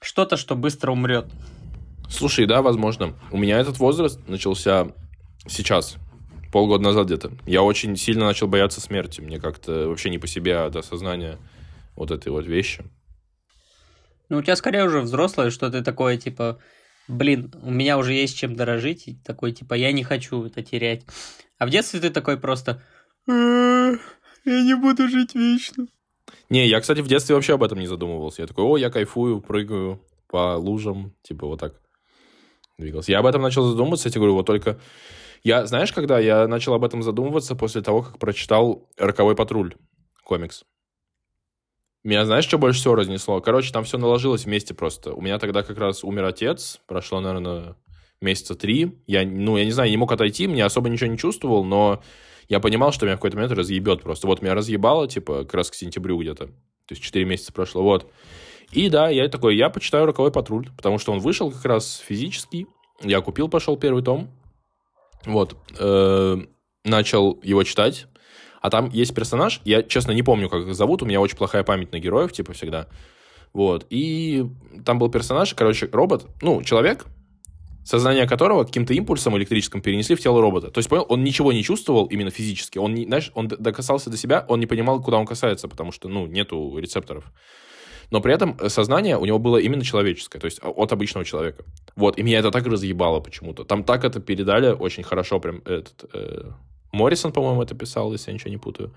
что-то, 0.00 0.36
что 0.36 0.54
быстро 0.54 0.92
умрет. 0.92 1.26
Слушай, 2.08 2.46
да, 2.46 2.62
возможно. 2.62 3.14
У 3.32 3.38
меня 3.38 3.58
этот 3.58 3.78
возраст 3.78 4.20
начался 4.28 4.88
сейчас, 5.48 5.96
полгода 6.52 6.84
назад 6.84 7.06
где-то. 7.06 7.32
Я 7.46 7.62
очень 7.62 7.96
сильно 7.96 8.26
начал 8.26 8.46
бояться 8.46 8.80
смерти. 8.80 9.20
Мне 9.20 9.40
как-то 9.40 9.88
вообще 9.88 10.10
не 10.10 10.18
по 10.18 10.26
себе 10.26 10.58
от 10.58 10.76
осознания 10.76 11.38
вот 11.96 12.10
этой 12.10 12.28
вот 12.30 12.46
вещи. 12.46 12.84
Ну, 14.28 14.38
у 14.38 14.42
тебя 14.42 14.56
скорее 14.56 14.84
уже 14.84 15.00
взрослое, 15.00 15.50
что 15.50 15.70
ты 15.70 15.82
такое, 15.82 16.16
типа, 16.16 16.58
блин, 17.08 17.52
у 17.62 17.70
меня 17.70 17.98
уже 17.98 18.12
есть 18.12 18.36
чем 18.36 18.56
дорожить, 18.56 19.08
и 19.08 19.16
такой, 19.24 19.52
типа, 19.52 19.74
я 19.74 19.92
не 19.92 20.02
хочу 20.02 20.44
это 20.44 20.62
терять. 20.62 21.04
А 21.58 21.66
в 21.66 21.70
детстве 21.70 22.00
ты 22.00 22.10
такой 22.10 22.38
просто, 22.38 22.82
«Э, 23.28 23.96
я 24.44 24.62
не 24.62 24.76
буду 24.76 25.08
жить 25.08 25.34
вечно. 25.34 25.86
Не, 26.50 26.66
я, 26.66 26.80
кстати, 26.80 27.00
в 27.00 27.08
детстве 27.08 27.34
вообще 27.34 27.54
об 27.54 27.62
этом 27.62 27.78
не 27.78 27.86
задумывался. 27.86 28.42
Я 28.42 28.48
такой, 28.48 28.64
о, 28.64 28.76
я 28.76 28.90
кайфую, 28.90 29.40
прыгаю 29.40 30.02
по 30.28 30.56
лужам, 30.56 31.14
типа 31.22 31.46
вот 31.46 31.60
так 31.60 31.80
двигался. 32.78 33.12
Я 33.12 33.20
об 33.20 33.26
этом 33.26 33.42
начал 33.42 33.64
задумываться, 33.64 34.08
я 34.08 34.12
тебе 34.12 34.20
говорю, 34.20 34.34
вот 34.34 34.46
только... 34.46 34.78
Я, 35.42 35.66
знаешь, 35.66 35.92
когда 35.92 36.18
я 36.18 36.48
начал 36.48 36.72
об 36.72 36.84
этом 36.84 37.02
задумываться 37.02 37.54
после 37.54 37.82
того, 37.82 38.02
как 38.02 38.18
прочитал 38.18 38.88
«Роковой 38.96 39.36
патруль» 39.36 39.74
комикс. 40.24 40.64
Меня, 42.04 42.26
знаешь, 42.26 42.44
что 42.44 42.58
больше 42.58 42.80
всего 42.80 42.94
разнесло? 42.94 43.40
Короче, 43.40 43.72
там 43.72 43.84
все 43.84 43.96
наложилось 43.96 44.44
вместе 44.44 44.74
просто. 44.74 45.14
У 45.14 45.22
меня 45.22 45.38
тогда 45.38 45.62
как 45.62 45.78
раз 45.78 46.04
умер 46.04 46.24
отец, 46.24 46.78
прошло, 46.86 47.20
наверное, 47.20 47.76
месяца 48.20 48.54
три. 48.54 48.92
Я, 49.06 49.24
ну, 49.24 49.56
я 49.56 49.64
не 49.64 49.70
знаю, 49.70 49.90
не 49.90 49.96
мог 49.96 50.12
отойти, 50.12 50.46
мне 50.46 50.64
особо 50.64 50.90
ничего 50.90 51.10
не 51.10 51.16
чувствовал, 51.16 51.64
но 51.64 52.02
я 52.48 52.60
понимал, 52.60 52.92
что 52.92 53.06
меня 53.06 53.16
в 53.16 53.18
какой-то 53.18 53.36
момент 53.36 53.54
разъебет 53.54 54.02
просто. 54.02 54.26
Вот 54.26 54.42
меня 54.42 54.54
разъебало, 54.54 55.08
типа, 55.08 55.44
как 55.44 55.54
раз 55.54 55.70
к 55.70 55.74
сентябрю 55.74 56.20
где-то. 56.20 56.46
То 56.46 56.52
есть 56.90 57.02
4 57.02 57.24
месяца 57.24 57.54
прошло, 57.54 57.82
вот. 57.82 58.10
И 58.72 58.90
да, 58.90 59.08
я 59.08 59.28
такой, 59.28 59.56
я 59.56 59.70
почитаю 59.70 60.04
«Роковой 60.04 60.30
патруль», 60.30 60.68
потому 60.76 60.98
что 60.98 61.12
он 61.12 61.20
вышел 61.20 61.50
как 61.50 61.64
раз 61.64 62.02
физически. 62.06 62.66
Я 63.02 63.22
купил, 63.22 63.48
пошел 63.48 63.76
первый 63.76 64.02
том. 64.02 64.28
Вот. 65.24 65.56
Э, 65.78 66.36
начал 66.84 67.38
его 67.42 67.62
читать. 67.62 68.08
А 68.64 68.70
там 68.70 68.88
есть 68.88 69.14
персонаж, 69.14 69.60
я, 69.66 69.82
честно, 69.82 70.12
не 70.12 70.22
помню, 70.22 70.48
как 70.48 70.62
их 70.62 70.74
зовут, 70.74 71.02
у 71.02 71.04
меня 71.04 71.20
очень 71.20 71.36
плохая 71.36 71.62
память 71.64 71.92
на 71.92 71.98
героев, 71.98 72.32
типа, 72.32 72.54
всегда. 72.54 72.86
Вот. 73.52 73.86
И 73.90 74.46
там 74.86 74.98
был 74.98 75.10
персонаж, 75.10 75.52
короче, 75.52 75.86
робот, 75.92 76.24
ну, 76.40 76.62
человек, 76.62 77.04
сознание 77.84 78.26
которого 78.26 78.64
каким-то 78.64 78.94
импульсом 78.94 79.36
электрическим 79.36 79.82
перенесли 79.82 80.16
в 80.16 80.20
тело 80.20 80.40
робота. 80.40 80.70
То 80.70 80.78
есть, 80.78 80.88
понял, 80.88 81.04
он 81.10 81.22
ничего 81.22 81.52
не 81.52 81.62
чувствовал 81.62 82.06
именно 82.06 82.30
физически. 82.30 82.78
Он, 82.78 82.94
не, 82.94 83.04
знаешь, 83.04 83.30
он 83.34 83.48
докасался 83.48 84.08
до 84.08 84.16
себя, 84.16 84.46
он 84.48 84.60
не 84.60 84.66
понимал, 84.66 85.02
куда 85.02 85.18
он 85.18 85.26
касается, 85.26 85.68
потому 85.68 85.92
что, 85.92 86.08
ну, 86.08 86.24
нету 86.26 86.78
рецепторов. 86.78 87.24
Но 88.10 88.22
при 88.22 88.32
этом 88.32 88.56
сознание 88.70 89.18
у 89.18 89.26
него 89.26 89.38
было 89.38 89.58
именно 89.58 89.84
человеческое, 89.84 90.38
то 90.38 90.46
есть 90.46 90.60
от 90.62 90.90
обычного 90.90 91.26
человека. 91.26 91.66
Вот, 91.96 92.16
и 92.16 92.22
меня 92.22 92.38
это 92.38 92.50
так 92.50 92.64
разъебало 92.64 93.20
почему-то. 93.20 93.64
Там 93.64 93.84
так 93.84 94.04
это 94.04 94.20
передали 94.20 94.68
очень 94.68 95.02
хорошо, 95.02 95.38
прям 95.38 95.58
этот... 95.66 96.08
э, 96.14 96.50
Моррисон, 96.94 97.32
по-моему, 97.32 97.62
это 97.62 97.74
писал, 97.74 98.12
если 98.12 98.30
я 98.30 98.34
ничего 98.34 98.50
не 98.50 98.58
путаю. 98.58 98.94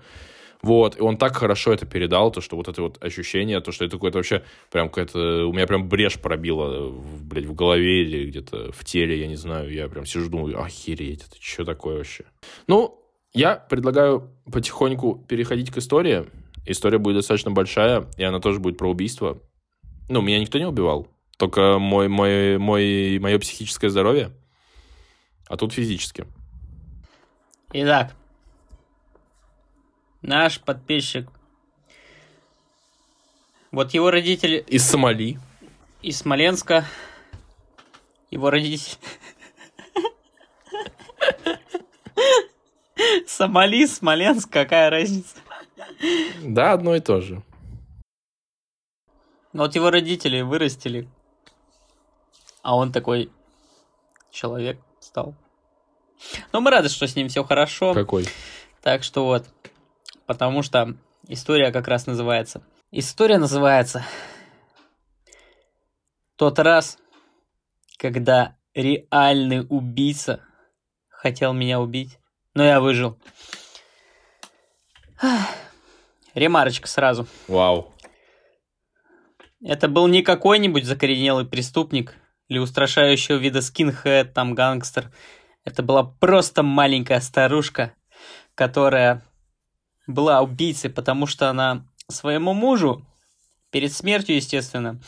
Вот, 0.60 0.98
и 0.98 1.00
он 1.00 1.16
так 1.16 1.36
хорошо 1.36 1.72
это 1.72 1.86
передал, 1.86 2.32
то, 2.32 2.40
что 2.40 2.56
вот 2.56 2.66
это 2.66 2.82
вот 2.82 3.02
ощущение, 3.02 3.60
то, 3.60 3.70
что 3.70 3.84
это 3.84 3.96
какое-то 3.96 4.18
вообще, 4.18 4.42
прям 4.72 4.88
какая-то, 4.88 5.46
у 5.46 5.52
меня 5.52 5.66
прям 5.66 5.88
брешь 5.88 6.18
пробило, 6.18 6.88
в, 6.88 7.24
блядь, 7.24 7.44
в 7.44 7.54
голове 7.54 8.02
или 8.02 8.28
где-то 8.28 8.72
в 8.72 8.84
теле, 8.84 9.20
я 9.20 9.28
не 9.28 9.36
знаю, 9.36 9.72
я 9.72 9.88
прям 9.88 10.04
сижу, 10.04 10.28
думаю, 10.28 10.60
охереть, 10.60 11.24
это 11.26 11.36
что 11.40 11.64
такое 11.64 11.98
вообще? 11.98 12.24
Ну, 12.66 13.00
я 13.32 13.54
предлагаю 13.54 14.32
потихоньку 14.50 15.24
переходить 15.28 15.70
к 15.70 15.78
истории. 15.78 16.26
История 16.66 16.98
будет 16.98 17.16
достаточно 17.16 17.52
большая, 17.52 18.06
и 18.16 18.24
она 18.24 18.40
тоже 18.40 18.58
будет 18.58 18.78
про 18.78 18.90
убийство. 18.90 19.40
Ну, 20.08 20.22
меня 20.22 20.40
никто 20.40 20.58
не 20.58 20.66
убивал, 20.66 21.06
только 21.36 21.78
мой, 21.78 22.08
мой, 22.08 22.58
мой, 22.58 23.18
мое 23.20 23.38
психическое 23.38 23.90
здоровье, 23.90 24.32
а 25.46 25.56
тут 25.56 25.72
физически. 25.72 26.26
Итак, 27.70 28.14
наш 30.22 30.58
подписчик. 30.60 31.28
Вот 33.70 33.92
его 33.92 34.10
родители 34.10 34.64
Из 34.66 34.84
Сомали. 34.88 35.38
из 36.00 36.18
Смоленска. 36.18 36.86
Его 38.30 38.48
родители... 38.50 38.96
Сомали, 43.26 43.86
Смоленск, 43.86 44.50
какая 44.50 44.88
разница? 44.90 45.36
Да, 46.42 46.72
одно 46.72 46.96
и 46.96 47.00
то 47.00 47.20
же. 47.20 47.42
Вот 49.52 49.74
его 49.74 49.90
родители 49.90 50.40
вырастили, 50.40 51.08
а 52.62 52.76
он 52.76 52.92
такой 52.92 53.30
человек 54.30 54.78
стал. 55.00 55.34
Но 56.52 56.60
мы 56.60 56.70
рады, 56.70 56.88
что 56.88 57.06
с 57.06 57.16
ним 57.16 57.28
все 57.28 57.44
хорошо. 57.44 57.94
Какой? 57.94 58.26
Так 58.82 59.02
что 59.02 59.24
вот, 59.24 59.46
потому 60.26 60.62
что 60.62 60.94
история 61.26 61.72
как 61.72 61.88
раз 61.88 62.06
называется. 62.06 62.62
История 62.90 63.38
называется 63.38 64.04
«Тот 66.36 66.58
раз, 66.58 66.98
когда 67.98 68.56
реальный 68.74 69.66
убийца 69.68 70.40
хотел 71.08 71.52
меня 71.52 71.80
убить, 71.80 72.18
но 72.54 72.64
я 72.64 72.80
выжил». 72.80 73.18
Ремарочка 76.34 76.86
сразу. 76.86 77.26
Вау. 77.48 77.92
Это 79.60 79.88
был 79.88 80.06
не 80.06 80.22
какой-нибудь 80.22 80.84
закоренелый 80.84 81.44
преступник 81.44 82.14
или 82.46 82.58
устрашающего 82.58 83.36
вида 83.36 83.60
скинхед, 83.60 84.32
там 84.32 84.54
гангстер. 84.54 85.12
Это 85.68 85.82
была 85.82 86.02
просто 86.02 86.62
маленькая 86.62 87.20
старушка, 87.20 87.92
которая 88.54 89.22
была 90.06 90.40
убийцей, 90.40 90.88
потому 90.88 91.26
что 91.26 91.50
она 91.50 91.86
своему 92.08 92.54
мужу, 92.54 93.06
перед 93.70 93.92
смертью, 93.92 94.36
естественно, 94.36 94.98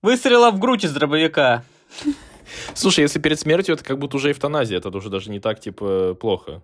выстрелила 0.00 0.50
в 0.50 0.58
грудь 0.58 0.84
из 0.84 0.94
дробовика. 0.94 1.62
Слушай, 2.72 3.00
если 3.00 3.18
перед 3.18 3.38
смертью, 3.38 3.74
это 3.74 3.84
как 3.84 3.98
будто 3.98 4.16
уже 4.16 4.32
эвтаназия. 4.32 4.78
Это 4.78 4.88
уже 4.88 5.10
даже 5.10 5.30
не 5.30 5.40
так, 5.40 5.60
типа, 5.60 6.14
плохо. 6.14 6.62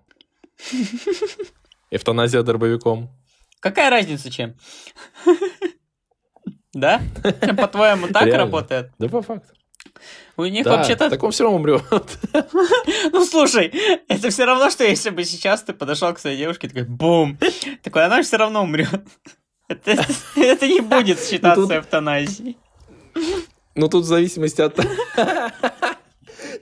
Эвтаназия 1.91 2.43
дробовиком. 2.43 3.11
Какая 3.61 3.91
разница 3.91 4.31
чем? 4.31 4.55
Да? 6.73 7.01
По-твоему, 7.57 8.09
так 8.09 8.33
работает? 8.33 8.91
Да, 8.99 9.09
по 9.09 9.23
факту. 9.23 9.55
У 10.37 10.45
них 10.45 10.65
Да, 10.65 10.77
вообще-то... 10.77 11.11
так 11.11 11.23
он 11.23 11.31
все 11.31 11.45
равно 11.45 11.59
умрет. 11.59 11.83
Ну, 13.13 13.25
слушай, 13.25 13.73
это 14.09 14.31
все 14.31 14.45
равно, 14.45 14.71
что 14.71 14.85
если 14.85 15.11
бы 15.11 15.25
сейчас 15.25 15.63
ты 15.63 15.73
подошел 15.73 16.13
к 16.13 16.19
своей 16.19 16.39
девушке, 16.39 16.69
такой, 16.69 16.85
бум, 16.85 17.39
такой, 17.83 18.05
она 18.05 18.23
все 18.23 18.37
равно 18.37 18.63
умрет. 18.63 18.89
Это, 19.69 20.05
это 20.37 20.69
не 20.69 20.81
будет 20.81 21.19
считаться 21.19 21.63
Ну, 21.63 21.67
тут- 21.69 21.77
эвтаназией. 21.77 22.59
Ну, 23.75 23.89
тут 23.89 24.05
в 24.05 24.07
зависимости 24.07 24.61
от... 24.61 24.77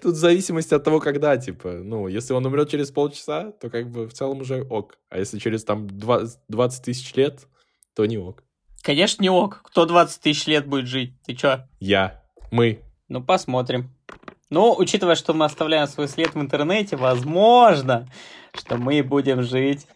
Тут 0.01 0.15
в 0.15 0.19
зависимости 0.19 0.75
от 0.75 0.85
того, 0.85 1.01
когда, 1.01 1.37
типа, 1.37 1.73
ну, 1.83 2.09
если 2.09 2.33
он 2.33 2.45
умрет 2.47 2.69
через 2.71 2.91
полчаса, 2.91 3.53
то 3.61 3.71
как 3.71 3.91
бы 3.91 4.07
в 4.09 4.13
целом 4.13 4.41
уже 4.41 4.63
ок. 4.63 4.99
А 5.11 5.19
если 5.19 5.39
через 5.39 5.65
там 5.65 5.87
20 5.87 6.39
20 6.49 6.85
тысяч 6.85 7.15
лет, 7.15 7.47
то 7.95 8.05
не 8.07 8.19
ок. 8.19 8.43
Конечно, 8.83 9.23
не 9.23 9.31
ок. 9.31 9.63
Кто 9.65 9.85
20 9.87 10.21
тысяч 10.21 10.47
лет 10.47 10.67
будет 10.67 10.87
жить? 10.87 11.15
Ты 11.25 11.35
чё? 11.35 11.65
Я. 11.81 12.23
Мы. 12.51 12.83
Ну, 13.09 13.23
посмотрим. 13.23 13.91
Ну, 14.51 14.75
учитывая, 14.77 15.15
что 15.15 15.33
мы 15.33 15.45
оставляем 15.45 15.87
свой 15.87 16.09
след 16.09 16.35
в 16.35 16.41
интернете, 16.41 16.97
возможно, 16.97 18.07
что 18.53 18.77
мы 18.77 19.03
будем 19.03 19.43
жить. 19.43 19.87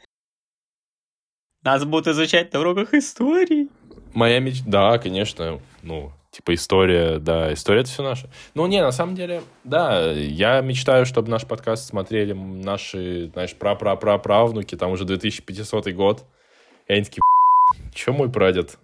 Нас 1.63 1.85
будут 1.85 2.09
изучать 2.09 2.53
на 2.53 2.61
уроках 2.61 2.95
истории. 2.95 3.69
Моя 4.15 4.39
мечта... 4.39 4.65
Да, 4.67 4.99
конечно. 4.99 5.61
Ну, 5.83 6.13
типа 6.31 6.55
история, 6.55 7.19
да, 7.19 7.53
история 7.53 7.81
это 7.81 7.91
все 7.91 8.03
наше. 8.03 8.31
Ну, 8.55 8.67
не, 8.67 8.81
на 8.81 8.93
самом 8.93 9.15
деле, 9.15 9.43
да, 9.65 10.13
я 10.13 10.61
мечтаю, 10.61 11.07
чтобы 11.07 11.31
наш 11.31 11.47
подкаст 11.47 11.87
смотрели 11.89 12.33
наши, 12.33 13.31
знаешь, 13.33 13.55
пра-пра-пра-правнуки, 13.55 14.77
там 14.77 14.91
уже 14.93 15.05
2500 15.05 15.93
год. 15.93 16.25
И 16.87 16.93
они 16.93 17.05
такие, 17.05 17.21
что 17.95 18.13
мой 18.13 18.31
прадед, 18.31 18.79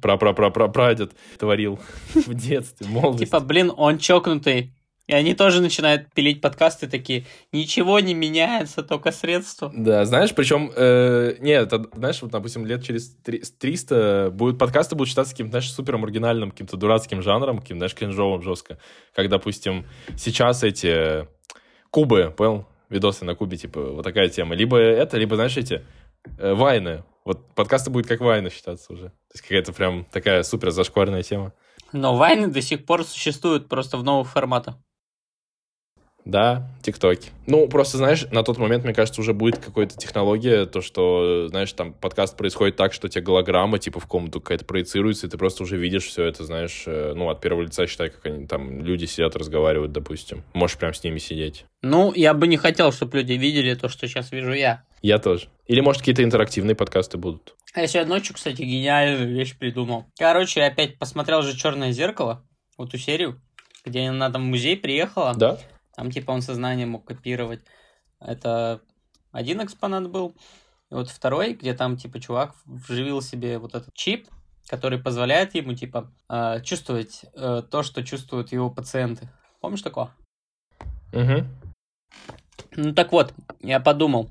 пра-пра-пра-пра-прадед 0.00 1.12
творил 1.38 1.78
в 2.14 2.34
детстве, 2.34 2.86
молодости. 2.86 3.24
Типа, 3.26 3.40
блин, 3.40 3.72
он 3.76 3.98
чокнутый. 3.98 4.72
И 5.08 5.14
они 5.14 5.34
тоже 5.34 5.60
начинают 5.60 6.12
пилить 6.14 6.40
подкасты 6.40 6.86
такие. 6.86 7.24
Ничего 7.50 7.98
не 7.98 8.14
меняется, 8.14 8.84
только 8.84 9.10
средства. 9.10 9.70
Да, 9.74 10.04
знаешь, 10.04 10.32
причем, 10.32 10.70
э, 10.74 11.34
нет, 11.40 11.72
знаешь, 11.94 12.22
вот, 12.22 12.30
допустим, 12.30 12.64
лет 12.64 12.84
через 12.84 13.16
три- 13.16 13.42
300 13.42 14.30
будут, 14.32 14.58
подкасты 14.58 14.94
будут 14.94 15.08
считаться 15.08 15.32
каким-то, 15.32 15.50
знаешь, 15.52 15.72
супер 15.72 15.98
маргинальным, 15.98 16.52
каким-то 16.52 16.76
дурацким 16.76 17.20
жанром, 17.20 17.58
каким, 17.58 17.78
знаешь, 17.78 17.94
кринжовым 17.94 18.42
жестко. 18.42 18.78
Как, 19.14 19.28
допустим, 19.28 19.86
сейчас 20.16 20.62
эти 20.62 21.26
кубы, 21.90 22.32
понял? 22.36 22.66
Видосы 22.88 23.24
на 23.24 23.34
кубе, 23.34 23.56
типа, 23.56 23.80
вот 23.80 24.04
такая 24.04 24.28
тема. 24.28 24.54
Либо 24.54 24.78
это, 24.78 25.18
либо, 25.18 25.34
знаешь, 25.34 25.56
эти 25.56 25.84
э, 26.38 26.54
вайны. 26.54 27.02
Вот 27.24 27.46
подкасты 27.54 27.90
будут 27.90 28.08
как 28.08 28.20
вайны 28.20 28.50
считаться 28.50 28.92
уже. 28.92 29.08
То 29.08 29.34
есть 29.34 29.42
какая-то 29.42 29.72
прям 29.72 30.04
такая 30.06 30.42
супер 30.42 30.70
зашкварная 30.70 31.22
тема. 31.22 31.52
Но 31.92 32.16
вайны 32.16 32.48
до 32.48 32.62
сих 32.62 32.84
пор 32.84 33.04
существуют 33.04 33.68
просто 33.68 33.96
в 33.96 34.02
новых 34.02 34.28
форматах. 34.28 34.76
Да, 36.24 36.70
тиктоки. 36.82 37.30
Ну, 37.46 37.66
просто, 37.66 37.96
знаешь, 37.96 38.26
на 38.30 38.44
тот 38.44 38.56
момент, 38.56 38.84
мне 38.84 38.94
кажется, 38.94 39.20
уже 39.20 39.32
будет 39.32 39.58
какая-то 39.58 39.96
технология, 39.96 40.66
то, 40.66 40.80
что, 40.80 41.48
знаешь, 41.48 41.72
там 41.72 41.92
подкаст 41.94 42.36
происходит 42.36 42.76
так, 42.76 42.92
что 42.92 43.08
тебе 43.08 43.24
голограмма, 43.24 43.80
типа, 43.80 43.98
в 43.98 44.06
комнату 44.06 44.40
какая-то 44.40 44.64
проецируется, 44.64 45.26
и 45.26 45.30
ты 45.30 45.36
просто 45.36 45.64
уже 45.64 45.76
видишь 45.76 46.06
все 46.06 46.24
это, 46.24 46.44
знаешь, 46.44 46.84
э, 46.86 47.14
ну, 47.16 47.28
от 47.28 47.40
первого 47.40 47.62
лица, 47.62 47.88
считай, 47.88 48.10
как 48.10 48.24
они 48.26 48.46
там, 48.46 48.84
люди 48.84 49.06
сидят, 49.06 49.34
разговаривают, 49.34 49.90
допустим. 49.90 50.44
Можешь 50.54 50.78
прям 50.78 50.94
с 50.94 51.02
ними 51.02 51.18
сидеть. 51.18 51.64
Ну, 51.82 52.12
я 52.14 52.34
бы 52.34 52.46
не 52.46 52.56
хотел, 52.56 52.92
чтобы 52.92 53.18
люди 53.18 53.32
видели 53.32 53.74
то, 53.74 53.88
что 53.88 54.06
сейчас 54.06 54.30
вижу 54.30 54.52
я. 54.52 54.84
Я 55.02 55.18
тоже. 55.18 55.48
Или, 55.66 55.80
может, 55.80 56.00
какие-то 56.00 56.22
интерактивные 56.22 56.74
подкасты 56.76 57.18
будут. 57.18 57.56
А 57.74 57.80
я 57.80 57.86
сегодня 57.86 58.14
ночью, 58.14 58.34
кстати, 58.34 58.62
гениальную 58.62 59.34
вещь 59.34 59.56
придумал. 59.58 60.06
Короче, 60.18 60.60
я 60.60 60.66
опять 60.66 60.98
посмотрел 60.98 61.42
же 61.42 61.56
«Черное 61.56 61.92
зеркало», 61.92 62.46
вот 62.78 62.90
ту 62.90 62.98
серию, 62.98 63.40
где 63.84 64.08
она 64.08 64.30
там 64.30 64.42
в 64.42 64.46
музей 64.46 64.76
приехала. 64.76 65.34
Да? 65.34 65.58
Там, 65.96 66.10
типа, 66.10 66.30
он 66.30 66.40
сознание 66.40 66.86
мог 66.86 67.04
копировать. 67.04 67.60
Это 68.20 68.80
один 69.32 69.62
экспонат 69.64 70.08
был. 70.08 70.34
И 70.90 70.94
вот 70.94 71.08
второй, 71.08 71.54
где 71.54 71.74
там, 71.74 71.96
типа, 71.96 72.20
чувак 72.20 72.54
вживил 72.64 73.22
себе 73.22 73.58
вот 73.58 73.74
этот 73.74 73.92
чип, 73.94 74.28
который 74.68 74.98
позволяет 74.98 75.54
ему, 75.54 75.74
типа, 75.74 76.12
э, 76.28 76.60
чувствовать 76.62 77.24
э, 77.34 77.62
то, 77.68 77.82
что 77.82 78.04
чувствуют 78.04 78.52
его 78.52 78.70
пациенты. 78.70 79.28
Помнишь 79.60 79.82
такое? 79.82 80.10
Угу. 81.12 81.44
Ну 82.76 82.94
так 82.94 83.12
вот, 83.12 83.34
я 83.60 83.80
подумал. 83.80 84.30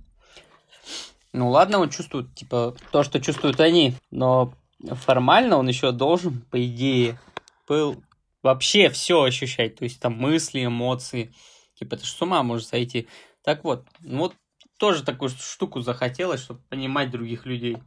Ну 1.34 1.50
ладно, 1.50 1.80
он 1.80 1.90
чувствует, 1.90 2.34
типа, 2.36 2.76
то, 2.92 3.04
что 3.04 3.22
чувствуют 3.22 3.60
они, 3.60 3.96
но 4.10 4.54
формально 4.84 5.58
он 5.58 5.68
еще 5.68 5.92
должен, 5.92 6.42
по 6.52 6.64
идее, 6.66 7.20
был 7.68 8.04
вообще 8.44 8.90
все 8.90 9.24
ощущать. 9.24 9.76
То 9.76 9.84
есть 9.84 10.00
там 10.00 10.14
мысли, 10.14 10.66
эмоции. 10.66 11.34
Типа, 11.76 11.96
это 11.96 12.06
ж 12.06 12.10
с 12.10 12.22
ума 12.22 12.44
может 12.44 12.68
сойти. 12.68 13.08
Так 13.44 13.64
вот, 13.64 13.86
ну 14.02 14.20
вот 14.20 14.36
тоже 14.78 15.04
такую 15.04 15.30
штуку 15.30 15.82
захотелось, 15.82 16.42
чтобы 16.42 16.60
понимать 16.70 17.12
других 17.12 17.46
людей. 17.46 17.78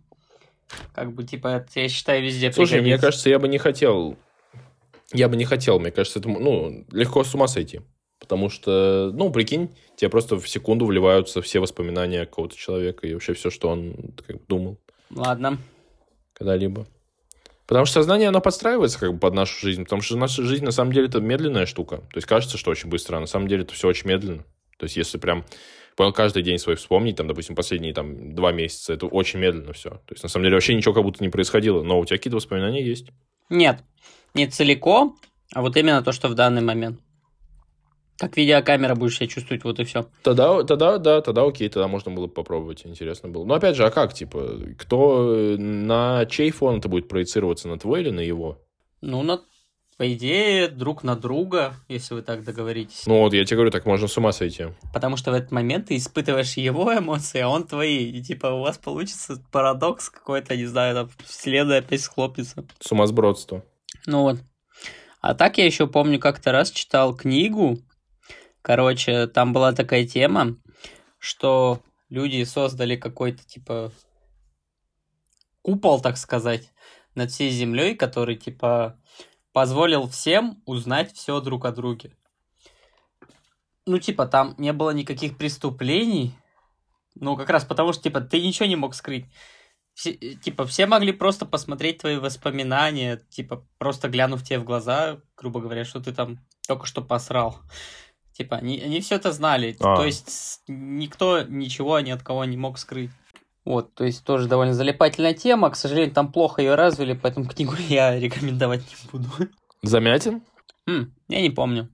Как 0.95 1.13
бы, 1.13 1.25
типа, 1.25 1.49
это, 1.49 1.81
я 1.81 1.89
считаю, 1.89 2.23
везде 2.23 2.53
Слушай, 2.53 2.75
мне 2.75 2.83
пригодится. 2.83 3.07
кажется, 3.07 3.31
я 3.31 3.39
бы 3.39 3.49
не 3.49 3.59
хотел... 3.59 4.17
Я 5.13 5.29
бы 5.29 5.37
не 5.37 5.45
хотел, 5.45 5.79
мне 5.79 5.91
кажется, 5.91 6.19
это, 6.19 6.29
ну, 6.29 6.87
легко 6.91 7.23
с 7.23 7.35
ума 7.35 7.47
сойти. 7.47 7.83
Потому 8.25 8.49
что, 8.49 9.11
ну, 9.13 9.31
прикинь, 9.31 9.69
тебе 9.97 10.09
просто 10.09 10.39
в 10.39 10.49
секунду 10.49 10.87
вливаются 10.87 11.43
все 11.43 11.61
воспоминания 11.61 12.25
какого-то 12.25 12.57
человека 12.57 13.07
и 13.07 13.13
вообще 13.13 13.35
все, 13.35 13.51
что 13.51 13.69
он 13.69 14.15
как 14.27 14.47
думал 14.47 14.79
Ладно. 15.11 15.59
когда-либо. 16.33 16.87
Потому 17.67 17.85
что 17.85 17.95
сознание, 17.95 18.29
оно 18.29 18.41
подстраивается 18.41 18.99
как 18.99 19.13
бы 19.13 19.19
под 19.19 19.35
нашу 19.35 19.59
жизнь. 19.61 19.85
Потому 19.85 20.01
что 20.01 20.17
наша 20.17 20.43
жизнь, 20.43 20.65
на 20.65 20.71
самом 20.71 20.93
деле, 20.93 21.07
это 21.07 21.21
медленная 21.21 21.67
штука. 21.67 21.99
То 21.99 22.17
есть 22.17 22.27
кажется, 22.27 22.57
что 22.57 22.71
очень 22.71 22.89
быстро, 22.89 23.19
а 23.19 23.21
на 23.21 23.27
самом 23.27 23.47
деле 23.47 23.63
это 23.63 23.75
все 23.75 23.89
очень 23.89 24.09
медленно. 24.09 24.45
То 24.79 24.85
есть 24.85 24.97
если 24.97 25.19
прям 25.19 25.45
понял, 25.97 26.13
каждый 26.13 26.43
день 26.43 26.59
свой 26.59 26.77
вспомнить, 26.77 27.17
там, 27.17 27.29
допустим, 27.29 27.55
последние 27.55 27.93
там 27.93 28.35
два 28.35 28.53
месяца, 28.53 28.95
это 28.95 29.07
очень 29.07 29.39
медленно 29.39 29.75
все. 29.75 29.91
То 29.91 30.13
есть 30.13 30.23
на 30.23 30.29
самом 30.31 30.45
деле 30.45 30.57
вообще 30.57 30.75
ничего 30.75 30.95
как 30.95 31.03
будто 31.03 31.23
не 31.23 31.31
происходило. 31.31 31.83
Но 31.83 32.01
у 32.01 32.05
тебя 32.05 32.17
какие-то 32.17 32.37
воспоминания 32.37 32.83
есть. 32.83 33.09
Нет, 33.51 33.83
не 34.33 34.47
целиком, 34.47 35.17
а 35.53 35.63
вот 35.63 35.77
именно 35.77 36.03
то, 36.03 36.13
что 36.13 36.29
в 36.29 36.35
данный 36.35 36.63
момент. 36.63 37.01
Как 38.19 38.37
видеокамера 38.37 38.95
будешь 38.95 39.17
себя 39.17 39.27
чувствовать, 39.27 39.65
вот 39.65 39.81
и 39.81 39.85
все. 39.85 40.07
Тогда, 40.23 40.63
тогда, 40.63 40.99
да, 40.99 41.21
тогда 41.21 41.45
окей, 41.45 41.69
тогда 41.69 41.89
можно 41.89 42.13
было 42.13 42.27
бы 42.27 42.33
попробовать, 42.33 42.87
интересно 42.87 43.29
было. 43.29 43.45
Но 43.45 43.55
опять 43.55 43.75
же, 43.75 43.85
а 43.85 43.91
как, 43.91 44.15
типа, 44.15 44.61
кто, 44.79 45.35
э, 45.35 45.57
на 45.57 46.25
чей 46.27 46.51
фон 46.53 46.79
это 46.79 46.89
будет 46.89 47.09
проецироваться, 47.09 47.69
на 47.69 47.79
твой 47.79 48.03
или 48.03 48.11
на 48.11 48.21
его? 48.21 48.61
Ну, 49.01 49.23
на, 49.23 49.41
по 49.97 50.13
идее, 50.13 50.69
друг 50.69 51.03
на 51.03 51.17
друга, 51.17 51.75
если 51.89 52.15
вы 52.15 52.23
так 52.23 52.45
договоритесь. 52.45 53.07
Ну 53.07 53.19
вот, 53.19 53.33
я 53.33 53.45
тебе 53.45 53.57
говорю, 53.57 53.71
так 53.71 53.87
можно 53.87 54.09
с 54.09 54.17
ума 54.17 54.33
сойти. 54.33 54.67
Потому 54.93 55.17
что 55.17 55.31
в 55.31 55.35
этот 55.35 55.51
момент 55.53 55.87
ты 55.89 55.97
испытываешь 55.97 56.55
его 56.55 56.97
эмоции, 56.97 57.41
а 57.41 57.49
он 57.49 57.65
твои. 57.65 58.11
И 58.11 58.23
типа 58.23 58.49
у 58.49 58.61
вас 58.61 58.79
получится 58.79 59.43
парадокс 59.53 60.11
какой-то, 60.11 60.57
не 60.57 60.67
знаю, 60.67 60.95
там 60.95 61.11
вселенная 61.25 61.79
опять 61.79 62.01
схлопнется. 62.01 62.65
Сумасбродство. 62.81 63.65
Ну 64.07 64.23
вот. 64.23 64.39
А 65.21 65.35
так 65.35 65.59
я 65.59 65.65
еще 65.65 65.87
помню, 65.87 66.19
как-то 66.19 66.53
раз 66.53 66.71
читал 66.71 67.15
книгу. 67.15 67.79
Короче, 68.65 69.27
там 69.27 69.53
была 69.53 69.75
такая 69.75 70.07
тема, 70.07 70.57
что 71.19 71.83
люди 72.09 72.43
создали 72.45 72.97
какой-то 72.97 73.45
типа 73.45 73.93
купол, 75.61 76.01
так 76.01 76.17
сказать, 76.17 76.73
над 77.15 77.31
всей 77.31 77.51
землей, 77.51 77.95
который 77.95 78.37
типа 78.37 78.99
позволил 79.53 80.09
всем 80.09 80.63
узнать 80.65 81.13
все 81.13 81.43
друг 81.43 81.67
о 81.67 81.73
друге. 81.73 82.17
Ну, 83.85 83.99
типа, 83.99 84.25
там 84.25 84.55
не 84.57 84.73
было 84.73 84.93
никаких 84.93 85.37
преступлений. 85.37 86.35
Ну, 87.17 87.37
как 87.37 87.51
раз 87.51 87.67
потому, 87.67 87.93
что, 87.93 88.05
типа, 88.05 88.23
ты 88.23 88.41
ничего 88.41 88.65
не 88.65 88.77
мог 88.77 88.95
скрыть. 88.95 89.27
Все, 89.93 90.15
типа, 90.15 90.65
все 90.65 90.87
могли 90.87 91.13
просто 91.13 91.45
посмотреть 91.45 91.99
твои 91.99 92.17
воспоминания, 92.17 93.19
типа, 93.29 93.69
просто 93.77 94.09
глянув 94.09 94.43
тебе 94.43 94.59
в 94.59 94.65
глаза, 94.65 95.21
грубо 95.37 95.61
говоря, 95.61 95.85
что 95.85 96.01
ты 96.01 96.15
там 96.15 96.39
только 96.67 96.87
что 96.87 97.03
посрал. 97.03 97.61
Типа, 98.35 98.57
они, 98.57 98.81
они 98.81 99.01
все 99.01 99.15
это 99.15 99.31
знали. 99.31 99.77
А. 99.81 99.97
То 99.97 100.05
есть, 100.05 100.63
никто 100.67 101.43
ничего 101.43 102.01
ни 102.01 102.11
от 102.11 102.23
кого 102.23 102.45
не 102.45 102.57
мог 102.57 102.79
скрыть. 102.79 103.11
Вот, 103.65 103.95
то 103.95 104.05
есть 104.05 104.25
тоже 104.25 104.49
довольно 104.49 104.75
залипательная 104.75 105.35
тема. 105.35 105.71
К 105.71 105.77
сожалению, 105.77 106.13
там 106.13 106.31
плохо 106.31 106.61
ее 106.61 106.75
развили, 106.75 107.15
поэтому 107.15 107.47
книгу 107.47 107.75
я 107.89 108.19
рекомендовать 108.19 108.81
не 108.81 109.11
буду. 109.11 109.29
Замятин? 109.83 110.43
Хм, 110.87 111.13
я 111.29 111.41
не 111.41 111.51
помню. 111.51 111.89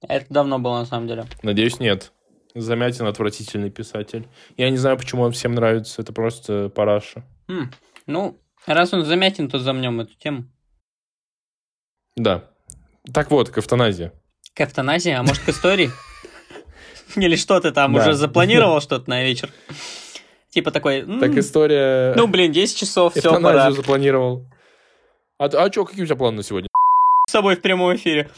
Это 0.00 0.26
давно 0.30 0.58
было, 0.58 0.78
на 0.78 0.86
самом 0.86 1.06
деле. 1.06 1.26
Надеюсь, 1.42 1.78
нет. 1.78 2.12
Замятин 2.54 3.06
отвратительный 3.06 3.70
писатель. 3.70 4.26
Я 4.56 4.70
не 4.70 4.76
знаю, 4.76 4.96
почему 4.96 5.22
он 5.22 5.32
всем 5.32 5.54
нравится. 5.54 6.00
Это 6.02 6.12
просто 6.12 6.68
параша. 6.70 7.24
Хм, 7.48 7.70
ну, 8.06 8.40
раз 8.66 8.94
он 8.94 9.04
замятен, 9.04 9.50
то 9.50 9.58
замнем 9.58 10.00
эту 10.00 10.14
тему. 10.14 10.44
Да. 12.16 12.50
Так 13.12 13.30
вот, 13.30 13.50
к 13.50 13.58
эвтаназии. 13.58 14.12
К 14.54 14.60
эвтаназии, 14.62 15.10
а 15.12 15.22
может 15.22 15.42
к 15.42 15.48
истории? 15.48 15.90
Или 17.16 17.36
что 17.36 17.60
ты 17.60 17.70
там 17.72 17.94
уже 17.94 18.14
запланировал 18.14 18.80
что-то 18.80 19.10
на 19.10 19.22
вечер? 19.22 19.50
Типа 20.50 20.70
такой, 20.70 21.00
«М, 21.00 21.18
Так 21.20 21.36
история... 21.36 22.14
ну 22.14 22.28
блин, 22.28 22.52
10 22.52 22.76
часов, 22.76 23.14
все, 23.14 23.40
пора. 23.40 23.72
запланировал. 23.72 24.46
А, 25.38 25.46
а 25.46 25.72
что, 25.72 25.84
какие 25.84 26.04
у 26.04 26.06
тебя 26.06 26.16
планы 26.16 26.38
на 26.38 26.42
сегодня? 26.44 26.68
С 27.28 27.32
собой 27.32 27.56
в 27.56 27.60
прямом 27.60 27.96
эфире. 27.96 28.30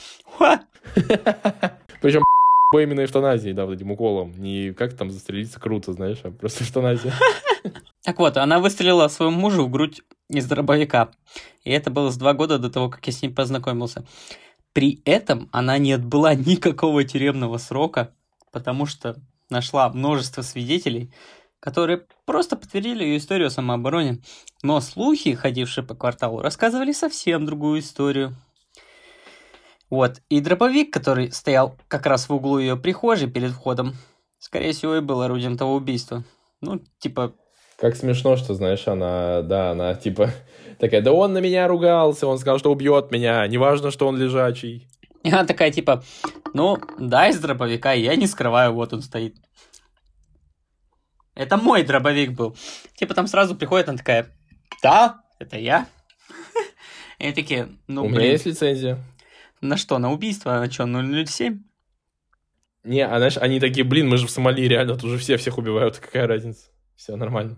Причем 2.00 2.24
именно 2.74 3.04
эвтаназией, 3.04 3.52
да, 3.54 3.66
вот 3.66 3.74
этим 3.74 3.90
уколом. 3.90 4.32
Не 4.38 4.72
как 4.72 4.96
там 4.96 5.10
застрелиться 5.10 5.60
круто, 5.60 5.92
знаешь, 5.92 6.18
а 6.24 6.30
просто 6.30 6.64
эвтаназия. 6.64 7.12
Так 8.04 8.20
вот, 8.20 8.36
она 8.36 8.60
выстрелила 8.60 9.08
своему 9.08 9.36
мужу 9.36 9.64
в 9.66 9.70
грудь 9.70 10.00
из 10.28 10.46
дробовика. 10.46 11.08
И 11.64 11.72
это 11.72 11.90
было 11.90 12.10
с 12.10 12.16
два 12.16 12.34
года 12.34 12.56
до 12.60 12.70
того, 12.70 12.88
как 12.88 13.04
я 13.04 13.12
с 13.12 13.20
ним 13.20 13.34
познакомился. 13.34 14.04
При 14.76 15.00
этом 15.06 15.48
она 15.52 15.78
не 15.78 15.94
отбыла 15.94 16.34
никакого 16.34 17.02
тюремного 17.02 17.56
срока, 17.56 18.12
потому 18.52 18.84
что 18.84 19.16
нашла 19.48 19.88
множество 19.88 20.42
свидетелей, 20.42 21.14
которые 21.60 22.04
просто 22.26 22.56
подтвердили 22.56 23.02
ее 23.02 23.16
историю 23.16 23.46
о 23.46 23.50
самообороне. 23.50 24.20
Но 24.62 24.78
слухи, 24.82 25.32
ходившие 25.32 25.82
по 25.82 25.94
кварталу, 25.94 26.42
рассказывали 26.42 26.92
совсем 26.92 27.46
другую 27.46 27.80
историю. 27.80 28.36
Вот, 29.88 30.20
и 30.28 30.40
дробовик, 30.40 30.92
который 30.92 31.32
стоял 31.32 31.78
как 31.88 32.04
раз 32.04 32.28
в 32.28 32.34
углу 32.34 32.58
ее 32.58 32.76
прихожей 32.76 33.30
перед 33.30 33.52
входом, 33.52 33.94
скорее 34.38 34.72
всего, 34.74 34.96
и 34.96 35.00
был 35.00 35.22
орудием 35.22 35.56
того 35.56 35.74
убийства. 35.74 36.22
Ну, 36.60 36.82
типа... 36.98 37.34
Как 37.76 37.94
смешно, 37.94 38.36
что, 38.36 38.54
знаешь, 38.54 38.88
она, 38.88 39.42
да, 39.42 39.70
она, 39.72 39.94
типа, 39.94 40.30
такая, 40.78 41.02
да 41.02 41.12
он 41.12 41.32
на 41.34 41.38
меня 41.38 41.68
ругался, 41.68 42.26
он 42.26 42.38
сказал, 42.38 42.58
что 42.58 42.72
убьет 42.72 43.10
меня, 43.10 43.46
неважно, 43.46 43.90
что 43.90 44.08
он 44.08 44.16
лежачий. 44.16 44.88
И 45.22 45.28
она 45.28 45.44
такая, 45.44 45.70
типа, 45.70 46.02
ну, 46.54 46.78
да, 46.98 47.28
из 47.28 47.38
дробовика, 47.38 47.92
я 47.92 48.16
не 48.16 48.26
скрываю, 48.26 48.72
вот 48.72 48.92
он 48.92 49.02
стоит. 49.02 49.36
Это 51.34 51.58
мой 51.58 51.82
дробовик 51.82 52.30
был. 52.32 52.56
Типа 52.94 53.12
там 53.12 53.26
сразу 53.26 53.54
приходит, 53.54 53.88
она 53.88 53.98
такая, 53.98 54.34
да, 54.82 55.20
это 55.38 55.58
я. 55.58 55.86
И 57.18 57.32
такие, 57.32 57.68
ну, 57.88 58.04
У 58.04 58.08
меня 58.08 58.20
блин, 58.20 58.32
есть 58.32 58.46
лицензия. 58.46 58.98
на 59.60 59.76
что, 59.76 59.98
на 59.98 60.12
убийство? 60.12 60.52
На 60.52 60.70
что, 60.70 60.86
007? 60.86 61.62
Не, 62.84 63.06
а 63.06 63.18
знаешь, 63.18 63.36
они 63.36 63.60
такие, 63.60 63.84
блин, 63.84 64.08
мы 64.08 64.16
же 64.16 64.26
в 64.26 64.30
Сомали, 64.30 64.62
реально, 64.62 64.94
тут 64.94 65.04
уже 65.04 65.18
все 65.18 65.36
всех 65.36 65.58
убивают, 65.58 65.98
какая 65.98 66.26
разница? 66.26 66.68
Все 66.96 67.16
нормально. 67.16 67.56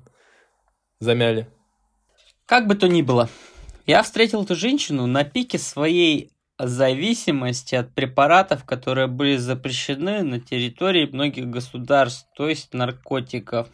Замяли. 1.00 1.48
Как 2.46 2.66
бы 2.66 2.74
то 2.74 2.88
ни 2.88 3.02
было, 3.02 3.28
я 3.86 4.02
встретил 4.02 4.42
эту 4.42 4.54
женщину 4.54 5.06
на 5.06 5.24
пике 5.24 5.58
своей 5.58 6.32
зависимости 6.58 7.74
от 7.74 7.94
препаратов, 7.94 8.64
которые 8.64 9.06
были 9.06 9.36
запрещены 9.36 10.22
на 10.22 10.40
территории 10.40 11.06
многих 11.06 11.48
государств, 11.48 12.28
то 12.34 12.48
есть 12.48 12.74
наркотиков. 12.74 13.68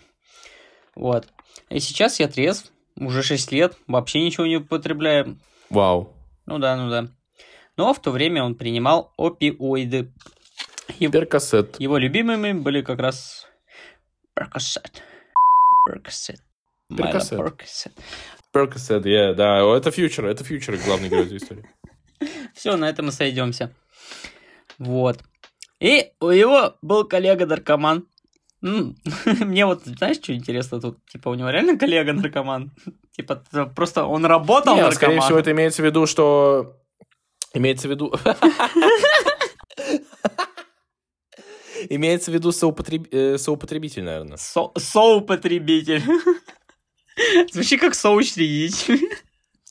Вот. 0.94 1.28
И 1.70 1.80
сейчас 1.80 2.20
я 2.20 2.28
трезв, 2.28 2.70
уже 2.96 3.22
6 3.22 3.52
лет, 3.52 3.76
вообще 3.86 4.22
ничего 4.22 4.46
не 4.46 4.58
употребляю. 4.58 5.38
Вау. 5.70 6.14
Ну 6.46 6.58
да, 6.58 6.76
ну 6.76 6.90
да. 6.90 7.08
Но 7.76 7.94
в 7.94 8.00
то 8.00 8.10
время 8.10 8.44
он 8.44 8.54
принимал 8.54 9.12
опиоиды. 9.16 10.12
Его, 10.98 11.12
Перкассет. 11.12 11.80
его 11.80 11.96
любимыми 11.96 12.52
были 12.52 12.82
как 12.82 12.98
раз 12.98 13.46
Percocet. 14.38 15.00
Percocet. 15.86 16.38
Percocet. 16.90 17.92
Перкассет, 18.54 19.04
я, 19.04 19.34
да, 19.34 19.58
это 19.76 19.90
фьючер, 19.90 20.26
это 20.26 20.44
фьючер, 20.44 20.78
главный 20.86 21.08
герой 21.08 21.26
этой 21.26 21.38
истории. 21.38 21.68
Все, 22.54 22.76
на 22.76 22.88
этом 22.88 23.06
мы 23.06 23.12
сойдемся. 23.12 23.74
Вот. 24.78 25.18
И 25.80 26.12
у 26.20 26.30
него 26.30 26.76
был 26.80 27.04
коллега-наркоман. 27.04 28.06
Мне 28.60 29.66
вот, 29.66 29.82
знаешь, 29.84 30.18
что 30.18 30.32
интересно 30.32 30.80
тут? 30.80 31.04
Типа, 31.06 31.30
у 31.30 31.34
него 31.34 31.50
реально 31.50 31.76
коллега-наркоман? 31.76 32.70
Типа, 33.16 33.42
просто 33.74 34.04
он 34.04 34.24
работал 34.24 34.76
Нет, 34.76 34.94
скорее 34.94 35.16
наркоманом. 35.16 35.22
всего, 35.22 35.38
это 35.40 35.50
имеется 35.50 35.82
в 35.82 35.84
виду, 35.84 36.06
что... 36.06 36.76
Имеется 37.54 37.88
в 37.88 37.90
виду... 37.90 38.14
Имеется 41.88 42.30
в 42.30 42.34
виду 42.34 42.50
соупотреб- 42.50 43.08
э, 43.10 43.38
соупотребитель, 43.38 44.02
наверное. 44.04 44.36
Со- 44.36 44.72
соупотребитель. 44.76 46.02
Звучит 47.52 47.80
как 47.80 47.94
соучредитель. 47.94 49.00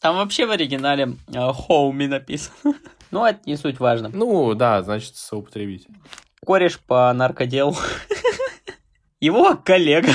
Там 0.01 0.15
вообще 0.15 0.45
в 0.45 0.51
оригинале 0.51 1.15
э, 1.33 1.53
Хоуми 1.53 2.05
написано. 2.07 2.75
Ну, 3.11 3.23
это 3.23 3.41
не 3.45 3.57
суть 3.57 3.79
важно. 3.79 4.09
Ну, 4.11 4.55
да, 4.55 4.81
значит, 4.81 5.15
соупотребитель. 5.17 5.91
Кореш 6.43 6.79
по 6.79 7.13
наркоделу. 7.13 7.77
Его 9.19 9.55
коллега 9.55 10.11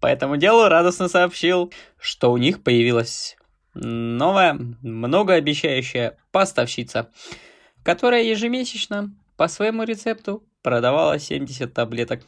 по 0.00 0.06
этому 0.06 0.36
делу 0.36 0.68
радостно 0.68 1.08
сообщил, 1.08 1.72
что 1.98 2.30
у 2.30 2.36
них 2.36 2.62
появилась 2.62 3.36
новая, 3.72 4.58
многообещающая 4.82 6.18
поставщица, 6.30 7.10
которая 7.82 8.22
ежемесячно 8.22 9.14
по 9.38 9.48
своему 9.48 9.84
рецепту 9.84 10.44
продавала 10.62 11.18
70 11.18 11.72
таблеток 11.72 12.22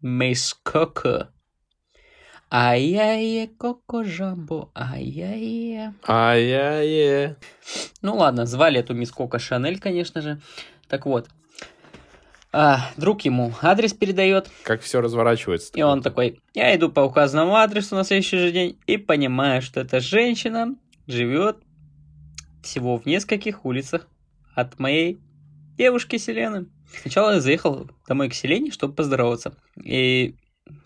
Мейс 0.00 0.54
Коко. 0.62 1.28
Ай-яй, 2.50 3.48
коко 3.58 4.04
жамбо, 4.04 4.70
ай-яй. 4.74 5.90
Ай-яй-яй. 6.06 7.36
Ну 8.00 8.16
ладно, 8.16 8.46
звали 8.46 8.78
эту 8.78 8.94
мисс 8.94 9.10
Коко 9.10 9.38
Шанель, 9.40 9.80
конечно 9.80 10.20
же. 10.20 10.40
Так 10.88 11.06
вот, 11.06 11.28
а, 12.52 12.92
друг 12.96 13.22
ему 13.22 13.52
адрес 13.60 13.92
передает, 13.92 14.48
Как 14.62 14.82
все 14.82 15.00
разворачивается. 15.00 15.72
и 15.74 15.82
он 15.82 16.00
такой, 16.02 16.40
я 16.52 16.76
иду 16.76 16.92
по 16.92 17.00
указанному 17.00 17.56
адресу 17.56 17.96
на 17.96 18.04
следующий 18.04 18.38
же 18.38 18.52
день 18.52 18.78
и 18.86 18.98
понимаю, 18.98 19.60
что 19.60 19.80
эта 19.80 19.98
женщина 19.98 20.76
живет 21.08 21.56
всего 22.62 22.98
в 22.98 23.06
нескольких 23.06 23.64
улицах 23.64 24.06
от 24.54 24.78
моей 24.78 25.18
девушки 25.76 26.16
Селены. 26.16 26.66
Сначала 27.02 27.34
я 27.34 27.40
заехал 27.40 27.90
домой 28.08 28.28
к 28.28 28.34
Селене, 28.34 28.70
чтобы 28.70 28.94
поздороваться. 28.94 29.56
И 29.82 30.36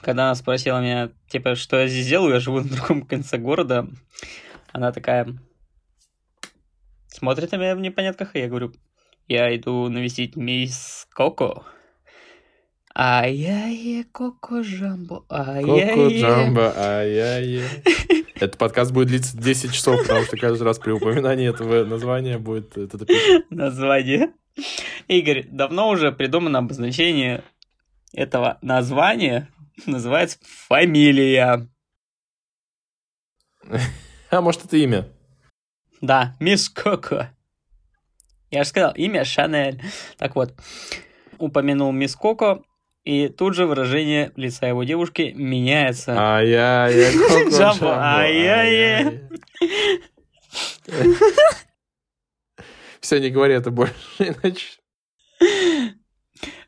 когда 0.01 0.24
она 0.24 0.34
спросила 0.34 0.80
меня, 0.80 1.11
типа, 1.28 1.55
что 1.55 1.78
я 1.78 1.89
здесь 1.89 2.09
делаю, 2.09 2.34
я 2.34 2.41
живу 2.41 2.61
на 2.61 2.68
другом 2.68 3.03
конце 3.03 3.39
города, 3.39 3.89
она 4.72 4.93
такая 4.93 5.39
смотрит 7.09 7.53
на 7.53 7.57
меня 7.57 7.74
в 7.74 7.80
непонятках, 7.80 8.34
и 8.34 8.41
я 8.41 8.49
говорю, 8.49 8.72
я 9.26 9.55
иду 9.55 9.89
навестить 9.89 10.36
мисс 10.36 11.07
Коко. 11.11 11.64
Ай-яй, 12.95 14.05
Коко 14.11 14.62
Жамбо, 14.62 15.20
Коко 15.28 15.34
ай-яй. 15.34 16.20
Джамбо, 16.20 16.72
ай-яй-яй. 16.76 17.68
Этот 18.34 18.57
подкаст 18.57 18.93
будет 18.93 19.09
длиться 19.09 19.36
10 19.36 19.72
часов, 19.72 20.01
потому 20.03 20.24
что 20.24 20.36
каждый 20.36 20.62
раз 20.62 20.78
при 20.78 20.91
упоминании 20.93 21.49
этого 21.49 21.84
названия 21.84 22.39
будет 22.39 22.74
песня. 22.74 23.45
название. 23.51 24.32
Игорь, 25.09 25.46
давно 25.48 25.88
уже 25.88 26.12
придумано 26.12 26.59
обозначение 26.59 27.42
этого 28.12 28.59
названия. 28.62 29.48
Называется 29.86 30.38
фамилия. 30.42 31.68
А 34.30 34.42
может, 34.42 34.66
это 34.66 34.76
имя? 34.76 35.09
Да, 36.02 36.36
мисс 36.38 36.68
Коко. 36.68 37.28
Я 38.50 38.64
же 38.64 38.68
сказал, 38.68 38.92
имя 38.94 39.24
Шанель. 39.24 39.82
Так 40.18 40.36
вот, 40.36 40.54
упомянул 41.38 41.92
мисс 41.92 42.14
Коко, 42.14 42.62
и 43.04 43.28
тут 43.28 43.54
же 43.54 43.64
выражение 43.64 44.30
лица 44.36 44.66
его 44.66 44.84
девушки 44.84 45.32
меняется. 45.34 46.14
Ай-яй-яй, 46.14 47.12
Коко 47.16 47.48
Джамбо, 47.48 47.96
ай-яй-яй. 47.98 49.22
Все, 53.01 53.18
не 53.18 53.30
говори 53.30 53.55
это 53.55 53.70
больше, 53.70 53.94
иначе... 54.18 54.66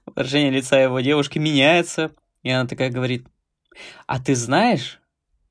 Выражение 0.06 0.50
лица 0.50 0.78
его 0.78 1.00
девушки 1.00 1.38
меняется, 1.38 2.10
и 2.42 2.50
она 2.50 2.68
такая 2.68 2.90
говорит, 2.90 3.26
а 4.06 4.20
ты 4.20 4.34
знаешь, 4.34 5.00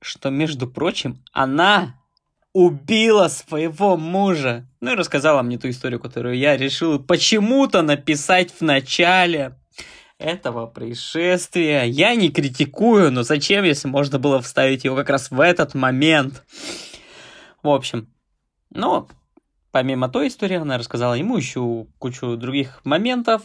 что, 0.02 0.30
между 0.30 0.68
прочим, 0.68 1.24
она 1.32 1.96
убила 2.54 3.28
своего 3.28 3.98
мужа? 3.98 4.68
Ну 4.82 4.94
и 4.94 4.96
рассказала 4.96 5.42
мне 5.42 5.58
ту 5.58 5.70
историю, 5.70 6.00
которую 6.00 6.38
я 6.38 6.58
решил 6.58 7.00
почему-то 7.00 7.82
написать 7.82 8.52
в 8.52 8.62
начале 8.62 9.56
этого 10.18 10.68
происшествия. 10.68 11.84
Я 11.84 12.16
не 12.16 12.30
критикую, 12.30 13.12
но 13.12 13.24
зачем, 13.24 13.64
если 13.64 13.88
можно 13.88 14.20
было 14.20 14.42
вставить 14.42 14.84
его 14.84 14.96
как 14.96 15.10
раз 15.10 15.32
в 15.32 15.40
этот 15.40 15.74
момент? 15.74 16.44
В 17.64 17.70
общем, 17.70 18.14
ну, 18.70 19.08
помимо 19.80 20.10
той 20.10 20.28
истории, 20.28 20.58
она 20.58 20.78
рассказала 20.78 21.14
ему 21.14 21.38
еще 21.38 21.88
кучу 22.00 22.36
других 22.36 22.82
моментов, 22.84 23.44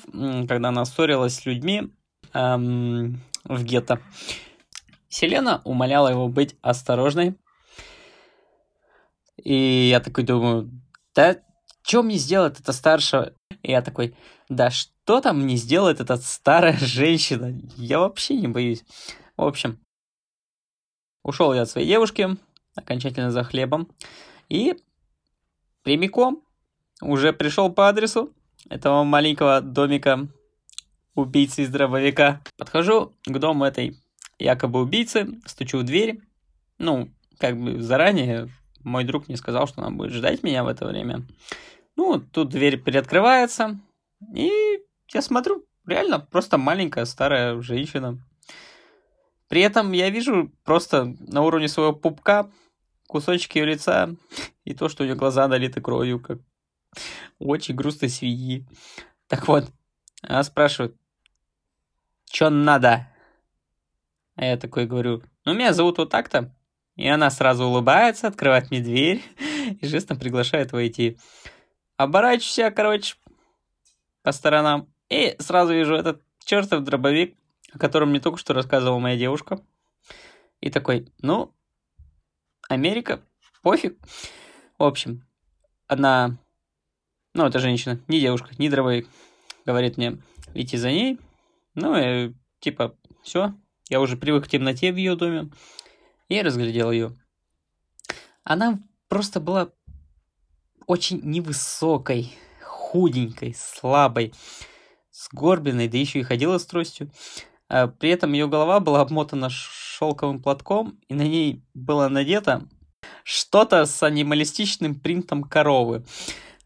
когда 0.49 0.71
она 0.71 0.85
ссорилась 0.85 1.37
с 1.37 1.47
людьми 1.47 1.93
эм, 2.33 3.21
в 3.45 3.63
гетто. 3.63 4.01
Селена 5.09 5.63
умоляла 5.65 6.09
его 6.09 6.27
быть 6.27 6.57
осторожной. 6.61 7.37
И 9.45 9.89
я 9.89 10.01
такой 10.01 10.25
думаю, 10.25 10.73
да 11.15 11.37
что 11.85 12.03
мне 12.03 12.17
сделает 12.17 12.59
эта 12.59 12.73
старшая? 12.73 13.35
И 13.63 13.71
я 13.71 13.81
такой, 13.81 14.17
да 14.49 14.71
что 14.71 15.21
там 15.21 15.41
мне 15.41 15.55
сделает 15.55 16.01
эта 16.01 16.17
старая 16.17 16.77
женщина? 16.81 17.57
Я 17.77 18.01
вообще 18.01 18.35
не 18.35 18.49
боюсь. 18.49 18.83
В 19.37 19.45
общем, 19.45 19.79
ушел 21.23 21.55
я 21.55 21.63
от 21.63 21.71
своей 21.71 21.87
девушки, 21.87 22.37
окончательно 22.75 23.31
за 23.31 23.45
хлебом. 23.45 23.89
И 24.49 24.75
прямиком 25.85 26.43
уже 27.01 27.33
пришел 27.33 27.71
по 27.73 27.89
адресу 27.89 28.33
этого 28.69 29.05
маленького 29.05 29.61
домика 29.61 30.27
убийцы 31.15 31.63
из 31.63 31.69
дробовика. 31.69 32.41
Подхожу 32.57 33.15
к 33.25 33.39
дому 33.39 33.65
этой 33.65 33.97
якобы 34.39 34.81
убийцы, 34.81 35.29
стучу 35.47 35.79
в 35.79 35.85
дверь. 35.85 36.21
Ну, 36.79 37.11
как 37.39 37.57
бы 37.57 37.81
заранее 37.81 38.49
мой 38.83 39.05
друг 39.05 39.29
мне 39.29 39.37
сказал, 39.37 39.67
что 39.67 39.81
она 39.83 39.91
будет 39.91 40.13
ждать 40.13 40.43
меня 40.43 40.65
в 40.65 40.69
это 40.69 40.87
время. 40.87 41.23
Ну, 41.97 42.21
тут 42.21 42.49
дверь 42.49 42.79
приоткрывается, 42.79 43.79
и 44.35 44.51
я 45.13 45.23
смотрю, 45.23 45.65
реально 45.87 46.19
просто 46.19 46.59
маленькая 46.59 47.05
старая 47.05 47.61
женщина. 47.61 48.19
При 49.49 49.61
этом 49.61 49.93
я 49.93 50.11
вижу 50.11 50.51
просто 50.65 51.15
на 51.21 51.43
уровне 51.43 51.69
своего 51.69 51.93
пупка 51.93 52.51
кусочки 53.07 53.59
ее 53.59 53.67
лица 53.67 54.15
и 54.65 54.75
то, 54.75 54.89
что 54.89 55.03
у 55.03 55.07
нее 55.07 55.17
глаза 55.17 55.47
налиты 55.49 55.81
кровью, 55.81 56.21
как 56.21 56.39
очень 57.39 57.75
грустной 57.75 58.09
свиньи. 58.09 58.67
Так 59.29 59.49
вот, 59.49 59.71
она 60.23 60.43
спрашивает, 60.43 60.97
что 62.31 62.51
надо? 62.51 63.09
А 64.37 64.45
я 64.45 64.57
такой 64.57 64.87
говорю, 64.87 65.23
ну, 65.45 65.55
меня 65.55 65.73
зовут 65.73 65.99
вот 65.99 66.11
так-то. 66.11 66.55
И 66.97 67.07
она 67.09 67.31
сразу 67.31 67.65
улыбается, 67.65 68.29
открывает 68.29 68.71
мне 68.71 68.81
дверь 68.81 69.23
и 69.81 69.87
жестом 69.87 70.19
приглашает 70.19 70.73
войти. 70.73 71.19
Оборачиваюсь 71.97 72.75
короче, 72.75 73.15
по 74.23 74.33
сторонам. 74.33 74.89
И 75.09 75.37
сразу 75.39 75.73
вижу 75.73 75.95
этот 75.95 76.23
чертов 76.45 76.83
дробовик, 76.83 77.37
о 77.73 77.79
котором 77.79 78.11
мне 78.11 78.21
только 78.21 78.39
что 78.39 78.55
рассказывала 78.55 78.99
моя 78.99 79.17
девушка. 79.17 79.61
И 80.61 80.71
такой, 80.71 81.13
ну, 81.21 81.55
Америка, 82.69 83.23
пофиг. 83.63 83.99
В 84.79 84.85
общем, 84.85 85.27
одна, 85.87 86.39
ну, 87.35 87.47
это 87.47 87.59
женщина, 87.59 88.01
не 88.09 88.21
девушка, 88.21 88.51
не 88.59 88.69
дробовик, 88.69 89.09
говорит 89.65 89.97
мне 89.97 90.19
идти 90.55 90.77
за 90.77 90.91
ней. 90.91 91.19
Ну, 91.75 91.97
и 91.97 92.33
типа, 92.61 92.97
все, 93.23 93.55
я 93.89 94.01
уже 94.01 94.17
привык 94.17 94.45
к 94.45 94.49
темноте 94.49 94.93
в 94.93 94.97
ее 94.97 95.17
доме. 95.17 95.51
Я 96.29 96.43
разглядел 96.43 96.91
ее. 96.91 97.19
Она 98.45 98.81
просто 99.09 99.41
была 99.41 99.71
очень 100.87 101.21
невысокой, 101.23 102.37
худенькой, 102.63 103.55
слабой, 103.55 104.33
сгорбленной, 105.13 105.89
да 105.89 105.99
еще 105.99 106.21
и 106.21 106.25
ходила 106.25 106.59
с 106.59 106.67
тростью. 106.67 107.11
А 107.69 107.89
при 107.89 108.11
этом 108.11 108.33
ее 108.33 108.49
голова 108.49 108.81
была 108.81 109.01
обмотана 109.01 109.49
шелковым 109.51 110.43
платком, 110.43 111.01
и 111.09 111.15
на 111.15 111.23
ней 111.23 111.63
было 111.75 112.09
надето 112.09 112.69
что-то 113.23 113.87
с 113.87 114.03
анималистичным 114.03 114.95
принтом 114.99 115.45
коровы. 115.45 116.05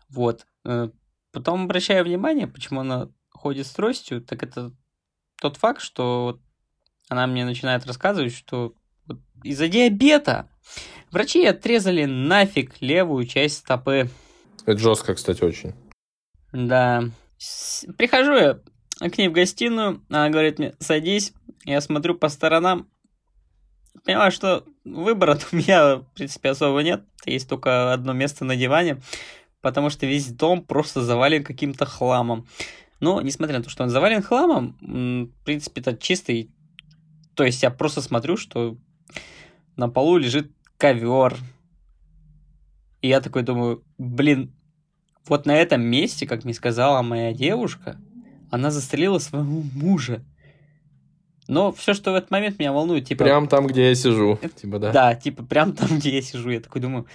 Вот. 0.08 0.46
Э, 0.64 0.90
потом 1.32 1.64
обращаю 1.64 2.04
внимание, 2.04 2.46
почему 2.46 2.80
она 2.80 3.08
ходит 3.30 3.66
с 3.66 3.70
тростью, 3.70 4.20
так 4.20 4.42
это 4.42 4.72
тот 5.40 5.56
факт, 5.56 5.80
что 5.80 6.40
она 7.08 7.26
мне 7.26 7.44
начинает 7.44 7.86
рассказывать, 7.86 8.34
что 8.34 8.74
из-за 9.44 9.68
диабета 9.68 10.48
врачи 11.10 11.44
отрезали 11.44 12.04
нафиг 12.04 12.80
левую 12.80 13.26
часть 13.26 13.58
стопы. 13.58 14.10
Это 14.66 14.78
жестко, 14.78 15.14
кстати, 15.14 15.42
очень. 15.42 15.74
Да. 16.52 17.04
Прихожу 17.96 18.34
я 18.34 18.58
к 18.98 19.18
ней 19.18 19.28
в 19.28 19.32
гостиную, 19.32 20.02
она 20.08 20.28
говорит 20.28 20.58
мне, 20.58 20.74
садись, 20.78 21.32
я 21.64 21.80
смотрю 21.80 22.14
по 22.14 22.28
сторонам, 22.28 22.88
понимаю, 24.04 24.32
что 24.32 24.64
выбора 24.84 25.38
у 25.52 25.56
меня, 25.56 25.96
в 25.96 26.06
принципе, 26.14 26.50
особо 26.50 26.82
нет, 26.82 27.04
есть 27.24 27.48
только 27.48 27.92
одно 27.92 28.12
место 28.12 28.44
на 28.44 28.56
диване, 28.56 29.00
потому 29.60 29.90
что 29.90 30.06
весь 30.06 30.28
дом 30.28 30.62
просто 30.62 31.02
завален 31.02 31.44
каким-то 31.44 31.84
хламом. 31.84 32.46
Но, 33.00 33.20
несмотря 33.20 33.58
на 33.58 33.64
то, 33.64 33.70
что 33.70 33.84
он 33.84 33.90
завален 33.90 34.22
хламом, 34.22 34.76
в 34.80 35.44
принципе, 35.44 35.80
это 35.80 35.96
чистый. 35.96 36.50
То 37.34 37.44
есть 37.44 37.62
я 37.62 37.70
просто 37.70 38.02
смотрю, 38.02 38.36
что 38.36 38.76
на 39.76 39.88
полу 39.88 40.16
лежит 40.16 40.50
ковер. 40.76 41.36
И 43.00 43.08
я 43.08 43.20
такой 43.20 43.44
думаю, 43.44 43.84
блин, 43.98 44.52
вот 45.26 45.46
на 45.46 45.54
этом 45.54 45.82
месте, 45.82 46.26
как 46.26 46.44
мне 46.44 46.54
сказала 46.54 47.02
моя 47.02 47.32
девушка, 47.32 48.00
она 48.50 48.70
застрелила 48.70 49.18
своего 49.18 49.62
мужа. 49.74 50.22
Но 51.48 51.72
все, 51.72 51.94
что 51.94 52.12
в 52.12 52.14
этот 52.14 52.30
момент 52.30 52.58
меня 52.58 52.72
волнует, 52.72 53.06
типа... 53.06 53.24
Прям 53.24 53.48
там, 53.48 53.66
где 53.66 53.88
я 53.88 53.94
сижу, 53.94 54.38
типа, 54.56 54.78
да? 54.78 54.92
Да, 54.92 55.14
типа, 55.14 55.42
прям 55.44 55.72
там, 55.72 55.98
где 55.98 56.14
я 56.14 56.22
сижу. 56.22 56.50
Я 56.50 56.60
такой 56.60 56.82
думаю, 56.82 57.06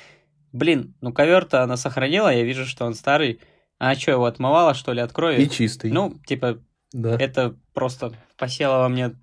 блин, 0.52 0.96
ну 1.02 1.14
ковер-то 1.14 1.62
она 1.62 1.78
сохранила, 1.78 2.34
я 2.34 2.44
вижу, 2.44 2.66
что 2.66 2.86
он 2.86 2.96
старый. 2.96 3.40
А 3.80 3.96
что, 3.96 4.12
его 4.12 4.26
отмывала, 4.26 4.74
что 4.74 4.94
ли, 4.94 5.02
от 5.02 5.12
крови? 5.12 5.42
И 5.42 5.50
чистый. 5.50 5.92
Ну, 5.92 6.18
типа, 6.26 6.60
да. 6.94 7.16
это 7.18 7.56
просто 7.74 8.14
посело 8.38 8.78
во 8.78 8.90
мне 8.90 9.16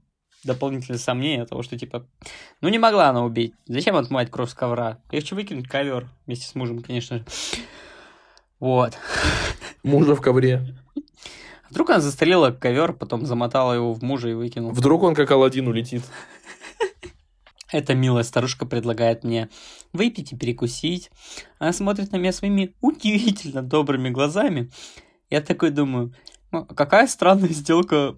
дополнительные 0.45 0.99
сомнения 0.99 1.45
того, 1.45 1.63
что, 1.63 1.79
типа, 1.79 2.07
ну 2.61 2.69
не 2.69 2.79
могла 2.79 3.09
она 3.09 3.25
убить. 3.25 3.55
Зачем 3.67 3.97
отмывать 3.97 4.31
кровь 4.31 4.51
с 4.51 4.55
ковра? 4.55 4.99
Легче 5.11 5.35
выкинуть 5.35 5.69
ковер 5.69 6.09
вместе 6.27 6.47
с 6.47 6.55
мужем, 6.55 6.83
конечно 6.83 7.19
же. 7.19 7.25
Вот. 8.59 8.97
Мужа 9.83 10.15
в 10.15 10.21
ковре. 10.21 10.63
Вдруг 11.71 11.91
она 11.91 12.01
застрелила 12.01 12.51
ковер, 12.51 12.93
потом 12.93 13.25
замотала 13.27 13.73
его 13.73 13.95
в 13.95 14.03
мужа 14.03 14.29
и 14.29 14.35
выкинула. 14.35 14.73
Вдруг 14.73 15.03
он 15.03 15.15
как 15.15 15.31
Алладин 15.31 15.69
улетит. 15.69 16.03
Эта 17.73 17.95
милая 17.95 18.25
старушка 18.25 18.67
предлагает 18.67 19.23
мне 19.23 19.49
выпить 19.93 20.33
и 20.33 20.37
перекусить. 20.37 21.11
Она 21.59 21.73
смотрит 21.73 22.11
на 22.11 22.17
меня 22.17 22.33
своими 22.33 22.75
удивительно 22.81 23.63
добрыми 23.63 24.11
глазами. 24.11 24.71
Я 25.31 25.41
такой 25.41 25.71
думаю, 25.71 26.13
ну, 26.51 26.67
какая 26.67 27.07
странная 27.07 27.51
сделка 27.51 28.17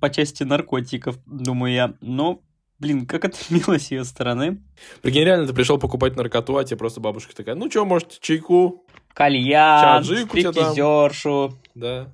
по 0.00 0.08
части 0.08 0.44
наркотиков, 0.44 1.18
думаю 1.26 1.72
я. 1.72 1.94
Но, 2.00 2.42
блин, 2.78 3.06
как 3.06 3.24
это 3.24 3.36
мило 3.50 3.78
с 3.78 3.90
ее 3.90 4.04
стороны. 4.04 4.62
Прикинь, 5.02 5.24
реально, 5.24 5.48
ты 5.48 5.52
пришел 5.52 5.78
покупать 5.78 6.14
наркоту, 6.14 6.56
а 6.56 6.64
тебе 6.64 6.76
просто 6.76 7.00
бабушка 7.00 7.34
такая, 7.34 7.56
ну 7.56 7.68
что, 7.68 7.84
может, 7.84 8.20
чайку? 8.20 8.86
Кальян, 9.12 10.04
стриптизершу. 10.04 11.58
Да. 11.74 12.12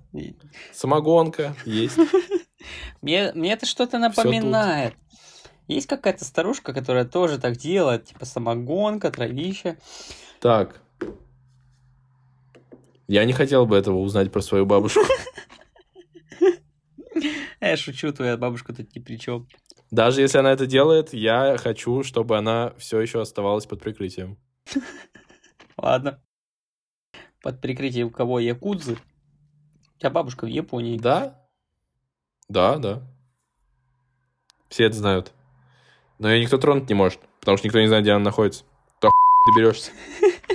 Самогонка 0.73 1.55
есть. 1.65 1.99
Мне, 3.03 3.33
мне 3.35 3.53
это 3.53 3.65
что-то 3.65 3.99
напоминает. 3.99 4.95
Есть 5.67 5.87
какая-то 5.87 6.25
старушка, 6.25 6.75
которая 6.75 7.07
тоже 7.07 7.39
так 7.39 7.57
делает, 7.57 8.05
типа 8.05 8.27
самогонка, 8.27 9.11
травища. 9.11 9.79
Так. 10.41 10.83
Я 13.09 13.25
не 13.25 13.33
хотел 13.33 13.67
бы 13.67 13.77
этого 13.77 13.99
узнать 13.99 14.31
про 14.31 14.43
свою 14.43 14.67
бабушку. 14.67 15.01
Я 17.61 17.77
шучу, 17.77 18.13
твоя 18.13 18.37
бабушка 18.37 18.75
тут 18.75 18.95
ни 18.95 19.01
при 19.01 19.17
чем. 19.17 19.49
Даже 19.91 20.23
если 20.23 20.39
она 20.39 20.53
это 20.53 20.67
делает, 20.67 21.13
я 21.13 21.57
хочу, 21.59 22.05
чтобы 22.05 22.39
она 22.39 22.73
все 22.79 23.01
еще 23.01 23.21
оставалась 23.21 23.67
под 23.67 23.83
прикрытием. 23.83 24.39
Ладно. 25.77 26.23
Под 27.43 27.61
прикрытием 27.61 28.11
кого? 28.11 28.39
Якудзы? 28.39 28.97
У 30.01 30.03
тебя 30.03 30.11
бабушка 30.13 30.47
в 30.47 30.49
Японии. 30.49 30.97
Да? 30.97 31.39
Да, 32.49 32.79
да. 32.79 33.03
Все 34.71 34.87
это 34.87 34.97
знают. 34.97 35.35
Но 36.19 36.31
ее 36.33 36.41
никто 36.43 36.57
тронуть 36.57 36.89
не 36.89 36.95
может, 36.95 37.21
потому 37.41 37.59
что 37.59 37.67
никто 37.67 37.79
не 37.81 37.87
знает, 37.87 38.05
где 38.05 38.13
она 38.13 38.25
находится. 38.25 38.65
То 38.99 39.11
доберешься. 39.47 39.91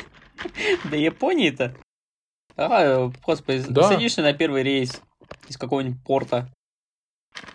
До 0.89 0.95
Японии-то? 0.95 1.75
А, 2.57 3.11
господи, 3.23 3.63
Да. 3.69 3.87
садишься 3.87 4.23
на 4.23 4.33
первый 4.33 4.63
рейс 4.63 4.99
из 5.47 5.57
какого-нибудь 5.57 6.03
порта 6.03 6.51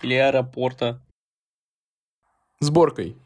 или 0.03 0.15
аэропорта. 0.15 1.03
Сборкой. 2.61 3.17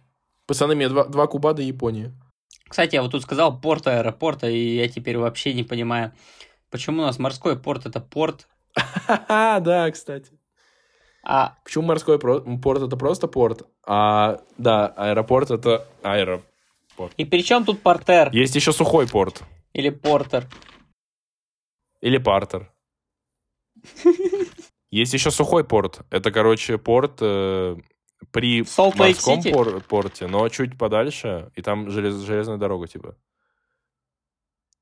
Пацаны, 0.46 0.74
мне 0.74 0.88
два, 0.88 1.04
два 1.04 1.26
куба 1.26 1.52
до 1.52 1.60
Японии. 1.60 2.14
Кстати, 2.66 2.94
я 2.94 3.02
вот 3.02 3.10
тут 3.10 3.20
сказал 3.24 3.60
порт 3.60 3.86
аэропорта, 3.88 4.48
и 4.48 4.76
я 4.76 4.88
теперь 4.88 5.18
вообще 5.18 5.52
не 5.52 5.64
понимаю, 5.64 6.14
почему 6.70 7.02
у 7.02 7.04
нас 7.04 7.18
морской 7.18 7.58
порт 7.60 7.84
это 7.84 8.00
порт, 8.00 8.48
да, 9.28 9.90
кстати. 9.90 10.32
а 11.22 11.56
Почему 11.64 11.84
морской 11.84 12.18
порт 12.18 12.82
это 12.82 12.96
просто 12.96 13.28
порт, 13.28 13.62
а 13.86 14.40
да, 14.58 14.86
аэропорт 14.88 15.50
это 15.50 15.86
аэро. 16.02 16.42
и 17.16 17.24
при 17.24 17.42
чем 17.42 17.64
тут 17.64 17.82
портер 17.82 18.30
Есть 18.32 18.54
еще 18.56 18.72
сухой 18.72 19.08
порт. 19.08 19.42
или 19.72 19.90
портер? 19.90 20.46
Или 22.00 22.18
партер. 22.18 22.70
Есть 24.90 25.12
еще 25.14 25.30
сухой 25.30 25.64
порт. 25.64 26.02
Это, 26.10 26.30
короче, 26.30 26.78
порт 26.78 27.18
э, 27.20 27.76
при 28.30 28.64
морском 28.96 29.42
пор- 29.42 29.80
порте, 29.80 30.26
но 30.28 30.48
чуть 30.48 30.78
подальше, 30.78 31.50
и 31.56 31.62
там 31.62 31.88
желез- 31.88 32.24
железная 32.24 32.58
дорога, 32.58 32.86
типа. 32.86 33.16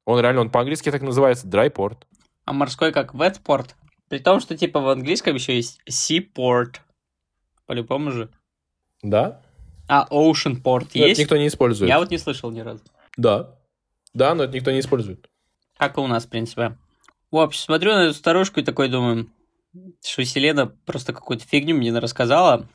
Он 0.05 0.21
реально, 0.21 0.41
он 0.43 0.51
по-английски 0.51 0.91
так 0.91 1.03
называется, 1.03 1.47
dry 1.47 1.71
порт. 1.71 2.07
А 2.45 2.53
морской 2.53 2.93
как 2.93 3.15
wet 3.15 3.41
порт? 3.43 3.77
При 4.13 4.19
том, 4.19 4.41
что 4.41 4.55
типа 4.55 4.79
в 4.79 4.91
английском 4.91 5.35
еще 5.37 5.57
есть 5.57 5.81
seaport. 5.89 6.81
По-любому 7.65 8.11
же. 8.11 8.29
Да? 9.03 9.41
А 9.89 10.07
ocean 10.11 10.57
порт 10.57 10.95
Но 10.95 11.01
это 11.01 11.09
есть? 11.09 11.21
никто 11.23 11.39
не 11.39 11.47
использует. 11.47 11.89
Я 11.89 11.99
вот 11.99 12.11
не 12.11 12.19
слышал 12.19 12.51
ни 12.51 12.61
разу. 12.61 12.83
Да. 13.17 13.59
Да, 14.13 14.35
но 14.35 14.45
это 14.45 14.53
никто 14.53 14.71
не 14.71 14.81
использует. 14.81 15.31
Как 15.79 15.97
и 15.97 16.01
у 16.01 16.07
нас, 16.09 16.27
в 16.27 16.29
принципе. 16.29 16.77
В 17.31 17.39
общем, 17.39 17.63
смотрю 17.63 17.93
на 17.93 18.05
эту 18.05 18.13
старушку 18.13 18.61
и 18.61 18.63
такой 18.63 18.91
думаю, 18.91 19.31
что 20.05 20.23
Селена 20.27 20.67
просто 20.67 21.15
какую-то 21.15 21.47
фигню 21.47 21.75
мне 21.75 21.99
рассказала. 21.99 22.69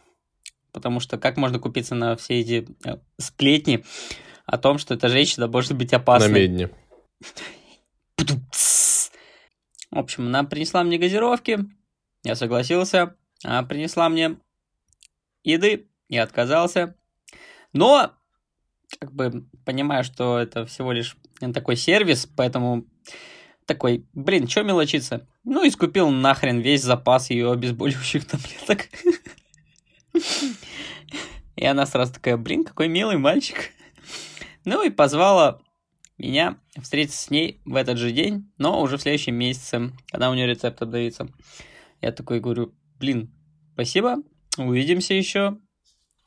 потому 0.72 1.00
что 1.00 1.20
как 1.20 1.38
можно 1.38 1.60
купиться 1.60 1.94
на 1.94 2.16
все 2.16 2.40
эти 2.40 2.68
э, 2.84 2.98
сплетни 3.20 3.86
о 4.48 4.58
том, 4.58 4.80
что 4.80 4.96
эта 4.96 5.08
женщина 5.08 5.48
может 5.48 5.76
быть 5.78 5.94
опасной. 5.94 6.30
На 6.30 6.34
медне. 6.34 6.70
В 9.92 9.98
общем, 10.00 10.28
она 10.28 10.44
принесла 10.44 10.84
мне 10.84 10.98
газировки, 10.98 11.60
я 12.24 12.36
согласился. 12.36 13.16
Она 13.44 13.64
принесла 13.64 14.10
мне 14.10 14.38
еды, 15.44 15.88
я 16.10 16.24
отказался. 16.24 16.96
Но, 17.74 18.14
как 19.00 19.14
бы, 19.14 19.48
понимаю, 19.66 20.04
что 20.04 20.40
это 20.40 20.66
всего 20.66 20.92
лишь 20.92 21.16
такой 21.54 21.76
сервис, 21.76 22.26
поэтому 22.26 22.86
такой, 23.66 24.06
блин, 24.14 24.48
что 24.48 24.64
мелочиться? 24.64 25.28
Ну, 25.44 25.64
и 25.64 25.70
скупил 25.70 26.10
нахрен 26.10 26.60
весь 26.60 26.84
запас 26.84 27.30
ее 27.30 27.52
обезболивающих 27.52 28.26
таблеток. 28.26 28.90
И 31.56 31.66
она 31.66 31.86
сразу 31.86 32.14
такая, 32.14 32.38
блин, 32.38 32.64
какой 32.64 32.88
милый 32.88 33.18
мальчик. 33.18 33.72
Ну 34.66 34.84
и 34.84 34.90
позвала 34.90 35.62
меня 36.18 36.58
встретиться 36.82 37.22
с 37.22 37.30
ней 37.30 37.62
в 37.66 37.76
этот 37.76 37.98
же 37.98 38.12
день, 38.12 38.52
но 38.58 38.82
уже 38.82 38.98
в 38.98 39.02
следующем 39.02 39.36
месяце, 39.36 39.92
когда 40.12 40.30
у 40.30 40.34
нее 40.34 40.48
рецепт 40.48 40.82
обновится. 40.82 41.28
Я 42.02 42.12
такой 42.12 42.40
говорю, 42.40 42.76
блин, 43.00 43.32
спасибо, 43.74 44.18
увидимся 44.58 45.14
еще. 45.14 45.58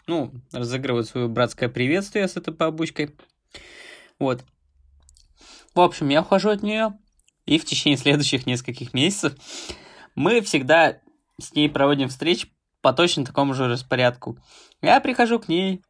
Ну, 0.07 0.33
разыгрываю 0.53 1.05
свое 1.05 1.29
братское 1.29 1.69
приветствие 1.69 2.27
с 2.27 2.37
этой 2.37 2.55
бабушкой. 2.55 3.15
Вот. 4.19 4.45
В 5.75 5.81
общем, 5.81 6.09
я 6.09 6.23
ухожу 6.23 6.51
от 6.51 6.63
нее, 6.63 6.99
и 7.47 7.59
в 7.59 7.65
течение 7.65 7.97
следующих 7.97 8.47
нескольких 8.47 8.93
месяцев 8.93 9.35
мы 10.15 10.41
всегда 10.41 11.01
с 11.41 11.55
ней 11.55 11.69
проводим 11.69 12.09
встречи 12.09 12.49
по 12.81 12.93
точно 12.93 13.25
такому 13.25 13.55
же 13.55 13.69
распорядку. 13.69 14.39
Я 14.83 15.01
прихожу 15.01 15.39
к 15.39 15.49
ней, 15.49 15.83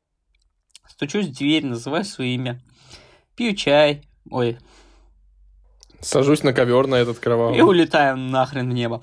стучусь 0.89 1.27
в 1.27 1.37
дверь, 1.37 1.67
называю 1.67 2.05
свое 2.05 2.35
имя, 2.35 2.63
пью 3.41 3.55
чай, 3.55 4.03
ой. 4.30 4.59
Сажусь 6.03 6.43
на 6.43 6.53
ковер 6.53 6.86
на 6.86 6.97
этот 6.97 7.20
кровавый. 7.20 7.57
И 7.57 7.62
улетаю 7.62 8.18
нахрен 8.18 8.68
в 8.68 8.74
небо. 8.74 9.03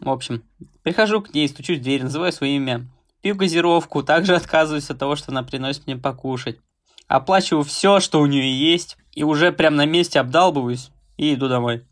В 0.00 0.08
общем, 0.08 0.42
прихожу 0.82 1.22
к 1.22 1.32
ней, 1.32 1.48
стучусь 1.48 1.78
в 1.78 1.82
дверь, 1.82 2.02
называю 2.02 2.32
свое 2.32 2.56
имя, 2.56 2.88
пью 3.22 3.36
газировку, 3.36 4.02
также 4.02 4.34
отказываюсь 4.34 4.90
от 4.90 4.98
того, 4.98 5.14
что 5.14 5.30
она 5.30 5.44
приносит 5.44 5.86
мне 5.86 5.96
покушать. 5.96 6.58
Оплачиваю 7.06 7.62
все, 7.62 8.00
что 8.00 8.20
у 8.20 8.26
нее 8.26 8.52
есть, 8.52 8.96
и 9.12 9.22
уже 9.22 9.52
прям 9.52 9.76
на 9.76 9.86
месте 9.86 10.18
обдалбываюсь 10.18 10.90
и 11.16 11.34
иду 11.34 11.48
домой. 11.48 11.86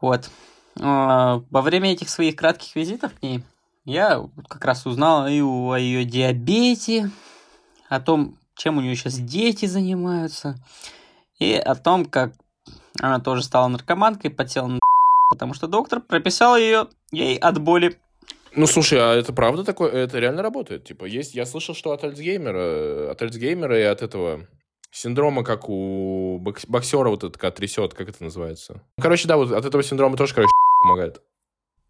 Вот. 0.00 0.30
А, 0.80 1.44
во 1.48 1.62
время 1.62 1.92
этих 1.92 2.08
своих 2.08 2.34
кратких 2.34 2.74
визитов 2.74 3.14
к 3.14 3.22
ней 3.22 3.44
я 3.84 4.20
как 4.48 4.64
раз 4.64 4.84
узнал 4.84 5.28
и 5.28 5.40
о 5.40 5.76
ее 5.76 6.04
диабете, 6.04 7.12
о 7.88 8.00
том, 8.00 8.36
чем 8.56 8.78
у 8.78 8.80
нее 8.80 8.96
сейчас 8.96 9.18
дети 9.18 9.66
занимаются, 9.66 10.56
и 11.38 11.54
о 11.54 11.74
том, 11.74 12.04
как 12.04 12.32
она 13.00 13.20
тоже 13.20 13.42
стала 13.42 13.68
наркоманкой, 13.68 14.30
потела 14.30 14.66
на 14.66 14.80
потому 15.30 15.54
что 15.54 15.66
доктор 15.66 16.00
прописал 16.00 16.56
ее 16.56 16.88
ей 17.10 17.36
от 17.36 17.60
боли. 17.60 17.98
Ну, 18.56 18.66
слушай, 18.66 18.98
а 19.00 19.14
это 19.14 19.32
правда 19.32 19.64
такое? 19.64 19.90
Это 19.90 20.18
реально 20.20 20.42
работает? 20.42 20.84
Типа, 20.84 21.06
есть... 21.06 21.34
Я 21.34 21.44
слышал, 21.44 21.74
что 21.74 21.90
от 21.90 22.04
Альцгеймера, 22.04 23.10
от 23.10 23.20
Альцгеймера 23.20 23.80
и 23.80 23.82
от 23.82 24.00
этого 24.00 24.46
синдрома, 24.92 25.42
как 25.42 25.68
у 25.68 26.38
боксера 26.38 27.08
вот 27.08 27.24
это, 27.24 27.36
когда 27.36 27.50
трясет, 27.50 27.94
как 27.94 28.08
это 28.08 28.22
называется? 28.22 28.82
Короче, 29.00 29.26
да, 29.26 29.36
вот 29.36 29.50
от 29.50 29.64
этого 29.64 29.82
синдрома 29.82 30.16
тоже, 30.16 30.34
короче, 30.34 30.52
помогает. 30.82 31.20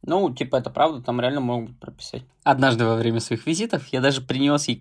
Ну, 0.06 0.34
типа, 0.34 0.56
это 0.56 0.70
правда, 0.70 1.02
там 1.02 1.20
реально 1.20 1.40
могут 1.40 1.78
прописать. 1.80 2.22
Однажды 2.44 2.86
во 2.86 2.96
время 2.96 3.20
своих 3.20 3.46
визитов 3.46 3.86
я 3.88 4.00
даже 4.00 4.22
принес 4.22 4.68
ей 4.68 4.80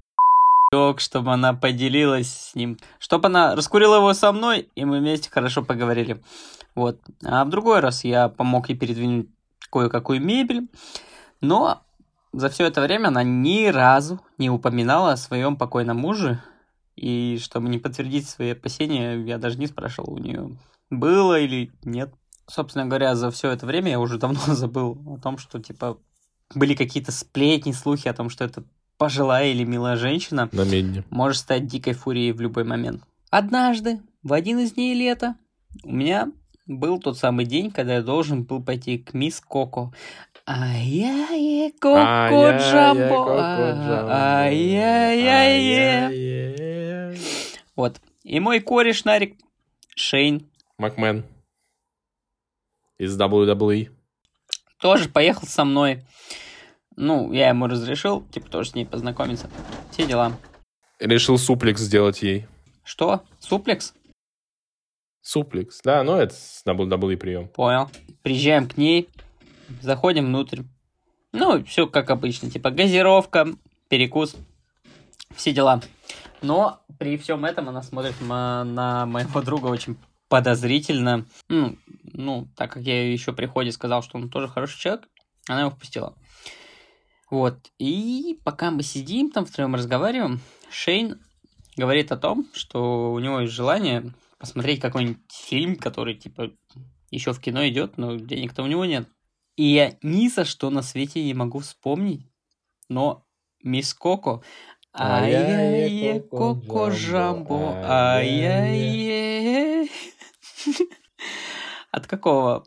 чтобы 0.98 1.34
она 1.34 1.54
поделилась 1.54 2.32
с 2.32 2.56
ним, 2.56 2.78
чтобы 3.00 3.28
она 3.28 3.56
раскурила 3.56 3.98
его 3.98 4.14
со 4.14 4.32
мной, 4.32 4.70
и 4.76 4.86
мы 4.86 5.00
вместе 5.00 5.30
хорошо 5.30 5.64
поговорили. 5.64 6.22
Вот. 6.76 7.00
А 7.24 7.46
в 7.46 7.50
другой 7.50 7.80
раз 7.80 8.04
я 8.04 8.30
помог 8.30 8.70
ей 8.70 8.76
передвинуть 8.76 9.30
кое-какую 9.72 10.22
мебель, 10.22 10.68
но 11.42 11.84
за 12.32 12.50
все 12.50 12.66
это 12.66 12.82
время 12.82 13.08
она 13.08 13.24
ни 13.24 13.68
разу 13.68 14.20
не 14.38 14.50
упоминала 14.50 15.14
о 15.14 15.18
своем 15.18 15.56
покойном 15.56 15.98
муже, 15.98 16.42
и 16.96 17.40
чтобы 17.42 17.70
не 17.70 17.80
подтвердить 17.80 18.28
свои 18.30 18.52
опасения, 18.52 19.16
я 19.16 19.38
даже 19.38 19.58
не 19.58 19.68
спрашивал 19.68 20.14
у 20.14 20.18
нее, 20.18 20.58
было 20.90 21.40
или 21.40 21.72
нет. 21.84 22.14
Собственно 22.48 22.86
говоря, 22.86 23.16
за 23.16 23.32
все 23.32 23.52
это 23.52 23.66
время 23.66 23.92
я 23.92 24.00
уже 24.00 24.18
давно 24.18 24.40
забыл 24.48 24.98
о 25.08 25.18
том, 25.18 25.38
что, 25.38 25.60
типа, 25.60 25.98
были 26.54 26.76
какие-то 26.76 27.12
сплетни, 27.12 27.72
слухи 27.72 28.08
о 28.08 28.14
том, 28.14 28.30
что 28.30 28.44
это 28.44 28.64
пожилая 28.98 29.48
или 29.52 29.64
милая 29.64 29.96
женщина 29.98 30.50
На 30.52 30.64
медне. 30.64 31.04
может 31.10 31.38
стать 31.38 31.66
дикой 31.68 31.94
фурией 31.94 32.32
в 32.32 32.42
любой 32.42 32.64
момент. 32.64 33.04
Однажды, 33.30 34.00
в 34.22 34.34
один 34.34 34.60
из 34.60 34.74
дней 34.74 34.94
лета, 34.94 35.36
у 35.84 35.92
меня 35.92 36.32
был 36.66 37.00
тот 37.00 37.18
самый 37.18 37.46
день, 37.46 37.72
когда 37.72 37.96
я 37.96 38.02
должен 38.02 38.44
был 38.44 38.62
пойти 38.64 38.98
к 38.98 39.14
мисс 39.14 39.42
Коко. 39.42 39.94
Ай-яй, 40.46 41.72
Коко 41.80 42.52
Джамбо, 42.58 44.10
ай-яй-яй. 46.14 47.18
Вот. 47.76 48.00
И 48.24 48.40
мой 48.40 48.60
кореш 48.60 49.04
Нарик 49.06 49.38
Шейн. 49.96 50.50
Макмен. 50.78 51.26
Из 52.98 53.20
WWE. 53.20 53.90
Тоже 54.80 55.10
поехал 55.10 55.48
со 55.48 55.66
мной. 55.66 56.06
Ну, 56.96 57.32
я 57.34 57.50
ему 57.50 57.68
разрешил, 57.68 58.24
типа, 58.32 58.50
тоже 58.50 58.70
с 58.70 58.76
ней 58.76 58.86
познакомиться. 58.86 59.50
Все 59.92 60.06
дела. 60.06 60.34
Решил 61.00 61.38
суплекс 61.38 61.82
сделать 61.82 62.22
ей. 62.22 62.48
Что? 62.84 63.24
Суплекс? 63.40 63.94
Суплекс. 65.22 65.80
Да, 65.84 66.04
ну 66.04 66.18
это 66.18 66.36
на 66.66 66.72
WWE 66.72 67.18
прием. 67.18 67.48
Понял. 67.48 67.90
Приезжаем 68.22 68.68
к 68.68 68.78
ней, 68.78 69.10
заходим 69.82 70.26
внутрь. 70.26 70.62
Ну, 71.32 71.64
все 71.64 71.88
как 71.88 72.10
обычно, 72.10 72.52
типа 72.52 72.72
газировка, 72.72 73.48
перекус, 73.90 74.36
все 75.36 75.52
дела. 75.52 75.82
Но 76.42 76.82
при 77.00 77.18
всем 77.18 77.46
этом 77.46 77.70
она 77.70 77.82
смотрит 77.82 78.16
на 78.22 79.06
моего 79.06 79.42
друга 79.42 79.68
очень 79.68 79.98
подозрительно. 80.28 81.26
Ну, 81.50 81.78
ну, 82.04 82.48
так 82.56 82.74
как 82.74 82.84
я 82.84 83.12
еще 83.12 83.34
при 83.34 83.46
ходе 83.46 83.72
сказал, 83.72 84.04
что 84.04 84.18
он 84.18 84.30
тоже 84.30 84.48
хороший 84.48 84.80
человек, 84.80 85.08
она 85.48 85.62
его 85.62 85.72
впустила. 85.72 86.16
Вот. 87.34 87.72
И 87.80 88.40
пока 88.44 88.70
мы 88.70 88.84
сидим 88.84 89.32
там 89.32 89.48
втроем 89.48 89.74
разговариваем, 89.74 90.40
Шейн 90.70 91.20
говорит 91.76 92.12
о 92.12 92.18
том, 92.18 92.48
что 92.54 93.12
у 93.12 93.18
него 93.18 93.40
есть 93.40 93.54
желание 93.54 94.14
посмотреть 94.38 94.80
какой-нибудь 94.80 95.18
фильм, 95.32 95.76
который, 95.76 96.14
типа, 96.14 96.52
еще 97.10 97.34
в 97.34 97.40
кино 97.40 97.68
идет, 97.68 97.98
но 97.98 98.18
денег-то 98.18 98.62
у 98.62 98.68
него 98.68 98.86
нет. 98.86 99.10
И 99.56 99.64
я 99.64 99.98
ни 100.04 100.28
за 100.28 100.46
что 100.46 100.70
на 100.70 100.84
свете 100.84 101.24
не 101.24 101.34
могу 101.34 101.58
вспомнить, 101.58 102.22
но 102.88 103.26
Мисс 103.64 103.96
Коко, 103.96 104.44
Ай-яй-яй, 104.94 106.20
Коко 106.20 106.92
Жамбо, 106.92 107.82
ай-яй-яй. 107.84 109.90
От 111.90 112.06
какого 112.06 112.64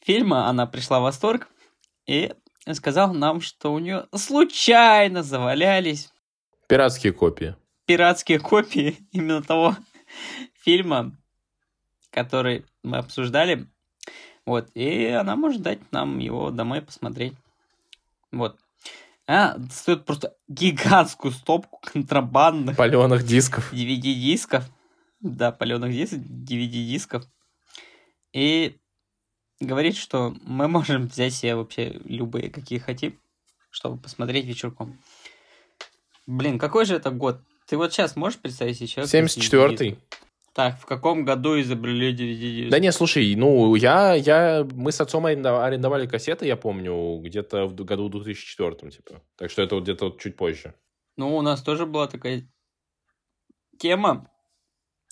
фильма 0.00 0.48
она 0.48 0.66
пришла 0.66 0.98
в 0.98 1.04
восторг? 1.04 1.48
И 2.06 2.34
сказал 2.72 3.14
нам, 3.14 3.40
что 3.40 3.72
у 3.72 3.78
нее 3.78 4.06
случайно 4.14 5.22
завалялись 5.22 6.12
Пиратские 6.68 7.12
копии. 7.12 7.56
пиратские 7.86 8.38
копии 8.38 8.98
именно 9.12 9.42
того 9.42 9.76
фильма, 10.62 11.16
который 12.10 12.64
мы 12.82 12.98
обсуждали. 12.98 13.66
Вот, 14.46 14.70
и 14.74 15.06
она 15.06 15.36
может 15.36 15.62
дать 15.62 15.92
нам 15.92 16.18
его 16.18 16.50
домой 16.50 16.82
посмотреть. 16.82 17.34
Вот. 18.32 18.58
А, 19.26 19.56
стоит 19.70 20.04
просто 20.06 20.34
гигантскую 20.48 21.32
стопку 21.32 21.80
контрабандных 21.84 22.76
Паленых 22.76 23.24
дисков. 23.24 23.72
DVD-дисков. 23.72 24.64
Да, 25.20 25.52
паленых 25.52 25.92
дисков, 25.92 26.18
DVD-дисков. 26.18 27.24
И 28.32 28.78
говорит, 29.60 29.96
что 29.96 30.34
мы 30.42 30.68
можем 30.68 31.06
взять 31.06 31.34
себе 31.34 31.54
вообще 31.54 32.00
любые, 32.04 32.50
какие 32.50 32.78
хотим, 32.78 33.18
чтобы 33.70 34.00
посмотреть 34.00 34.46
вечерком. 34.46 34.98
Блин, 36.26 36.58
какой 36.58 36.86
же 36.86 36.96
это 36.96 37.10
год? 37.10 37.40
Ты 37.66 37.76
вот 37.76 37.92
сейчас 37.92 38.16
можешь 38.16 38.40
представить 38.40 38.78
себе 38.78 38.88
человека? 38.88 39.28
с 39.28 39.36
74-й. 39.36 39.98
Так, 40.52 40.80
в 40.80 40.86
каком 40.86 41.24
году 41.24 41.60
изобрели 41.60 42.12
DVD? 42.12 42.70
Да 42.70 42.80
не, 42.80 42.90
слушай, 42.90 43.34
ну, 43.36 43.76
я, 43.76 44.14
я, 44.14 44.66
мы 44.72 44.90
с 44.90 45.00
отцом 45.00 45.26
арендовали 45.26 46.08
кассеты, 46.08 46.46
я 46.46 46.56
помню, 46.56 47.20
где-то 47.22 47.66
в 47.66 47.74
году 47.74 48.08
2004, 48.08 48.90
типа. 48.90 49.22
Так 49.36 49.50
что 49.50 49.62
это 49.62 49.76
вот 49.76 49.84
где-то 49.84 50.06
вот 50.06 50.20
чуть 50.20 50.36
позже. 50.36 50.74
Ну, 51.16 51.36
у 51.36 51.42
нас 51.42 51.62
тоже 51.62 51.86
была 51.86 52.08
такая 52.08 52.50
тема. 53.78 54.28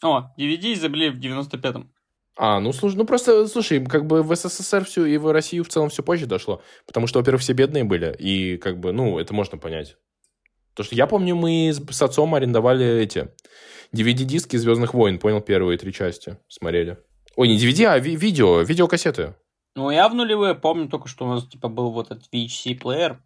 О, 0.03 0.33
DVD 0.37 0.73
изобрели 0.73 1.11
в 1.11 1.21
95-м. 1.21 1.93
А, 2.41 2.61
ну, 2.61 2.73
слушай, 2.73 2.95
ну 2.95 3.05
просто, 3.05 3.49
слушай, 3.49 3.85
как 3.85 4.07
бы 4.07 4.23
в 4.23 4.35
СССР 4.35 4.85
все 4.85 5.05
и 5.07 5.17
в 5.17 5.33
Россию 5.33 5.65
в 5.65 5.69
целом 5.69 5.89
все 5.91 6.05
позже 6.05 6.27
дошло. 6.27 6.63
Потому 6.87 7.09
что, 7.09 7.19
во-первых, 7.19 7.43
все 7.43 7.53
бедные 7.53 7.83
были, 7.83 8.15
и 8.17 8.57
как 8.59 8.79
бы, 8.79 8.93
ну, 8.93 9.19
это 9.19 9.35
можно 9.35 9.59
понять. 9.59 9.97
То, 10.75 10.85
что 10.85 10.95
я 10.95 11.09
помню, 11.09 11.35
мы 11.35 11.71
с, 11.73 11.85
с 11.85 12.01
отцом 12.01 12.37
арендовали 12.37 12.87
эти 13.01 13.29
DVD-диски 13.93 14.57
«Звездных 14.57 14.95
войн», 14.95 15.19
понял, 15.19 15.41
первые 15.41 15.79
три 15.79 15.93
части 15.93 16.39
смотрели. 16.47 16.99
Ой, 17.35 17.49
не 17.49 17.59
DVD, 17.59 17.87
а 17.87 17.99
ви- 17.99 18.15
видео, 18.15 18.61
видеокассеты. 18.61 19.35
Ну, 19.75 19.91
я 19.91 20.09
в 20.09 20.15
нулевые 20.15 20.55
помню 20.55 20.89
только, 20.89 21.09
что 21.09 21.25
у 21.25 21.29
нас, 21.29 21.45
типа, 21.49 21.69
был 21.69 21.91
вот 21.91 22.13
этот 22.13 22.33
VHC-плеер, 22.33 23.21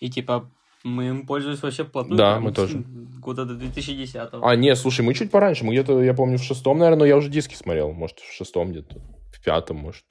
и, 0.00 0.10
типа, 0.10 0.50
мы 0.86 1.08
им 1.08 1.26
пользовались 1.26 1.62
вообще 1.62 1.84
вплотную. 1.84 2.16
Да, 2.16 2.38
мы 2.40 2.52
тоже. 2.52 2.84
Года 3.20 3.44
до 3.44 3.54
2010 3.54 4.16
А, 4.32 4.56
не, 4.56 4.74
слушай, 4.76 5.00
мы 5.00 5.12
чуть 5.14 5.30
пораньше, 5.30 5.64
мы 5.64 5.72
где-то, 5.72 6.00
я 6.02 6.14
помню, 6.14 6.38
в 6.38 6.42
шестом, 6.44 6.78
наверное, 6.78 7.00
но 7.00 7.06
я 7.06 7.16
уже 7.16 7.28
диски 7.28 7.54
смотрел, 7.54 7.92
может, 7.92 8.20
в 8.20 8.32
шестом 8.32 8.70
где-то, 8.70 9.00
в 9.32 9.44
пятом, 9.44 9.78
может. 9.78 10.04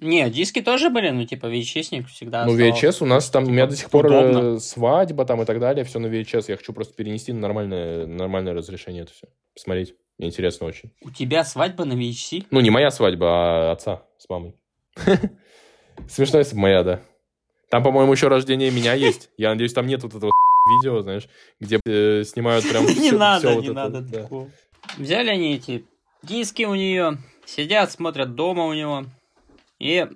Не, 0.00 0.28
диски 0.30 0.60
тоже 0.60 0.90
были, 0.90 1.10
ну, 1.10 1.24
типа, 1.24 1.46
VHS 1.46 2.04
всегда 2.06 2.46
Ну. 2.46 2.58
VHS 2.58 2.96
у 3.00 3.06
нас 3.06 3.30
там, 3.30 3.44
у 3.44 3.50
меня 3.50 3.66
до 3.66 3.76
сих 3.76 3.90
пор 3.90 4.06
удобно. 4.06 4.56
э, 4.56 4.58
свадьба 4.58 5.24
там 5.24 5.42
и 5.42 5.44
так 5.44 5.60
далее, 5.60 5.84
все 5.84 5.98
на 5.98 6.06
VHS. 6.06 6.46
Я 6.48 6.56
хочу 6.56 6.72
просто 6.72 6.94
перенести 6.94 7.32
на 7.32 7.40
нормальное, 7.40 8.06
нормальное 8.06 8.54
разрешение 8.54 9.02
это 9.02 9.12
все. 9.12 9.28
Посмотреть. 9.54 9.94
Мне 10.18 10.28
интересно 10.28 10.66
очень. 10.66 10.90
У 11.02 11.10
тебя 11.10 11.44
свадьба 11.44 11.84
на 11.84 11.92
VHC? 11.92 12.46
Ну, 12.50 12.60
не 12.60 12.70
моя 12.70 12.90
свадьба, 12.90 13.26
а 13.68 13.72
отца 13.72 14.02
с 14.18 14.28
мамой. 14.28 14.56
Смешно, 16.08 16.38
если 16.38 16.54
бы 16.54 16.62
моя, 16.62 16.82
да. 16.82 17.00
Там, 17.74 17.82
по-моему, 17.82 18.12
еще 18.12 18.28
рождение 18.28 18.70
меня 18.70 18.94
есть. 18.94 19.30
Я 19.36 19.50
надеюсь, 19.50 19.72
там 19.72 19.88
нет 19.88 20.00
вот 20.04 20.14
этого 20.14 20.30
видео, 20.68 21.00
знаешь, 21.00 21.28
где 21.58 21.80
э, 21.84 22.22
снимают 22.22 22.64
прям 22.70 22.84
Не 22.86 22.94
всё- 22.94 23.18
надо, 23.18 23.48
всё 23.48 23.54
вот 23.56 23.62
не 23.62 23.66
это, 23.70 23.74
надо 23.74 24.00
да. 24.00 24.28
Взяли 24.96 25.30
они 25.30 25.56
эти 25.56 25.84
диски 26.22 26.62
у 26.62 26.76
нее, 26.76 27.18
сидят, 27.44 27.90
смотрят 27.90 28.36
дома 28.36 28.66
у 28.66 28.74
него. 28.74 29.06
И 29.80 30.06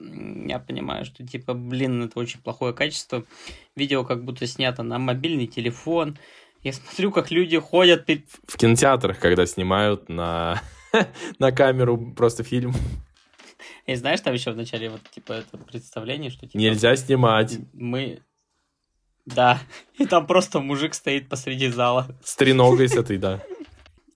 я 0.47 0.59
понимаю, 0.61 1.05
что 1.05 1.27
типа, 1.27 1.53
блин, 1.55 2.05
это 2.05 2.21
очень 2.21 2.39
плохое 2.39 2.73
качество. 2.73 3.25
Видео 3.75 4.05
как 4.05 4.25
будто 4.25 4.47
снято 4.47 4.85
на 4.85 5.01
мобильный 5.01 5.49
телефон. 5.49 6.17
Я 6.63 6.73
смотрю, 6.73 7.11
как 7.11 7.33
люди 7.33 7.59
ходят. 7.59 8.07
В 8.47 8.57
кинотеатрах, 8.57 9.19
когда 9.19 9.47
снимают 9.47 10.09
на, 10.09 10.63
на 11.41 11.51
камеру 11.51 12.15
просто 12.17 12.45
фильм, 12.45 12.73
И 13.87 13.95
знаешь, 13.95 14.21
там 14.21 14.35
еще 14.35 14.53
в 14.53 14.57
начале 14.57 14.91
вот 14.91 15.03
типа 15.11 15.33
это 15.33 15.59
представление, 15.59 16.31
что 16.31 16.47
типа... 16.47 16.59
нельзя 16.59 16.97
снимать. 16.97 17.59
Мы... 17.73 18.23
Да, 19.27 19.61
и 19.99 20.07
там 20.07 20.27
просто 20.27 20.61
мужик 20.61 20.95
стоит 20.95 21.29
посреди 21.29 21.69
зала. 21.69 22.09
С 22.25 22.35
треногой 22.37 22.89
с 22.89 22.97
этой, 22.97 23.19
да. 23.19 23.43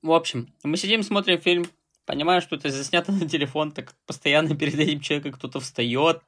В 0.00 0.10
общем, 0.12 0.52
мы 0.64 0.76
сидим, 0.76 1.02
смотрим 1.02 1.40
фильм, 1.40 1.66
понимаю, 2.06 2.40
что 2.40 2.56
это 2.56 2.70
заснято 2.70 3.12
на 3.12 3.28
телефон, 3.28 3.72
так 3.72 3.94
постоянно 4.06 4.56
перед 4.56 4.74
этим 4.74 5.00
человеком 5.00 5.32
кто-то 5.32 5.60
встает, 5.60 6.22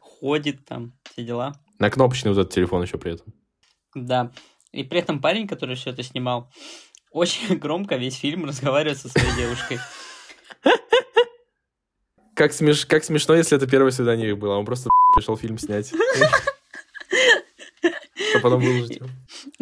ходит 0.00 0.64
там, 0.66 0.92
все 1.04 1.24
дела. 1.24 1.54
На 1.78 1.90
кнопочный 1.90 2.32
вот 2.32 2.40
этот 2.40 2.52
телефон 2.52 2.82
еще 2.82 2.98
при 2.98 3.14
этом. 3.14 3.32
Да. 3.94 4.32
И 4.72 4.84
при 4.84 5.00
этом 5.00 5.20
парень, 5.20 5.48
который 5.48 5.76
все 5.76 5.90
это 5.90 6.02
снимал, 6.02 6.50
очень 7.10 7.56
громко 7.58 7.96
весь 7.96 8.16
фильм 8.16 8.44
разговаривает 8.44 8.98
со 8.98 9.08
своей 9.08 9.34
девушкой. 9.36 9.78
Как, 12.40 12.54
смеш... 12.54 12.86
как 12.86 13.04
смешно, 13.04 13.34
если 13.34 13.58
это 13.58 13.66
первое 13.66 13.90
свидание 13.90 14.30
их 14.30 14.38
было. 14.38 14.54
Он 14.54 14.64
просто 14.64 14.88
пришел 15.14 15.36
фильм 15.36 15.58
снять. 15.58 15.88
Что 17.78 18.40
потом 18.42 18.62
выложить. 18.62 18.98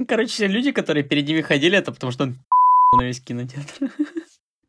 Короче, 0.07 0.31
все 0.31 0.47
люди, 0.47 0.71
которые 0.71 1.03
перед 1.03 1.27
ними 1.27 1.41
ходили, 1.41 1.77
это 1.77 1.91
потому 1.91 2.13
что 2.13 2.23
он 2.23 2.39
на 2.97 3.03
весь 3.03 3.21
кинотеатр. 3.21 3.91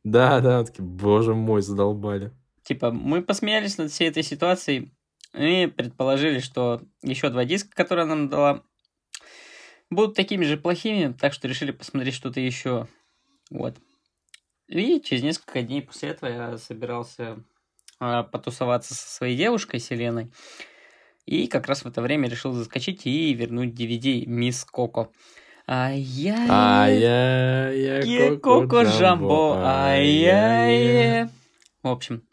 Да, 0.03 0.39
да, 0.39 0.63
такие, 0.63 0.83
боже 0.83 1.35
мой, 1.35 1.61
задолбали. 1.61 2.31
Типа, 2.63 2.89
мы 2.89 3.21
посмеялись 3.21 3.77
над 3.77 3.91
всей 3.91 4.09
этой 4.09 4.23
ситуацией 4.23 4.91
и 5.35 5.67
предположили, 5.67 6.39
что 6.39 6.81
еще 7.03 7.29
два 7.29 7.45
диска, 7.45 7.69
которые 7.75 8.05
она 8.05 8.15
нам 8.15 8.29
дала, 8.29 8.63
будут 9.91 10.15
такими 10.15 10.45
же 10.45 10.57
плохими, 10.57 11.13
так 11.13 11.31
что 11.31 11.47
решили 11.47 11.69
посмотреть 11.69 12.15
что-то 12.15 12.39
еще. 12.39 12.87
Вот. 13.51 13.75
И 14.67 14.99
через 14.99 15.21
несколько 15.21 15.61
дней 15.61 15.83
после 15.83 16.09
этого 16.09 16.29
я 16.31 16.57
собирался 16.57 17.23
а, 17.33 17.43
потусоваться 17.99 18.95
со 18.95 19.09
своей 19.09 19.37
девушкой 19.37 19.79
Селеной. 19.79 20.31
И 21.25 21.47
как 21.47 21.67
раз 21.67 21.83
в 21.83 21.87
это 21.87 22.01
время 22.01 22.27
решил 22.27 22.53
заскочить 22.53 23.05
и 23.05 23.33
вернуть 23.33 23.79
DVD 23.79 24.25
Мисс 24.25 24.65
Коко. 24.65 25.11
А 25.67 25.91
я... 25.91 26.47
Ай-яй-яй, 26.49 28.37
Коко 28.39 28.83
Джамбо, 28.83 29.61
ай-яй. 29.63 31.29
В 31.83 31.87
общем, 31.87 32.23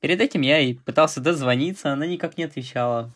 перед 0.00 0.20
этим 0.20 0.42
я 0.42 0.60
и 0.60 0.74
пытался 0.74 1.20
дозвониться, 1.20 1.92
она 1.92 2.06
никак 2.06 2.36
не 2.36 2.44
отвечала. 2.44 3.10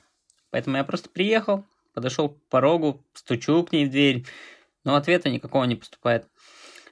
Поэтому 0.51 0.79
я 0.79 0.85
просто 0.85 1.11
приехал, 1.11 1.65
подошел 1.93 2.31
к 2.31 2.41
порогу, 2.49 3.05
стучу 3.13 3.63
к 3.65 3.73
ней 3.73 3.85
в 3.85 3.91
дверь, 3.91 4.25
но 4.85 4.95
ответа 4.95 5.29
никакого 5.29 5.65
не 5.65 5.77
поступает. 5.77 6.27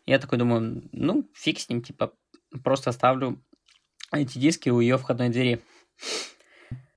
Я 0.05 0.19
такой 0.19 0.37
думаю, 0.37 0.83
ну, 0.93 1.27
фиг 1.33 1.59
с 1.59 1.71
ним, 1.71 1.81
типа, 1.81 2.13
просто 2.63 2.91
оставлю 2.91 3.43
эти 4.17 4.39
диски 4.39 4.69
у 4.71 4.81
ее 4.81 4.99
входной 4.99 5.29
двери. 5.29 5.61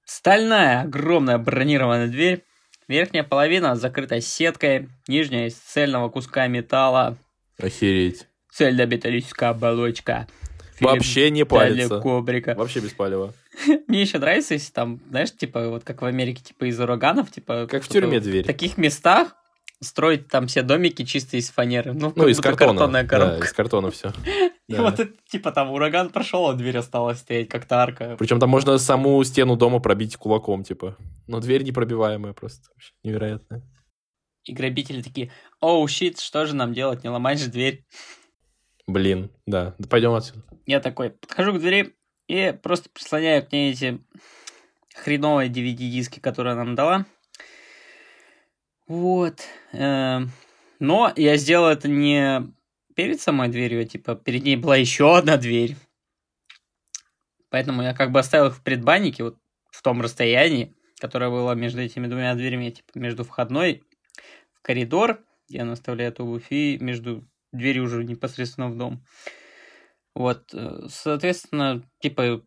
Стальная, 0.05 0.81
огромная 0.81 1.37
бронированная 1.37 2.07
дверь. 2.07 2.43
Верхняя 2.87 3.23
половина 3.23 3.75
закрыта 3.75 4.21
сеткой, 4.21 4.89
нижняя 5.07 5.47
из 5.47 5.55
цельного 5.55 6.09
куска 6.09 6.47
металла. 6.47 7.17
Охереть. 7.59 8.27
Цельнометаллическая 8.53 9.49
оболочка. 9.49 10.27
Фильм 10.75 10.91
Вообще 10.91 11.29
не 11.31 11.43
палится. 11.43 11.99
Кубрика. 11.99 12.55
Вообще 12.55 12.79
без 12.79 12.91
палева. 12.91 13.33
Мне 13.87 14.01
еще 14.01 14.19
нравится, 14.19 14.53
если 14.53 14.71
там, 14.71 15.01
знаешь, 15.09 15.35
типа, 15.35 15.69
вот 15.69 15.83
как 15.83 16.01
в 16.01 16.05
Америке, 16.05 16.41
типа 16.43 16.65
из 16.65 16.79
ураганов, 16.79 17.31
типа... 17.31 17.67
Как 17.69 17.83
в 17.83 17.87
тюрьме 17.87 18.19
В 18.19 18.23
дверь. 18.23 18.45
таких 18.45 18.77
местах 18.77 19.35
строить 19.81 20.27
там 20.27 20.47
все 20.47 20.61
домики 20.63 21.03
чисто 21.05 21.37
из 21.37 21.49
фанеры. 21.49 21.93
Ну, 21.93 22.11
Ну, 22.15 22.27
из 22.27 22.39
картона. 22.39 22.71
картонная 22.73 23.03
Да, 23.03 23.09
коробка. 23.09 23.45
из 23.45 23.53
картона 23.53 23.91
все. 23.91 24.11
И 24.67 24.75
вот 24.75 24.99
это, 24.99 25.13
типа 25.29 25.51
там 25.51 25.71
ураган 25.71 26.09
прошел, 26.09 26.47
а 26.47 26.53
дверь 26.53 26.77
осталась 26.77 27.19
стоять, 27.19 27.49
как-то 27.49 27.81
арка. 27.81 28.15
Причем 28.17 28.39
там 28.39 28.49
можно 28.49 28.77
саму 28.77 29.23
стену 29.23 29.55
дома 29.55 29.79
пробить 29.79 30.15
кулаком, 30.17 30.63
типа. 30.63 30.97
Но 31.27 31.39
дверь 31.39 31.63
непробиваемая 31.63 32.33
просто. 32.33 32.69
Вообще 32.73 32.93
Невероятная. 33.03 33.61
И 34.45 34.53
грабители 34.53 35.01
такие, 35.01 35.31
оу, 35.59 35.85
щит, 35.87 36.19
что 36.19 36.45
же 36.45 36.55
нам 36.55 36.73
делать, 36.73 37.03
не 37.03 37.09
ломать 37.09 37.39
же 37.39 37.49
дверь. 37.49 37.85
Блин, 38.87 39.29
да. 39.45 39.75
Да 39.77 39.87
Пойдем 39.89 40.13
отсюда. 40.13 40.41
Я 40.65 40.79
такой 40.79 41.09
подхожу 41.09 41.53
к 41.53 41.59
двери 41.59 41.95
и 42.27 42.57
просто 42.63 42.89
прислоняю 42.89 43.45
к 43.45 43.51
ней 43.51 43.73
эти 43.73 43.99
хреновые 44.95 45.49
DVD-диски, 45.49 46.19
которые 46.19 46.53
она 46.53 46.63
нам 46.63 46.75
дала. 46.75 47.05
Вот. 48.87 49.41
эм, 49.73 50.31
Но 50.79 51.11
я 51.15 51.37
сделал 51.37 51.67
это 51.67 51.87
не 51.87 52.41
перед 52.95 53.21
самой 53.21 53.49
дверью, 53.49 53.81
а 53.81 53.85
типа 53.85 54.15
перед 54.15 54.43
ней 54.43 54.55
была 54.55 54.77
еще 54.77 55.17
одна 55.17 55.37
дверь. 55.37 55.75
Поэтому 57.49 57.81
я 57.81 57.93
как 57.93 58.11
бы 58.11 58.19
оставил 58.19 58.47
их 58.47 58.55
в 58.55 58.63
предбаннике, 58.63 59.23
вот 59.23 59.37
в 59.71 59.81
том 59.81 60.01
расстоянии, 60.01 60.75
которое 60.99 61.29
было 61.29 61.53
между 61.53 61.81
этими 61.81 62.07
двумя 62.07 62.33
дверями, 62.35 62.71
типа 62.71 62.89
между 62.95 63.23
входной 63.23 63.83
в 64.53 64.61
коридор, 64.61 65.23
где 65.47 65.61
она 65.61 65.73
оставляет 65.73 66.19
обувь, 66.19 66.47
и 66.49 66.77
между 66.79 67.27
дверью 67.51 67.83
уже 67.83 68.03
непосредственно 68.03 68.69
в 68.69 68.77
дом. 68.77 69.03
Вот, 70.13 70.53
э, 70.53 70.87
соответственно, 70.89 71.87
типа, 71.99 72.43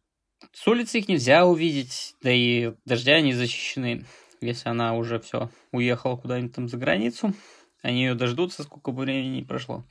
с 0.52 0.66
улицы 0.66 0.98
их 0.98 1.08
нельзя 1.08 1.46
увидеть, 1.46 2.16
да 2.22 2.30
и 2.32 2.74
дождя 2.84 3.14
они 3.14 3.32
защищены. 3.32 4.04
Если 4.40 4.68
она 4.68 4.94
уже 4.94 5.20
все 5.20 5.50
уехала 5.70 6.16
куда-нибудь 6.16 6.54
там 6.54 6.68
за 6.68 6.78
границу, 6.78 7.34
они 7.82 8.04
ее 8.04 8.14
дождутся, 8.14 8.62
сколько 8.62 8.90
бы 8.90 9.02
времени 9.02 9.38
ни 9.38 9.42
прошло. 9.42 9.84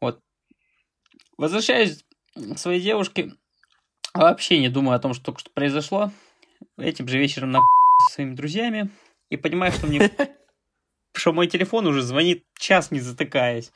Вот. 0.00 0.20
Возвращаюсь 1.38 2.04
к 2.34 2.58
своей 2.58 2.80
девушке, 2.80 3.32
вообще 4.14 4.58
не 4.58 4.68
думаю 4.68 4.96
о 4.96 5.00
том, 5.00 5.14
что 5.14 5.24
только 5.26 5.40
что 5.40 5.50
произошло. 5.50 6.12
Этим 6.76 7.08
же 7.08 7.18
вечером 7.18 7.52
на 7.52 7.60
со 8.08 8.14
своими 8.14 8.34
друзьями 8.34 8.90
и 9.30 9.36
понимаю, 9.36 9.72
что 9.72 9.86
мне 9.86 10.10
что 11.14 11.32
мой 11.32 11.46
телефон 11.46 11.86
уже 11.86 12.02
звонит 12.02 12.44
час 12.58 12.90
не 12.90 13.00
затыкаясь. 13.00 13.72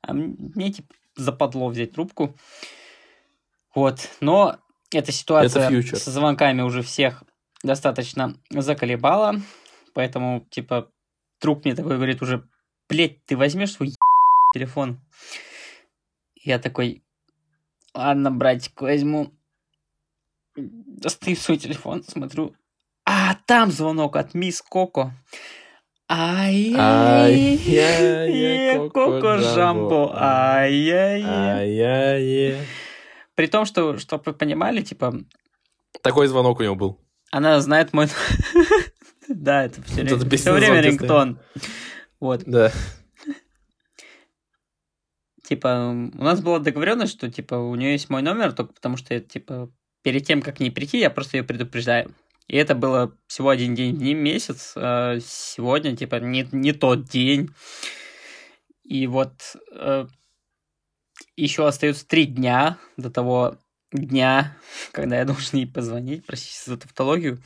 А 0.00 0.12
мне 0.12 0.72
типа 0.72 0.94
западло 1.16 1.68
взять 1.68 1.92
трубку. 1.92 2.36
Вот. 3.74 4.08
Но 4.20 4.58
эта 4.92 5.10
ситуация 5.10 5.82
со 5.82 6.10
звонками 6.10 6.62
уже 6.62 6.82
всех 6.82 7.24
достаточно 7.64 8.36
заколебала. 8.50 9.40
Поэтому, 9.94 10.46
типа, 10.50 10.92
друг 11.40 11.64
мне 11.64 11.74
такой 11.74 11.96
говорит 11.96 12.22
уже, 12.22 12.48
блядь, 12.88 13.24
ты 13.26 13.36
возьмешь 13.36 13.72
свой 13.72 13.92
телефон? 14.54 15.00
Я 16.36 16.58
такой, 16.58 17.02
ладно, 17.94 18.30
братик, 18.30 18.80
возьму. 18.80 19.32
Достаю 20.56 21.36
свой 21.36 21.58
телефон, 21.58 22.04
смотрю. 22.04 22.54
А, 23.06 23.34
там 23.46 23.72
звонок 23.72 24.16
от 24.16 24.34
мисс 24.34 24.62
Коко. 24.62 25.12
Ай-яй, 26.08 26.78
Ай-яй-яй, 26.78 28.90
Коко 28.90 29.38
Жамбо. 29.38 30.12
Ай-яй-яй. 30.14 32.58
при 33.34 33.46
том, 33.46 33.64
что, 33.64 33.96
чтобы 33.98 34.22
вы 34.26 34.34
понимали, 34.34 34.82
типа, 34.82 35.14
Такой 36.02 36.26
звонок 36.26 36.60
у 36.60 36.62
него 36.62 36.74
был. 36.74 37.03
Она 37.36 37.60
знает 37.60 37.92
мой... 37.92 38.06
Да, 39.28 39.64
это 39.64 39.82
все 39.82 40.52
время, 40.52 40.80
рингтон. 40.80 41.40
Вот, 42.20 42.44
Да. 42.44 42.70
типа, 45.42 46.10
у 46.14 46.22
нас 46.22 46.42
была 46.42 46.58
договоренность, 46.58 47.12
что, 47.14 47.30
типа, 47.30 47.54
у 47.54 47.74
нее 47.74 47.92
есть 47.92 48.10
мой 48.10 48.22
номер, 48.22 48.52
только 48.52 48.74
потому 48.74 48.96
что, 48.98 49.18
типа, 49.18 49.72
перед 50.02 50.26
тем, 50.26 50.42
как 50.42 50.60
не 50.60 50.70
прийти, 50.70 50.98
я 50.98 51.10
просто 51.10 51.38
ее 51.38 51.42
предупреждаю. 51.42 52.14
И 52.46 52.56
это 52.56 52.74
было 52.74 53.16
всего 53.26 53.48
один 53.48 53.74
день 53.74 53.96
в 53.96 53.98
день 53.98 54.18
месяц. 54.18 54.74
а 54.76 55.18
Сегодня, 55.20 55.96
типа, 55.96 56.16
не, 56.16 56.46
не 56.52 56.72
тот 56.72 57.04
день. 57.04 57.48
И 58.84 59.06
вот 59.06 59.56
еще 61.36 61.66
остается 61.66 62.06
три 62.06 62.26
дня 62.26 62.78
до 62.96 63.10
того 63.10 63.56
дня, 63.98 64.56
когда 64.92 65.18
я 65.18 65.24
должен 65.24 65.58
ей 65.58 65.66
позвонить, 65.66 66.26
простите 66.26 66.70
за 66.70 66.76
тавтологию. 66.76 67.38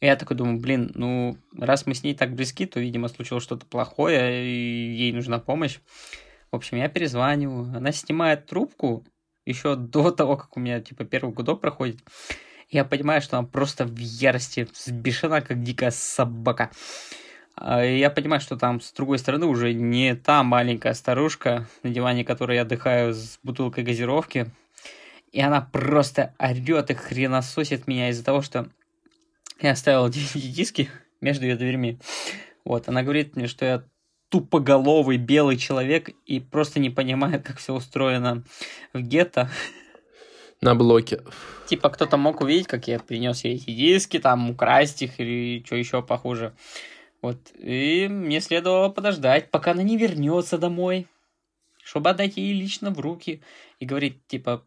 Я 0.00 0.16
такой 0.16 0.36
думаю, 0.36 0.58
блин, 0.58 0.90
ну, 0.94 1.38
раз 1.56 1.86
мы 1.86 1.94
с 1.94 2.02
ней 2.02 2.14
так 2.14 2.34
близки, 2.34 2.66
то, 2.66 2.80
видимо, 2.80 3.08
случилось 3.08 3.42
что-то 3.42 3.66
плохое, 3.66 4.46
и 4.46 4.94
ей 4.94 5.12
нужна 5.12 5.38
помощь. 5.38 5.78
В 6.50 6.56
общем, 6.56 6.76
я 6.76 6.88
перезваниваю, 6.88 7.74
она 7.74 7.92
снимает 7.92 8.46
трубку 8.46 9.04
еще 9.46 9.76
до 9.76 10.10
того, 10.10 10.36
как 10.36 10.56
у 10.56 10.60
меня, 10.60 10.80
типа, 10.80 11.04
первый 11.04 11.32
гудок 11.32 11.60
проходит. 11.60 12.00
Я 12.68 12.84
понимаю, 12.84 13.22
что 13.22 13.38
она 13.38 13.46
просто 13.46 13.84
в 13.84 13.96
ярости, 13.96 14.68
взбешена, 14.72 15.40
как 15.40 15.62
дикая 15.62 15.92
собака. 15.92 16.70
А, 17.54 17.82
Я 17.82 18.10
понимаю, 18.10 18.40
что 18.40 18.56
там 18.56 18.80
с 18.80 18.92
другой 18.92 19.18
стороны 19.18 19.46
уже 19.46 19.72
не 19.72 20.14
та 20.14 20.42
маленькая 20.42 20.94
старушка, 20.94 21.68
на 21.82 21.90
диване 21.90 22.24
которой 22.24 22.56
я 22.56 22.62
отдыхаю 22.62 23.14
с 23.14 23.38
бутылкой 23.42 23.84
газировки. 23.84 24.50
И 25.36 25.40
она 25.42 25.60
просто 25.60 26.34
орет 26.38 26.90
и 26.90 26.94
хренососит 26.94 27.86
меня 27.86 28.08
из-за 28.08 28.24
того, 28.24 28.40
что 28.40 28.70
я 29.60 29.72
оставил 29.72 30.08
диски 30.08 30.88
между 31.20 31.44
ее 31.44 31.56
дверьми. 31.56 31.98
Вот, 32.64 32.88
она 32.88 33.02
говорит 33.02 33.36
мне, 33.36 33.46
что 33.46 33.66
я 33.66 33.84
тупоголовый 34.30 35.18
белый 35.18 35.58
человек 35.58 36.08
и 36.24 36.40
просто 36.40 36.80
не 36.80 36.88
понимает, 36.88 37.42
как 37.42 37.58
все 37.58 37.74
устроено 37.74 38.44
в 38.94 39.02
гетто. 39.02 39.50
На 40.62 40.74
блоке. 40.74 41.20
Типа 41.68 41.90
кто-то 41.90 42.16
мог 42.16 42.40
увидеть, 42.40 42.66
как 42.66 42.88
я 42.88 42.98
принес 42.98 43.44
ей 43.44 43.56
эти 43.56 43.72
диски, 43.72 44.18
там 44.18 44.48
украсть 44.48 45.02
их 45.02 45.20
или 45.20 45.62
что 45.66 45.76
еще 45.76 46.00
похуже. 46.00 46.56
Вот. 47.20 47.36
И 47.58 48.08
мне 48.08 48.40
следовало 48.40 48.88
подождать, 48.88 49.50
пока 49.50 49.72
она 49.72 49.82
не 49.82 49.98
вернется 49.98 50.56
домой, 50.56 51.06
чтобы 51.84 52.08
отдать 52.08 52.38
ей 52.38 52.54
лично 52.54 52.90
в 52.90 53.00
руки 53.00 53.42
и 53.80 53.84
говорить, 53.84 54.26
типа, 54.28 54.64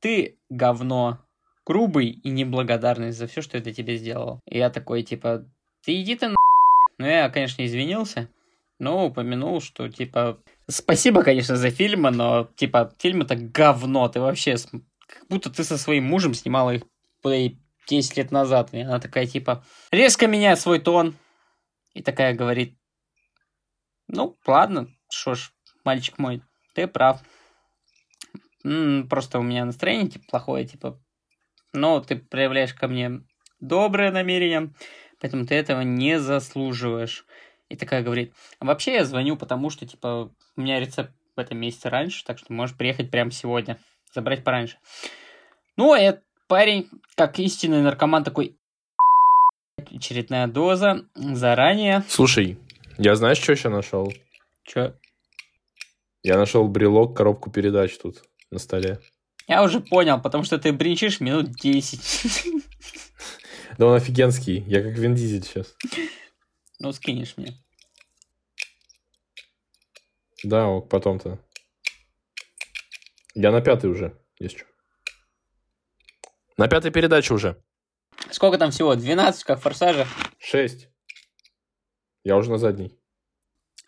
ты 0.00 0.38
говно, 0.48 1.18
грубый 1.66 2.08
и 2.08 2.30
неблагодарный 2.30 3.12
за 3.12 3.26
все, 3.26 3.42
что 3.42 3.56
я 3.56 3.62
для 3.62 3.72
тебя 3.72 3.96
сделал. 3.96 4.40
И 4.46 4.58
я 4.58 4.70
такой, 4.70 5.02
типа, 5.02 5.46
ты 5.84 6.00
иди 6.00 6.16
ты 6.16 6.28
на... 6.28 6.36
Ну, 6.98 7.06
я, 7.06 7.30
конечно, 7.30 7.64
извинился, 7.64 8.28
но 8.78 9.06
упомянул, 9.06 9.60
что, 9.60 9.88
типа, 9.88 10.42
спасибо, 10.68 11.22
конечно, 11.22 11.56
за 11.56 11.70
фильмы, 11.70 12.10
но, 12.10 12.50
типа, 12.56 12.92
фильмы 12.98 13.24
это 13.24 13.36
говно, 13.36 14.08
ты 14.08 14.20
вообще, 14.20 14.56
как 14.56 15.26
будто 15.28 15.50
ты 15.50 15.64
со 15.64 15.78
своим 15.78 16.04
мужем 16.04 16.34
снимала 16.34 16.74
их 16.74 16.82
блин, 17.22 17.58
10 17.88 18.16
лет 18.16 18.30
назад. 18.30 18.72
И 18.72 18.80
она 18.80 18.98
такая, 18.98 19.26
типа, 19.26 19.64
резко 19.90 20.26
меняет 20.26 20.60
свой 20.60 20.78
тон, 20.78 21.16
и 21.94 22.02
такая 22.02 22.34
говорит, 22.34 22.74
ну, 24.08 24.36
ладно, 24.46 24.88
что 25.10 25.34
ж, 25.34 25.52
мальчик 25.84 26.18
мой, 26.18 26.42
ты 26.74 26.86
прав. 26.86 27.20
Просто 28.62 29.38
у 29.38 29.42
меня 29.42 29.64
настроение 29.64 30.08
типа, 30.10 30.24
плохое, 30.28 30.66
типа, 30.66 31.00
но 31.72 32.00
ты 32.00 32.16
проявляешь 32.16 32.74
ко 32.74 32.88
мне 32.88 33.22
доброе 33.60 34.10
намерение, 34.10 34.72
поэтому 35.20 35.46
ты 35.46 35.54
этого 35.54 35.80
не 35.82 36.18
заслуживаешь. 36.18 37.26
И 37.68 37.76
такая 37.76 38.02
говорит, 38.02 38.34
«А 38.58 38.64
вообще 38.64 38.94
я 38.94 39.04
звоню, 39.04 39.36
потому 39.36 39.70
что, 39.70 39.86
типа, 39.86 40.34
у 40.56 40.60
меня 40.60 40.80
рецепт 40.80 41.12
в 41.36 41.40
этом 41.40 41.58
месяце 41.58 41.88
раньше, 41.88 42.24
так 42.24 42.38
что 42.38 42.52
можешь 42.52 42.76
приехать 42.76 43.10
прямо 43.10 43.30
сегодня, 43.30 43.78
забрать 44.12 44.42
пораньше. 44.42 44.76
Ну, 45.76 45.92
а 45.92 45.98
этот 45.98 46.24
парень, 46.48 46.90
как 47.14 47.38
истинный 47.38 47.80
наркоман, 47.80 48.24
такой, 48.24 48.56
очередная 49.78 50.48
доза, 50.48 51.06
заранее. 51.14 52.04
Слушай, 52.08 52.58
я 52.98 53.14
знаешь, 53.14 53.38
что 53.38 53.52
еще 53.52 53.68
нашел? 53.68 54.12
Чё? 54.64 54.94
Я 56.22 56.36
нашел 56.36 56.68
брелок, 56.68 57.16
коробку 57.16 57.50
передач 57.50 57.96
тут 57.96 58.22
на 58.50 58.58
столе. 58.58 59.00
Я 59.46 59.62
уже 59.62 59.80
понял, 59.80 60.20
потому 60.20 60.44
что 60.44 60.58
ты 60.58 60.72
бренчишь 60.72 61.20
минут 61.20 61.52
10. 61.52 62.46
Да 63.78 63.86
он 63.86 63.94
офигенский. 63.94 64.62
Я 64.66 64.82
как 64.82 64.98
Вин 64.98 65.14
Дизель 65.14 65.42
сейчас. 65.42 65.74
Ну, 66.80 66.92
скинешь 66.92 67.36
мне. 67.38 67.54
Да, 70.42 70.66
ок, 70.68 70.90
потом-то. 70.90 71.42
Я 73.34 73.52
на 73.52 73.62
пятый 73.62 73.88
уже, 73.88 74.20
есть 74.38 74.58
что. 74.58 74.66
На 76.58 76.68
пятой 76.68 76.90
передаче 76.90 77.32
уже. 77.32 77.62
Сколько 78.30 78.58
там 78.58 78.70
всего? 78.70 78.94
12, 78.94 79.44
как 79.44 79.60
в 79.60 79.62
«Форсаже»? 79.62 80.06
Шесть. 80.38 80.88
Я 82.22 82.36
уже 82.36 82.50
на 82.50 82.58
задней. 82.58 82.99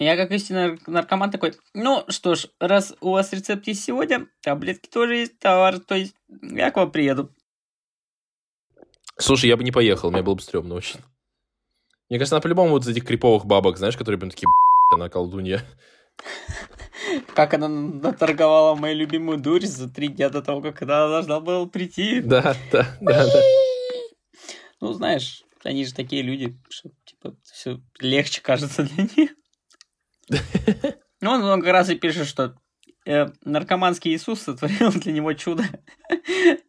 Я 0.03 0.17
как 0.17 0.33
истинный 0.33 0.81
наркоман 0.87 1.31
такой, 1.31 1.55
ну 1.75 2.05
что 2.09 2.35
ж, 2.35 2.49
раз 2.59 2.95
у 3.01 3.13
вас 3.13 3.33
рецепт 3.33 3.67
есть 3.69 3.85
сегодня, 3.85 4.27
таблетки 4.43 4.89
тоже 4.89 5.17
есть, 5.17 5.39
товар, 5.39 5.79
то 5.79 5.95
есть 5.95 6.17
я 6.43 6.71
к 6.73 6.77
вам 6.77 6.91
приеду. 6.91 7.31
Слушай, 9.17 9.47
я 9.47 9.57
бы 9.57 9.63
не 9.63 9.71
поехал, 9.71 10.11
мне 10.11 10.23
было 10.23 10.35
бы 10.35 10.43
стрёмно 10.43 10.75
очень. 10.75 11.01
Мне 12.09 12.19
кажется, 12.19 12.37
она 12.37 12.43
по-любому 12.43 12.71
вот 12.71 12.83
из 12.83 12.89
этих 12.89 13.07
криповых 13.07 13.47
бабок, 13.47 13.79
знаешь, 13.79 13.97
которые 13.97 14.19
прям 14.19 14.31
такие, 14.31 14.47
«Б***ь, 14.47 14.95
она 14.95 15.09
колдунья. 15.09 15.65
Как 17.35 17.55
она 17.55 17.69
наторговала 17.69 18.75
мою 18.75 18.97
любимую 18.97 19.39
дурь 19.39 19.65
за 19.65 19.89
три 19.89 20.09
дня 20.09 20.31
до 20.31 20.43
того, 20.43 20.61
как 20.61 20.83
она 20.83 21.09
должна 21.09 21.41
была 21.41 21.67
прийти. 21.67 22.21
Да, 22.21 22.57
да, 22.73 22.97
да, 23.01 23.27
да. 23.27 23.41
Ну, 24.81 24.93
знаешь, 24.93 25.45
они 25.65 25.85
же 25.85 25.95
такие 25.95 26.23
люди, 26.23 26.57
что, 26.69 26.91
типа, 27.05 27.37
все 27.45 27.81
легче 28.01 28.41
кажется 28.41 28.83
для 28.83 29.09
них. 29.17 29.31
Ну, 31.21 31.31
он, 31.31 31.61
как 31.63 31.73
раз 31.73 31.89
и 31.89 31.95
пишет, 31.95 32.27
что 32.27 32.57
э, 33.07 33.29
наркоманский 33.45 34.13
Иисус 34.13 34.43
сотворил 34.43 34.91
для 34.93 35.13
него 35.13 35.33
чудо. 35.35 35.65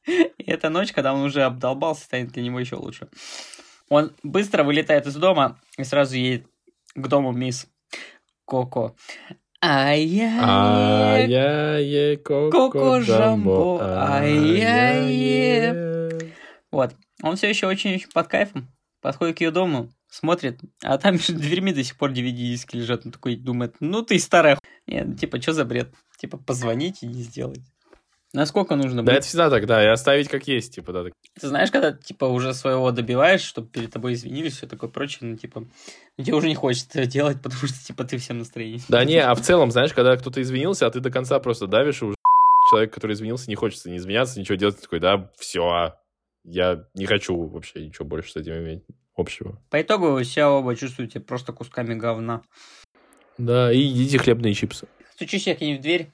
И 0.06 0.44
эта 0.46 0.70
ночь, 0.70 0.92
когда 0.92 1.14
он 1.14 1.22
уже 1.22 1.44
обдолбался, 1.44 2.04
станет 2.04 2.32
для 2.34 2.44
него 2.44 2.60
еще 2.60 2.76
лучше. 2.76 3.08
Он 3.90 4.12
быстро 4.24 4.64
вылетает 4.64 5.08
из 5.08 5.16
дома 5.16 5.60
и 5.78 5.84
сразу 5.84 6.16
едет 6.16 6.48
к 6.96 7.08
дому 7.08 7.32
мисс 7.32 7.68
Коко. 8.46 8.96
Ай-яй-яй. 9.66 11.28
Коко 12.18 13.00
Жамбо, 13.00 13.80
ай-яй-яй. 13.82 15.70
Ай-яй. 15.70 16.34
Вот. 16.72 16.96
Он 17.22 17.36
все 17.38 17.48
еще 17.50 17.68
очень-очень 17.68 18.12
под 18.12 18.28
кайфом. 18.28 18.68
Подходит 19.02 19.38
к 19.38 19.42
ее 19.42 19.52
дому, 19.52 19.90
смотрит, 20.14 20.60
а 20.84 20.98
там 20.98 21.14
между 21.14 21.34
дверьми 21.34 21.74
до 21.74 21.84
сих 21.84 21.98
пор 21.98 22.12
DVD-диски 22.12 22.76
лежат. 22.76 23.06
Он 23.06 23.12
такой 23.12 23.36
думает, 23.36 23.76
ну 23.80 24.04
ты 24.04 24.20
старая 24.20 24.56
ху... 24.56 24.62
Нет, 24.86 25.08
ну, 25.08 25.16
типа, 25.16 25.42
что 25.42 25.54
за 25.54 25.66
бред? 25.66 25.94
Типа, 26.18 26.38
позвонить 26.38 27.02
и 27.02 27.08
не 27.08 27.24
сделать. 27.24 27.62
Насколько 28.36 28.76
нужно 28.76 29.04
Да, 29.04 29.12
быть? 29.12 29.20
это 29.20 29.28
всегда 29.28 29.50
так, 29.50 29.66
да, 29.68 29.84
и 29.84 29.88
оставить 29.88 30.28
как 30.28 30.48
есть, 30.48 30.76
типа, 30.76 30.92
да. 30.92 31.04
так. 31.04 31.14
Ты 31.40 31.48
знаешь, 31.48 31.72
когда, 31.72 31.92
типа, 31.92 32.26
уже 32.26 32.54
своего 32.54 32.92
добиваешь, 32.92 33.42
чтобы 33.42 33.68
перед 33.70 33.92
тобой 33.92 34.14
извинились, 34.14 34.58
все 34.58 34.68
такое 34.68 34.90
прочее, 34.90 35.30
ну, 35.30 35.38
типа, 35.38 35.68
ну, 36.18 36.24
тебе 36.24 36.36
уже 36.36 36.48
не 36.48 36.56
хочется 36.56 36.88
это 36.94 37.06
делать, 37.10 37.42
потому 37.42 37.62
что, 37.68 37.84
типа, 37.86 38.04
ты 38.06 38.18
всем 38.18 38.40
настроение. 38.40 38.82
Да 38.90 39.06
не, 39.06 39.18
а 39.18 39.36
в 39.36 39.42
целом, 39.42 39.72
знаешь, 39.72 39.94
когда 39.94 40.18
кто-то 40.18 40.42
извинился, 40.42 40.88
а 40.88 40.92
ты 40.92 41.00
до 41.00 41.12
конца 41.12 41.40
просто 41.40 41.68
давишь, 41.68 42.02
и 42.02 42.06
уже 42.06 42.16
человек, 42.72 42.92
который 42.94 43.14
извинился, 43.14 43.50
не 43.50 43.56
хочется 43.56 43.92
не 43.92 43.98
извиняться, 43.98 44.40
ничего 44.40 44.56
делать, 44.56 44.82
такой, 44.82 45.00
да, 45.00 45.32
все, 45.38 45.96
я 46.44 46.88
не 46.96 47.06
хочу 47.06 47.36
вообще 47.48 47.86
ничего 47.86 48.06
больше 48.06 48.32
с 48.32 48.36
этим 48.36 48.54
иметь 48.54 48.84
общего. 49.16 49.62
По 49.70 49.82
итогу 49.82 50.12
вы 50.12 50.24
себя 50.26 50.50
оба 50.50 50.76
чувствуете 50.76 51.20
просто 51.20 51.54
кусками 51.54 51.94
говна. 51.94 52.42
Да, 53.38 53.72
и 53.72 53.80
едите 53.80 54.18
хлебные 54.18 54.54
чипсы. 54.54 54.88
Стучусь 55.14 55.48
я 55.48 55.56
к 55.56 55.62
ней 55.62 55.78
в 55.78 55.82
дверь. 55.82 56.12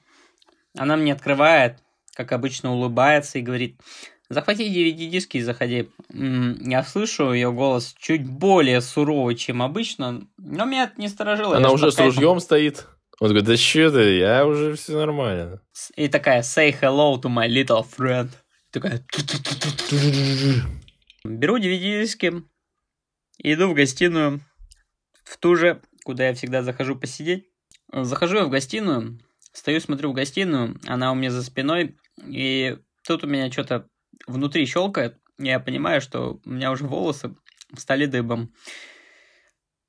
Она 0.76 0.96
мне 0.96 1.12
открывает, 1.12 1.78
как 2.14 2.32
обычно, 2.32 2.72
улыбается 2.72 3.38
и 3.38 3.42
говорит, 3.42 3.80
захвати 4.28 4.68
DVD-диски 4.68 5.38
и 5.38 5.42
заходи. 5.42 5.90
Я 6.10 6.84
слышу 6.84 7.32
ее 7.32 7.52
голос 7.52 7.94
чуть 7.98 8.26
более 8.26 8.80
суровый, 8.80 9.34
чем 9.34 9.62
обычно, 9.62 10.26
но 10.38 10.64
меня 10.64 10.84
это 10.84 11.00
не 11.00 11.08
сторожило. 11.08 11.54
я 11.54 11.58
Она 11.58 11.70
ж 11.70 11.72
уже 11.72 11.92
с 11.92 11.98
ружьем 11.98 12.40
стоит. 12.40 12.86
Он 13.18 13.28
говорит, 13.28 13.46
да 13.46 13.56
что 13.56 13.90
ты, 13.90 14.16
я 14.16 14.46
уже 14.46 14.76
все 14.76 14.96
нормально. 14.96 15.60
И 15.96 16.08
такая, 16.08 16.40
say 16.40 16.74
hello 16.80 17.20
to 17.20 17.24
my 17.24 17.48
little 17.48 17.84
friend. 17.84 18.30
Такая, 18.70 19.04
беру 21.24 21.58
DVD-диски, 21.58 22.44
иду 23.42 23.68
в 23.68 23.74
гостиную, 23.74 24.40
в 25.24 25.36
ту 25.38 25.56
же, 25.56 25.82
куда 26.04 26.28
я 26.28 26.34
всегда 26.34 26.62
захожу 26.62 26.96
посидеть. 26.96 27.46
Захожу 27.92 28.36
я 28.36 28.44
в 28.44 28.50
гостиную, 28.50 29.20
стою, 29.52 29.80
смотрю 29.80 30.10
в 30.10 30.14
гостиную, 30.14 30.78
она 30.86 31.12
у 31.12 31.14
меня 31.14 31.30
за 31.30 31.42
спиной, 31.42 31.96
и 32.24 32.78
тут 33.04 33.24
у 33.24 33.26
меня 33.26 33.50
что-то 33.50 33.88
внутри 34.26 34.66
щелкает, 34.66 35.18
я 35.38 35.58
понимаю, 35.58 36.00
что 36.00 36.40
у 36.44 36.50
меня 36.50 36.70
уже 36.70 36.84
волосы 36.84 37.34
стали 37.76 38.06
дыбом. 38.06 38.52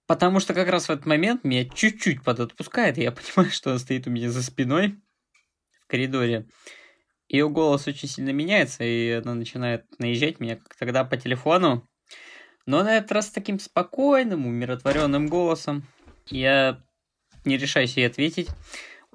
Потому 0.08 0.40
что 0.40 0.54
как 0.54 0.70
раз 0.70 0.88
в 0.88 0.90
этот 0.90 1.06
момент 1.06 1.44
меня 1.44 1.66
чуть-чуть 1.66 2.24
подотпускает, 2.24 2.98
и 2.98 3.04
я 3.04 3.12
понимаю, 3.14 3.52
что 3.52 3.72
он 3.72 3.80
стоит 3.80 4.08
у 4.08 4.10
меня 4.10 4.32
за 4.32 4.44
спиной 4.44 5.00
в 5.84 5.88
коридоре. 5.88 6.48
Ее 7.28 7.50
голос 7.50 7.88
очень 7.88 8.10
сильно 8.10 8.32
меняется, 8.32 8.84
и 8.84 9.10
она 9.12 9.36
начинает 9.36 9.86
наезжать 10.00 10.40
меня, 10.40 10.58
как 10.58 10.76
тогда 10.76 11.06
по 11.06 11.16
телефону. 11.16 11.88
Но 12.66 12.84
на 12.84 12.98
этот 12.98 13.12
раз 13.12 13.30
таким 13.30 13.60
спокойным, 13.60 14.46
умиротворенным 14.46 15.28
голосом. 15.28 15.84
Я 16.28 16.82
не 17.46 17.58
решаюсь 17.58 17.98
ей 17.98 18.08
ответить. 18.08 18.50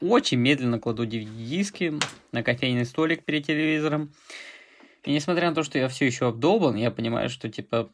Очень 0.01 0.38
медленно 0.38 0.78
кладу 0.78 1.07
DVD-диски 1.07 1.99
на 2.32 2.42
кофейный 2.42 2.84
столик 2.84 3.24
перед 3.24 3.47
телевизором. 3.47 4.12
И 5.05 5.12
несмотря 5.12 5.49
на 5.49 5.55
то, 5.55 5.62
что 5.62 5.78
я 5.78 5.88
все 5.88 6.07
еще 6.07 6.28
обдолбан, 6.28 6.74
я 6.74 6.90
понимаю, 6.90 7.30
что, 7.30 7.49
типа, 7.49 7.88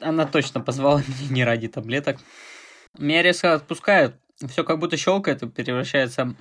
она 0.00 0.26
точно 0.26 0.60
позвала 0.60 1.02
меня 1.08 1.30
не 1.30 1.44
ради 1.44 1.68
таблеток. 1.68 2.18
Меня 2.98 3.22
резко 3.22 3.54
отпускают, 3.54 4.16
все 4.48 4.64
как 4.64 4.78
будто 4.78 4.96
щелкает 4.96 5.42
и 5.42 5.48
превращается 5.48 6.34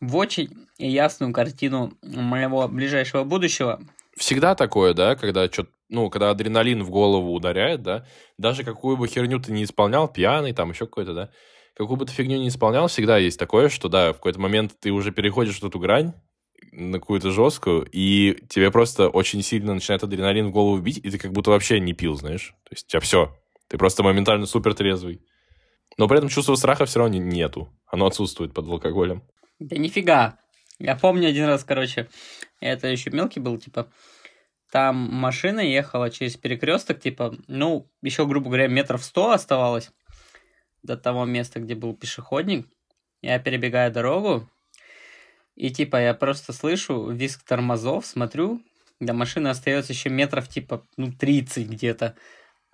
в 0.00 0.16
очень 0.16 0.68
ясную 0.78 1.32
картину 1.32 1.96
моего 2.02 2.68
ближайшего 2.68 3.24
будущего. 3.24 3.80
Всегда 4.16 4.54
такое, 4.54 4.94
да, 4.94 5.16
когда 5.16 5.46
что 5.50 5.66
ну, 5.88 6.10
когда 6.10 6.30
адреналин 6.30 6.82
в 6.82 6.90
голову 6.90 7.32
ударяет, 7.32 7.82
да, 7.82 8.06
даже 8.38 8.64
какую 8.64 8.96
бы 8.96 9.06
херню 9.08 9.40
ты 9.40 9.52
не 9.52 9.64
исполнял, 9.64 10.08
пьяный, 10.08 10.52
там 10.52 10.70
еще 10.70 10.86
какой-то, 10.86 11.14
да, 11.14 11.30
какую 11.76 11.96
бы 11.96 12.06
ты 12.06 12.12
фигню 12.12 12.38
не 12.38 12.48
исполнял, 12.48 12.88
всегда 12.88 13.18
есть 13.18 13.38
такое, 13.38 13.68
что, 13.68 13.88
да, 13.88 14.12
в 14.12 14.16
какой-то 14.16 14.40
момент 14.40 14.74
ты 14.80 14.90
уже 14.90 15.12
переходишь 15.12 15.58
эту 15.62 15.78
грань, 15.78 16.14
на 16.72 16.98
какую-то 16.98 17.30
жесткую, 17.30 17.88
и 17.90 18.38
тебе 18.48 18.70
просто 18.70 19.08
очень 19.08 19.42
сильно 19.42 19.74
начинает 19.74 20.02
адреналин 20.02 20.48
в 20.48 20.52
голову 20.52 20.78
бить, 20.78 20.98
и 20.98 21.10
ты 21.10 21.18
как 21.18 21.32
будто 21.32 21.50
вообще 21.50 21.80
не 21.80 21.92
пил, 21.92 22.14
знаешь. 22.16 22.54
То 22.64 22.72
есть 22.72 22.86
у 22.86 22.90
тебя 22.90 23.00
все. 23.00 23.36
Ты 23.68 23.78
просто 23.78 24.02
моментально 24.02 24.46
супер 24.46 24.74
трезвый. 24.74 25.22
Но 25.98 26.08
при 26.08 26.18
этом 26.18 26.28
чувства 26.28 26.54
страха 26.56 26.84
все 26.84 26.98
равно 26.98 27.16
нету. 27.16 27.72
Оно 27.86 28.06
отсутствует 28.06 28.52
под 28.52 28.68
алкоголем. 28.68 29.22
Да 29.58 29.76
нифига. 29.76 30.38
Я 30.78 30.96
помню 30.96 31.28
один 31.28 31.46
раз, 31.46 31.64
короче, 31.64 32.08
это 32.60 32.88
еще 32.88 33.10
мелкий 33.10 33.40
был, 33.40 33.58
типа, 33.58 33.90
там 34.70 34.96
машина 34.96 35.60
ехала 35.60 36.10
через 36.10 36.36
перекресток, 36.36 37.00
типа, 37.00 37.36
ну, 37.46 37.90
еще, 38.02 38.26
грубо 38.26 38.46
говоря, 38.46 38.68
метров 38.68 39.04
сто 39.04 39.30
оставалось 39.30 39.92
до 40.82 40.96
того 40.96 41.24
места, 41.24 41.60
где 41.60 41.74
был 41.74 41.94
пешеходник. 41.94 42.66
Я 43.22 43.38
перебегаю 43.38 43.92
дорогу, 43.92 44.48
и 45.54 45.70
типа 45.70 45.96
я 45.96 46.14
просто 46.14 46.52
слышу 46.52 47.10
визг 47.10 47.42
тормозов, 47.42 48.06
смотрю, 48.06 48.62
до 49.00 49.14
машины 49.14 49.48
остается 49.48 49.92
еще 49.92 50.10
метров 50.10 50.48
типа, 50.48 50.86
ну, 50.96 51.12
30 51.12 51.68
где-то. 51.68 52.14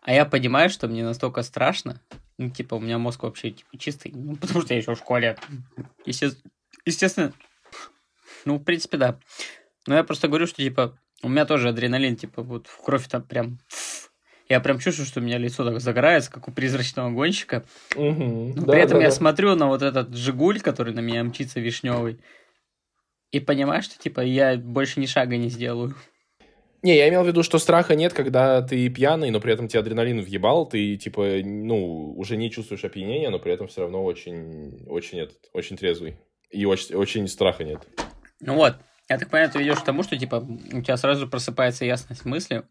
А 0.02 0.12
я 0.12 0.24
понимаю, 0.24 0.68
что 0.68 0.88
мне 0.88 1.04
настолько 1.04 1.42
страшно. 1.42 2.00
Ну, 2.38 2.50
типа, 2.50 2.74
у 2.74 2.80
меня 2.80 2.98
мозг 2.98 3.22
вообще 3.22 3.52
типа, 3.52 3.78
чистый. 3.78 4.12
Ну, 4.14 4.36
потому 4.36 4.62
что 4.62 4.74
я 4.74 4.80
еще 4.80 4.94
в 4.94 4.98
школе. 4.98 5.38
Естественно, 6.04 6.52
естественно, 6.84 7.32
ну, 8.44 8.56
в 8.56 8.64
принципе, 8.64 8.96
да. 8.96 9.18
Но 9.86 9.94
я 9.94 10.02
просто 10.02 10.26
говорю, 10.26 10.46
что, 10.46 10.56
типа, 10.56 10.98
у 11.22 11.28
меня 11.28 11.44
тоже 11.46 11.68
адреналин, 11.68 12.16
типа, 12.16 12.42
вот 12.42 12.66
в 12.66 12.82
кровь 12.82 13.08
там 13.08 13.22
прям... 13.22 13.58
Я 14.48 14.60
прям 14.60 14.78
чувствую, 14.78 15.06
что 15.06 15.20
у 15.20 15.22
меня 15.22 15.38
лицо 15.38 15.64
так 15.64 15.80
загорается, 15.80 16.30
как 16.30 16.48
у 16.48 16.52
призрачного 16.52 17.10
гонщика. 17.10 17.64
Угу. 17.96 18.54
Но 18.56 18.66
да, 18.66 18.72
при 18.72 18.82
этом 18.82 18.98
да, 18.98 19.04
я 19.04 19.10
да. 19.10 19.16
смотрю 19.16 19.54
на 19.54 19.68
вот 19.68 19.82
этот 19.82 20.14
Жигуль, 20.14 20.60
который 20.60 20.92
на 20.92 21.00
меня 21.00 21.24
мчится 21.24 21.58
вишневый 21.58 22.18
и 23.32 23.40
понимаешь, 23.40 23.84
что, 23.84 23.98
типа, 23.98 24.20
я 24.20 24.56
больше 24.56 25.00
ни 25.00 25.06
шага 25.06 25.36
не 25.36 25.48
сделаю. 25.48 25.94
Не, 26.82 26.96
я 26.96 27.08
имел 27.08 27.22
в 27.22 27.26
виду, 27.26 27.42
что 27.42 27.58
страха 27.58 27.94
нет, 27.94 28.12
когда 28.12 28.60
ты 28.60 28.88
пьяный, 28.88 29.30
но 29.30 29.40
при 29.40 29.52
этом 29.52 29.68
тебе 29.68 29.80
адреналин 29.80 30.20
въебал, 30.20 30.68
ты, 30.68 30.96
типа, 30.96 31.38
ну, 31.42 32.12
уже 32.16 32.36
не 32.36 32.50
чувствуешь 32.50 32.84
опьянения, 32.84 33.30
но 33.30 33.38
при 33.38 33.52
этом 33.52 33.68
все 33.68 33.82
равно 33.82 34.04
очень, 34.04 34.84
очень, 34.86 35.20
этот, 35.20 35.38
очень 35.52 35.76
трезвый. 35.76 36.16
И 36.50 36.66
очень, 36.66 36.94
очень 36.94 37.26
страха 37.28 37.64
нет. 37.64 37.80
Ну 38.40 38.56
вот, 38.56 38.76
я 39.12 39.18
так 39.18 39.30
понимаю, 39.30 39.50
ты 39.50 39.58
ведешь 39.58 39.78
к 39.78 39.84
тому, 39.84 40.02
что, 40.02 40.16
типа, 40.18 40.36
у 40.36 40.82
тебя 40.82 40.96
сразу 40.96 41.28
просыпается 41.28 41.84
ясность 41.84 42.24
мысли. 42.24 42.64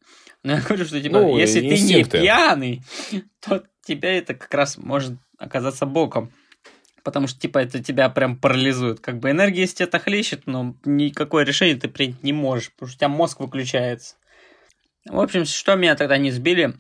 Но 0.44 0.54
я 0.54 0.62
говорю, 0.62 0.86
что, 0.86 1.02
типа, 1.02 1.20
ну, 1.20 1.38
если 1.38 1.62
ты 1.62 1.80
не 1.80 2.04
пьяный, 2.04 2.84
то 3.40 3.64
тебя 3.86 4.18
это 4.18 4.34
как 4.34 4.54
раз 4.54 4.78
может 4.78 5.14
оказаться 5.38 5.86
боком 5.86 6.32
потому 7.04 7.28
что, 7.28 7.40
типа, 7.40 7.60
это 7.60 7.84
тебя 7.84 8.10
прям 8.10 8.38
парализует. 8.38 9.00
Как 9.00 9.20
бы 9.20 9.32
энергия 9.32 9.64
из 9.64 9.74
тебя 9.74 10.00
хлещет, 10.00 10.44
но 10.46 10.76
никакое 10.86 11.44
решение 11.44 11.76
ты 11.76 11.90
принять 11.90 12.24
не 12.24 12.34
можешь, 12.34 12.72
потому 12.72 12.90
что 12.90 12.96
у 12.96 13.00
тебя 13.00 13.08
мозг 13.10 13.40
выключается. 13.40 14.16
В 15.06 15.20
общем, 15.20 15.46
что 15.46 15.76
меня 15.76 15.96
тогда 15.96 16.18
не 16.18 16.32
сбили, 16.32 16.76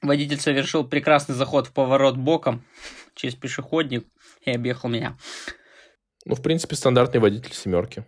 водитель 0.00 0.38
совершил 0.38 0.84
прекрасный 0.84 1.34
заход 1.34 1.66
в 1.66 1.72
поворот 1.72 2.16
боком 2.16 2.64
через 3.14 3.34
пешеходник 3.34 4.06
и 4.44 4.52
объехал 4.52 4.88
меня. 4.88 5.18
Ну, 6.24 6.34
в 6.34 6.42
принципе, 6.42 6.76
стандартный 6.76 7.20
водитель 7.20 7.52
семерки. 7.52 8.04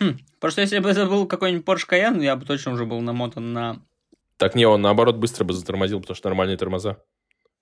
Хм, 0.00 0.18
просто 0.40 0.62
если 0.62 0.78
бы 0.78 0.88
это 0.88 1.06
был 1.06 1.26
какой-нибудь 1.26 1.66
Porsche 1.66 1.88
Cayenne, 1.88 2.22
я 2.22 2.36
бы 2.36 2.46
точно 2.46 2.72
уже 2.72 2.86
был 2.86 3.00
намотан 3.00 3.52
на... 3.52 3.82
Так 4.38 4.54
не, 4.54 4.64
он 4.64 4.80
наоборот 4.80 5.16
быстро 5.16 5.44
бы 5.44 5.52
затормозил, 5.52 6.00
потому 6.00 6.16
что 6.16 6.28
нормальные 6.28 6.56
тормоза. 6.56 7.02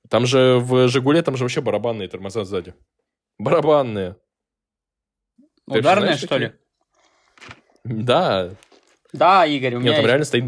Там 0.08 0.26
же 0.26 0.58
в 0.60 0.88
«Жигуле» 0.88 1.22
там 1.22 1.36
же 1.36 1.44
вообще 1.44 1.60
барабанные 1.60 2.08
тормоза 2.08 2.44
сзади. 2.44 2.74
Барабанные. 3.38 4.16
Ударные, 5.66 6.16
что 6.16 6.38
ли? 6.38 6.52
Да. 7.84 8.50
Да, 9.12 9.44
Игорь, 9.46 9.74
у 9.74 9.80
меня 9.80 9.90
Нет, 9.90 9.96
там 9.96 10.06
реально 10.06 10.24
стоит 10.24 10.44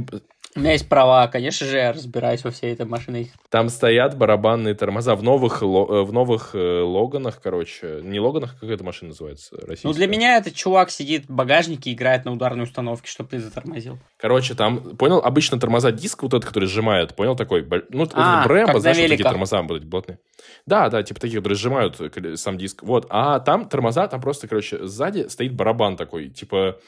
у 0.56 0.60
меня 0.60 0.72
есть 0.72 0.88
права, 0.88 1.28
конечно 1.28 1.64
же, 1.64 1.76
я 1.76 1.92
разбираюсь 1.92 2.42
во 2.42 2.50
всей 2.50 2.72
этой 2.72 2.84
машине. 2.84 3.28
Там 3.50 3.68
стоят 3.68 4.18
барабанные 4.18 4.74
тормоза 4.74 5.14
в 5.14 5.22
новых, 5.22 5.62
э, 5.62 5.64
в 5.64 6.12
новых 6.12 6.54
э, 6.54 6.82
Логанах, 6.82 7.40
короче. 7.40 8.00
Не 8.02 8.18
Логанах, 8.18 8.58
как 8.58 8.68
эта 8.68 8.82
машина 8.82 9.10
называется? 9.10 9.54
Российская. 9.54 9.86
Ну, 9.86 9.94
для 9.94 10.08
меня 10.08 10.38
этот 10.38 10.54
чувак 10.54 10.90
сидит 10.90 11.26
в 11.26 11.32
багажнике 11.32 11.90
и 11.90 11.94
играет 11.94 12.24
на 12.24 12.32
ударной 12.32 12.64
установке, 12.64 13.08
чтобы 13.08 13.30
ты 13.30 13.38
затормозил. 13.38 13.98
Короче, 14.16 14.54
там, 14.54 14.96
понял, 14.96 15.18
обычно 15.18 15.60
тормоза 15.60 15.92
диск 15.92 16.24
вот 16.24 16.34
этот, 16.34 16.46
который 16.46 16.68
сжимает, 16.68 17.14
понял, 17.14 17.36
такой, 17.36 17.64
ну, 17.90 18.08
а, 18.14 18.38
вот 18.38 18.48
Брэмбо, 18.48 18.80
знаешь, 18.80 18.98
вот 18.98 19.08
такие 19.08 19.24
тормоза 19.24 19.62
будут 19.62 19.88
плотные. 19.88 20.18
Да, 20.66 20.88
да, 20.88 21.04
типа 21.04 21.20
такие, 21.20 21.38
которые 21.38 21.58
сжимают 21.58 22.00
сам 22.34 22.58
диск. 22.58 22.82
Вот, 22.82 23.06
а 23.08 23.38
там 23.38 23.68
тормоза, 23.68 24.08
там 24.08 24.20
просто, 24.20 24.48
короче, 24.48 24.84
сзади 24.84 25.28
стоит 25.28 25.54
барабан 25.54 25.96
такой, 25.96 26.28
типа 26.28 26.80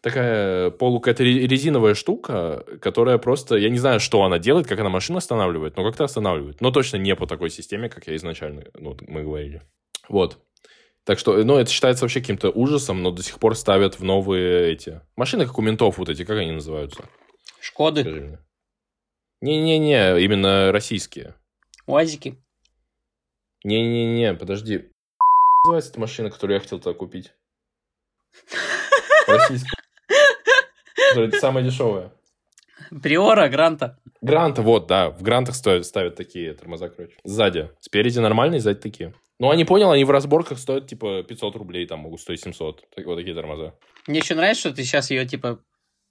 такая 0.00 0.70
полу 0.70 1.02
резиновая 1.04 1.94
штука, 1.94 2.64
которая 2.80 3.18
просто, 3.18 3.56
я 3.56 3.68
не 3.68 3.78
знаю, 3.78 4.00
что 4.00 4.22
она 4.24 4.38
делает, 4.38 4.66
как 4.66 4.80
она 4.80 4.88
машину 4.88 5.18
останавливает, 5.18 5.76
но 5.76 5.84
как-то 5.84 6.04
останавливает. 6.04 6.60
Но 6.60 6.70
точно 6.70 6.96
не 6.96 7.14
по 7.14 7.26
такой 7.26 7.50
системе, 7.50 7.88
как 7.88 8.06
я 8.06 8.16
изначально, 8.16 8.64
ну, 8.74 8.96
мы 9.06 9.22
говорили. 9.22 9.62
Вот. 10.08 10.38
Так 11.04 11.18
что, 11.18 11.42
ну, 11.44 11.56
это 11.56 11.70
считается 11.70 12.04
вообще 12.04 12.20
каким-то 12.20 12.50
ужасом, 12.50 13.02
но 13.02 13.10
до 13.10 13.22
сих 13.22 13.38
пор 13.38 13.56
ставят 13.56 13.98
в 13.98 14.04
новые 14.04 14.72
эти... 14.72 15.00
Машины, 15.16 15.46
как 15.46 15.58
у 15.58 15.62
ментов 15.62 15.98
вот 15.98 16.08
эти, 16.08 16.24
как 16.24 16.38
они 16.38 16.52
называются? 16.52 17.04
Шкоды. 17.60 18.38
Не-не-не, 19.40 20.22
именно 20.22 20.70
российские. 20.72 21.34
УАЗики. 21.86 22.38
Не-не-не, 23.64 24.34
подожди. 24.34 24.90
называется 25.64 25.90
эта 25.90 26.00
машина, 26.00 26.30
которую 26.30 26.56
я 26.56 26.60
хотел 26.60 26.78
тогда 26.78 26.98
купить? 26.98 27.32
Российская. 29.26 29.79
Это 31.16 31.38
самое 31.38 31.64
дешевое. 31.64 32.12
Приора, 33.02 33.48
Гранта. 33.48 33.98
Гранта, 34.20 34.62
вот, 34.62 34.86
да. 34.86 35.10
В 35.10 35.22
Грантах 35.22 35.54
ставят, 35.54 35.86
ставят 35.86 36.16
такие 36.16 36.54
тормоза, 36.54 36.88
короче. 36.88 37.14
Сзади. 37.24 37.70
Спереди 37.80 38.18
нормальные, 38.18 38.60
сзади 38.60 38.80
такие. 38.80 39.14
Ну, 39.38 39.50
они 39.50 39.64
понял, 39.64 39.90
они 39.90 40.04
в 40.04 40.10
разборках 40.10 40.58
стоят, 40.58 40.86
типа, 40.86 41.22
500 41.22 41.56
рублей, 41.56 41.86
там, 41.86 42.00
могут 42.00 42.20
стоить 42.20 42.42
700. 42.42 42.84
Так, 42.94 43.06
вот 43.06 43.16
такие 43.16 43.34
тормоза. 43.34 43.74
Мне 44.06 44.18
еще 44.18 44.34
нравится, 44.34 44.60
что 44.60 44.74
ты 44.74 44.82
сейчас 44.82 45.10
ее, 45.10 45.26
типа, 45.26 45.60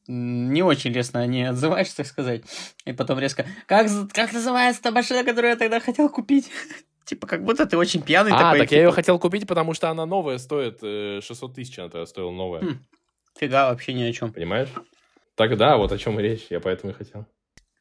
не 0.07 0.63
очень 0.63 0.91
лестно 0.91 1.27
не 1.27 1.43
отзываешь, 1.43 1.89
так 1.89 2.07
сказать. 2.07 2.43
И 2.85 2.93
потом 2.93 3.19
резко, 3.19 3.45
как, 3.67 3.87
как 4.11 4.33
называется 4.33 4.81
та 4.81 4.91
машина, 4.91 5.23
которую 5.23 5.51
я 5.51 5.57
тогда 5.57 5.79
хотел 5.79 6.09
купить? 6.09 6.49
Типа, 7.05 7.25
как 7.25 7.43
будто 7.43 7.65
ты 7.65 7.75
очень 7.75 8.03
пьяный 8.03 8.31
а, 8.31 8.37
такой. 8.37 8.59
так 8.59 8.69
типа... 8.69 8.77
я 8.77 8.85
ее 8.85 8.91
хотел 8.91 9.17
купить, 9.17 9.47
потому 9.47 9.73
что 9.73 9.89
она 9.89 10.05
новая 10.05 10.37
стоит 10.37 10.79
600 10.81 11.51
э, 11.51 11.53
тысяч, 11.55 11.79
она 11.79 11.89
тогда 11.89 12.05
стоила 12.05 12.29
новая. 12.29 12.61
Хм. 12.61 12.85
Фига, 13.39 13.69
вообще 13.69 13.93
ни 13.93 14.03
о 14.03 14.11
чем. 14.11 14.33
Понимаешь? 14.33 14.69
Тогда 15.35 15.77
вот 15.77 15.91
о 15.91 15.97
чем 15.97 16.19
и 16.19 16.23
речь, 16.23 16.47
я 16.49 16.59
поэтому 16.59 16.91
и 16.91 16.95
хотел. 16.95 17.25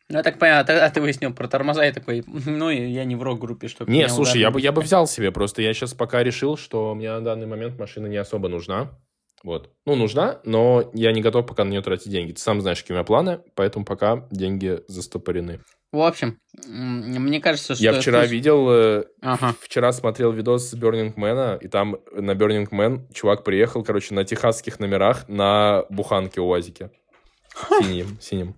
Ну, 0.08 0.16
я 0.16 0.22
так 0.22 0.38
понял, 0.38 0.54
а 0.56 0.90
ты 0.90 1.00
выяснил 1.00 1.34
про 1.34 1.48
тормоза 1.48 1.84
и 1.84 1.92
такой, 1.92 2.24
ну, 2.26 2.70
я 2.70 3.04
не 3.04 3.16
в 3.16 3.22
рок-группе, 3.22 3.68
чтобы... 3.68 3.90
Не, 3.90 4.08
слушай, 4.08 4.40
я 4.40 4.50
бы, 4.50 4.60
я 4.60 4.72
бы 4.72 4.80
взял 4.80 5.06
себе, 5.06 5.32
просто 5.32 5.60
я 5.60 5.74
сейчас 5.74 5.92
пока 5.92 6.22
решил, 6.22 6.56
что 6.56 6.94
мне 6.94 7.10
на 7.10 7.20
данный 7.20 7.46
момент 7.46 7.78
машина 7.78 8.06
не 8.06 8.16
особо 8.16 8.48
нужна. 8.48 8.98
Вот. 9.44 9.70
Ну, 9.84 9.96
нужна, 9.96 10.40
но 10.44 10.90
я 10.94 11.12
не 11.12 11.20
готов 11.20 11.46
пока 11.46 11.64
на 11.64 11.70
нее 11.70 11.82
тратить 11.82 12.10
деньги. 12.10 12.32
Ты 12.32 12.40
сам 12.40 12.60
знаешь, 12.60 12.80
какие 12.80 12.94
у 12.94 12.96
меня 12.96 13.04
планы, 13.04 13.40
поэтому 13.54 13.84
пока 13.84 14.26
деньги 14.30 14.80
застопорены. 14.88 15.60
В 15.90 16.00
общем, 16.02 16.38
мне 16.66 17.40
кажется, 17.40 17.74
что... 17.74 17.82
Я 17.82 17.98
вчера 17.98 18.24
вкус- 18.24 18.28
видел, 18.30 18.70
э, 18.70 19.04
Ага. 19.22 19.54
вчера 19.60 19.90
смотрел 19.92 20.32
видос 20.32 20.68
с 20.70 20.74
Burning 20.74 21.14
Man, 21.14 21.58
и 21.62 21.68
там 21.68 21.96
на 22.12 22.32
Burning 22.32 22.68
Man 22.68 23.10
чувак 23.14 23.42
приехал, 23.42 23.82
короче, 23.82 24.14
на 24.14 24.24
техасских 24.24 24.80
номерах 24.80 25.26
на 25.28 25.84
буханке 25.88 26.40
УАЗике. 26.42 26.90
Синим, 27.80 28.20
синим. 28.20 28.54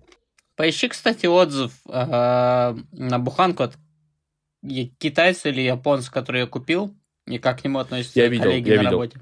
Поищи, 0.57 0.89
кстати, 0.89 1.25
отзыв 1.25 1.71
э, 1.87 2.75
на 2.91 3.19
буханку 3.19 3.63
от 3.63 3.75
китайца 4.99 5.49
или 5.49 5.61
японца, 5.61 6.11
который 6.11 6.41
я 6.41 6.47
купил, 6.47 6.93
и 7.27 7.37
как 7.39 7.61
к 7.61 7.63
нему 7.63 7.79
относятся 7.79 8.19
Я 8.19 8.27
видел, 8.27 8.45
коллеги 8.45 8.69
я 8.69 8.75
на 8.75 8.79
видел. 8.81 8.91
работе. 8.91 9.19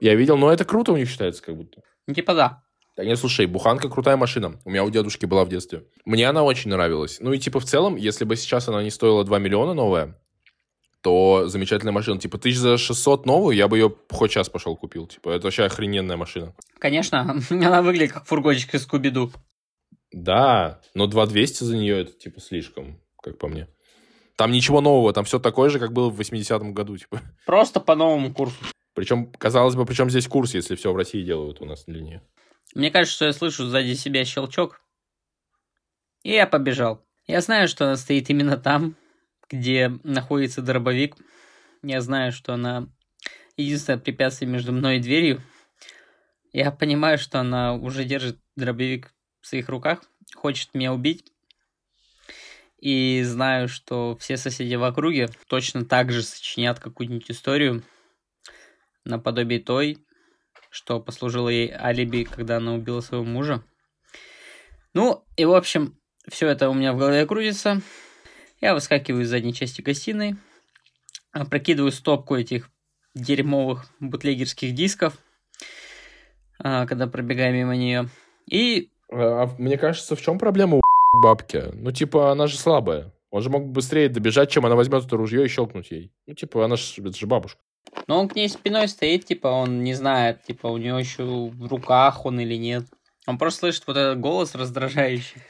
Я 0.00 0.14
видел, 0.14 0.36
но 0.38 0.50
это 0.52 0.64
круто 0.64 0.92
у 0.92 0.96
них 0.96 1.08
считается 1.08 1.42
как 1.42 1.56
будто. 1.56 1.82
Типа 2.12 2.34
да. 2.34 2.62
Да 2.96 3.04
нет, 3.04 3.18
слушай, 3.18 3.44
буханка 3.44 3.90
крутая 3.90 4.16
машина. 4.16 4.58
У 4.64 4.70
меня 4.70 4.82
у 4.82 4.90
дедушки 4.90 5.26
была 5.26 5.44
в 5.44 5.50
детстве. 5.50 5.84
Мне 6.06 6.28
она 6.28 6.42
очень 6.42 6.70
нравилась. 6.70 7.18
Ну 7.20 7.32
и 7.32 7.38
типа 7.38 7.60
в 7.60 7.64
целом, 7.64 7.96
если 7.96 8.24
бы 8.24 8.36
сейчас 8.36 8.68
она 8.68 8.82
не 8.82 8.90
стоила 8.90 9.22
2 9.22 9.38
миллиона 9.38 9.74
новая, 9.74 10.18
то 11.02 11.46
замечательная 11.46 11.92
машина. 11.92 12.18
Типа 12.18 12.38
тысяч 12.38 12.56
за 12.56 12.78
600 12.78 13.26
новую, 13.26 13.54
я 13.54 13.68
бы 13.68 13.76
ее 13.76 13.94
хоть 14.10 14.30
час 14.30 14.48
пошел 14.48 14.74
купил. 14.76 15.06
Типа 15.06 15.28
это 15.28 15.44
вообще 15.44 15.64
охрененная 15.64 16.16
машина. 16.16 16.54
Конечно, 16.78 17.36
она 17.50 17.82
выглядит 17.82 18.12
как 18.12 18.24
фургончик 18.24 18.74
из 18.74 18.84
Скуби-Ду. 18.84 19.30
Да, 20.10 20.80
но 20.94 21.06
2200 21.06 21.64
за 21.64 21.76
нее 21.76 22.00
это 22.00 22.12
типа 22.12 22.40
слишком, 22.40 23.02
как 23.22 23.38
по 23.38 23.46
мне. 23.46 23.68
Там 24.36 24.52
ничего 24.52 24.80
нового, 24.80 25.12
там 25.12 25.24
все 25.24 25.38
такое 25.38 25.68
же, 25.68 25.78
как 25.78 25.92
было 25.92 26.08
в 26.08 26.18
80-м 26.18 26.72
году, 26.72 26.96
типа. 26.96 27.20
Просто 27.44 27.80
по 27.80 27.94
новому 27.94 28.32
курсу. 28.32 28.56
Причем, 28.94 29.30
казалось 29.32 29.74
бы, 29.74 29.84
причем 29.84 30.08
здесь 30.08 30.26
курс, 30.26 30.54
если 30.54 30.74
все 30.76 30.92
в 30.92 30.96
России 30.96 31.22
делают 31.22 31.60
у 31.60 31.66
нас 31.66 31.86
на 31.86 31.92
линии. 31.92 32.22
Мне 32.76 32.90
кажется, 32.90 33.16
что 33.16 33.24
я 33.24 33.32
слышу 33.32 33.64
сзади 33.64 33.94
себя 33.94 34.22
щелчок. 34.26 34.82
И 36.22 36.32
я 36.32 36.46
побежал. 36.46 37.02
Я 37.26 37.40
знаю, 37.40 37.68
что 37.68 37.86
она 37.86 37.96
стоит 37.96 38.28
именно 38.28 38.58
там, 38.58 38.96
где 39.48 39.98
находится 40.02 40.60
дробовик. 40.60 41.16
Я 41.82 42.02
знаю, 42.02 42.32
что 42.32 42.52
она 42.52 42.86
единственное 43.56 43.98
препятствие 43.98 44.50
между 44.50 44.74
мной 44.74 44.98
и 44.98 45.00
дверью. 45.00 45.42
Я 46.52 46.70
понимаю, 46.70 47.16
что 47.16 47.40
она 47.40 47.72
уже 47.72 48.04
держит 48.04 48.38
дробовик 48.56 49.10
в 49.40 49.46
своих 49.46 49.70
руках, 49.70 50.02
хочет 50.34 50.74
меня 50.74 50.92
убить. 50.92 51.32
И 52.76 53.22
знаю, 53.24 53.68
что 53.68 54.18
все 54.20 54.36
соседи 54.36 54.74
в 54.74 54.84
округе 54.84 55.30
точно 55.46 55.86
так 55.86 56.12
же 56.12 56.22
сочинят 56.22 56.78
какую-нибудь 56.78 57.30
историю 57.30 57.82
наподобие 59.06 59.60
той, 59.60 59.96
что 60.76 61.00
послужило 61.00 61.48
ей 61.48 61.72
алиби, 61.72 62.24
когда 62.24 62.58
она 62.58 62.74
убила 62.74 63.00
своего 63.00 63.24
мужа. 63.24 63.64
Ну, 64.92 65.24
и 65.38 65.46
в 65.46 65.54
общем, 65.54 65.98
все 66.28 66.48
это 66.48 66.68
у 66.68 66.74
меня 66.74 66.92
в 66.92 66.98
голове 66.98 67.24
крутится. 67.24 67.80
Я 68.60 68.74
выскакиваю 68.74 69.22
из 69.22 69.30
задней 69.30 69.54
части 69.54 69.80
гостиной, 69.80 70.36
прокидываю 71.32 71.92
стопку 71.92 72.36
этих 72.36 72.68
дерьмовых 73.14 73.86
бутлегерских 74.00 74.74
дисков, 74.74 75.16
а, 76.58 76.86
когда 76.86 77.06
пробегаю 77.06 77.54
мимо 77.54 77.74
нее. 77.74 78.10
И 78.50 78.90
А 79.10 79.46
мне 79.56 79.78
кажется, 79.78 80.14
в 80.14 80.20
чем 80.20 80.38
проблема 80.38 80.76
у 80.76 80.82
бабки? 81.22 81.70
Ну, 81.72 81.90
типа, 81.90 82.32
она 82.32 82.48
же 82.48 82.58
слабая. 82.58 83.14
Он 83.30 83.40
же 83.40 83.48
мог 83.48 83.64
бы 83.64 83.72
быстрее 83.72 84.10
добежать, 84.10 84.50
чем 84.50 84.66
она 84.66 84.76
возьмет 84.76 85.06
это 85.06 85.16
ружье 85.16 85.42
и 85.42 85.48
щелкнуть 85.48 85.90
ей. 85.90 86.12
Ну, 86.26 86.34
типа, 86.34 86.66
она 86.66 86.76
же, 86.76 86.84
это 86.98 87.16
же 87.16 87.26
бабушка. 87.26 87.60
Но 88.06 88.20
он 88.20 88.28
к 88.28 88.36
ней 88.36 88.48
спиной 88.48 88.88
стоит, 88.88 89.24
типа, 89.24 89.48
он 89.48 89.82
не 89.82 89.94
знает, 89.94 90.42
типа, 90.44 90.68
у 90.68 90.76
него 90.76 90.98
еще 90.98 91.24
в 91.24 91.66
руках 91.66 92.24
он 92.24 92.40
или 92.40 92.56
нет. 92.56 92.86
Он 93.26 93.38
просто 93.38 93.60
слышит 93.60 93.86
вот 93.86 93.96
этот 93.96 94.20
голос 94.20 94.54
раздражающий. 94.54 95.42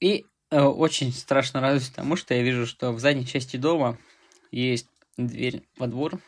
И 0.00 0.24
э, 0.50 0.62
очень 0.62 1.12
страшно 1.12 1.60
радуюсь 1.60 1.90
тому, 1.90 2.16
что 2.16 2.34
я 2.34 2.42
вижу, 2.42 2.66
что 2.66 2.92
в 2.92 3.00
задней 3.00 3.26
части 3.26 3.56
дома 3.56 3.98
есть 4.50 4.88
дверь 5.16 5.62
во 5.76 5.86
двор. 5.86 6.20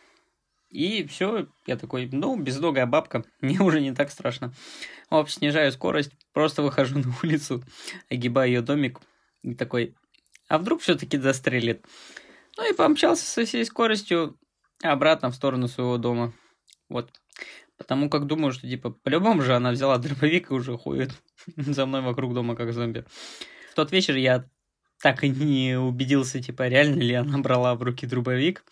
И 0.70 1.06
все, 1.06 1.46
я 1.66 1.76
такой, 1.76 2.08
ну, 2.10 2.36
безногая 2.36 2.86
бабка, 2.86 3.24
мне 3.40 3.60
уже 3.60 3.80
не 3.80 3.94
так 3.94 4.10
страшно. 4.10 4.52
Оп, 5.10 5.30
снижаю 5.30 5.72
скорость, 5.72 6.12
просто 6.32 6.62
выхожу 6.62 6.98
на 6.98 7.14
улицу, 7.22 7.62
огибаю 8.10 8.50
ее 8.50 8.60
домик 8.62 9.00
и 9.42 9.54
такой, 9.54 9.94
а 10.48 10.58
вдруг 10.58 10.82
все-таки 10.82 11.18
застрелит? 11.18 11.84
Ну 12.56 12.70
и 12.70 12.74
помчался 12.74 13.24
со 13.24 13.44
всей 13.44 13.64
скоростью 13.64 14.38
обратно 14.82 15.30
в 15.30 15.34
сторону 15.34 15.68
своего 15.68 15.98
дома. 15.98 16.32
Вот. 16.88 17.10
Потому 17.78 18.08
как 18.08 18.26
думаю, 18.26 18.52
что, 18.52 18.68
типа, 18.68 18.90
по-любому 18.90 19.42
же 19.42 19.56
она 19.56 19.72
взяла 19.72 19.98
дробовик 19.98 20.50
и 20.50 20.54
уже 20.54 20.76
ходит 20.76 21.10
за 21.56 21.86
мной 21.86 22.02
вокруг 22.02 22.34
дома 22.34 22.54
как 22.54 22.72
зомби. 22.72 23.04
В 23.70 23.74
тот 23.74 23.90
вечер 23.92 24.16
я 24.16 24.44
так 25.00 25.24
и 25.24 25.28
не 25.28 25.78
убедился, 25.78 26.40
типа, 26.40 26.68
реально 26.68 27.00
ли 27.00 27.14
она 27.14 27.38
брала 27.38 27.74
в 27.74 27.82
руки 27.82 28.06
дробовик. 28.06 28.64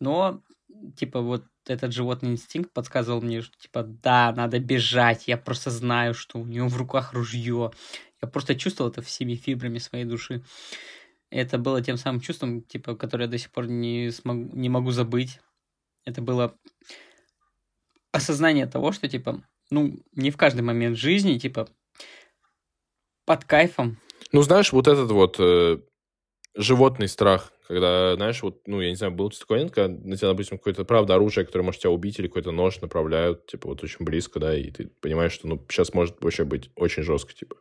Но, 0.00 0.42
типа, 0.96 1.20
вот 1.20 1.44
этот 1.66 1.92
животный 1.92 2.30
инстинкт 2.30 2.72
подсказывал 2.72 3.20
мне, 3.20 3.42
что, 3.42 3.58
типа, 3.58 3.82
да, 3.82 4.32
надо 4.32 4.58
бежать. 4.58 5.28
Я 5.28 5.36
просто 5.36 5.70
знаю, 5.70 6.14
что 6.14 6.38
у 6.38 6.46
нее 6.46 6.64
в 6.64 6.76
руках 6.76 7.12
ружье. 7.12 7.72
Я 8.22 8.28
просто 8.28 8.54
чувствовал 8.54 8.90
это 8.90 9.02
всеми 9.02 9.34
фибрами 9.34 9.78
своей 9.78 10.04
души. 10.04 10.42
Это 11.30 11.58
было 11.58 11.80
тем 11.80 11.96
самым 11.96 12.20
чувством, 12.20 12.62
типа, 12.62 12.96
которое 12.96 13.24
я 13.24 13.30
до 13.30 13.38
сих 13.38 13.50
пор 13.52 13.66
не, 13.66 14.10
смогу, 14.10 14.50
не 14.54 14.68
могу 14.68 14.90
забыть. 14.90 15.40
Это 16.04 16.20
было 16.22 16.56
осознание 18.12 18.66
того, 18.66 18.90
что, 18.90 19.08
типа, 19.08 19.42
ну, 19.70 20.00
не 20.14 20.30
в 20.30 20.36
каждый 20.36 20.62
момент 20.62 20.96
жизни, 20.96 21.38
типа, 21.38 21.68
под 23.26 23.44
кайфом. 23.44 23.98
Ну, 24.32 24.42
знаешь, 24.42 24.72
вот 24.72 24.88
этот 24.88 25.10
вот 25.12 25.36
э, 25.38 25.78
животный 26.56 27.06
страх, 27.06 27.52
когда, 27.68 28.16
знаешь, 28.16 28.42
вот, 28.42 28.66
ну, 28.66 28.80
я 28.80 28.90
не 28.90 28.96
знаю, 28.96 29.12
был 29.12 29.30
такой 29.30 29.58
момент, 29.58 29.72
когда 29.72 29.96
на 29.96 30.16
тебя, 30.16 30.30
допустим, 30.30 30.58
какое-то, 30.58 30.84
правда, 30.84 31.14
оружие, 31.14 31.46
которое 31.46 31.64
может 31.64 31.80
тебя 31.80 31.90
убить, 31.90 32.18
или 32.18 32.26
какой-то 32.26 32.50
нож 32.50 32.80
направляют, 32.80 33.46
типа, 33.46 33.68
вот 33.68 33.84
очень 33.84 34.04
близко, 34.04 34.40
да, 34.40 34.56
и 34.56 34.70
ты 34.72 34.88
понимаешь, 35.00 35.32
что, 35.32 35.46
ну, 35.46 35.64
сейчас 35.68 35.94
может 35.94 36.20
вообще 36.20 36.44
быть 36.44 36.70
очень 36.74 37.04
жестко, 37.04 37.32
типа. 37.32 37.56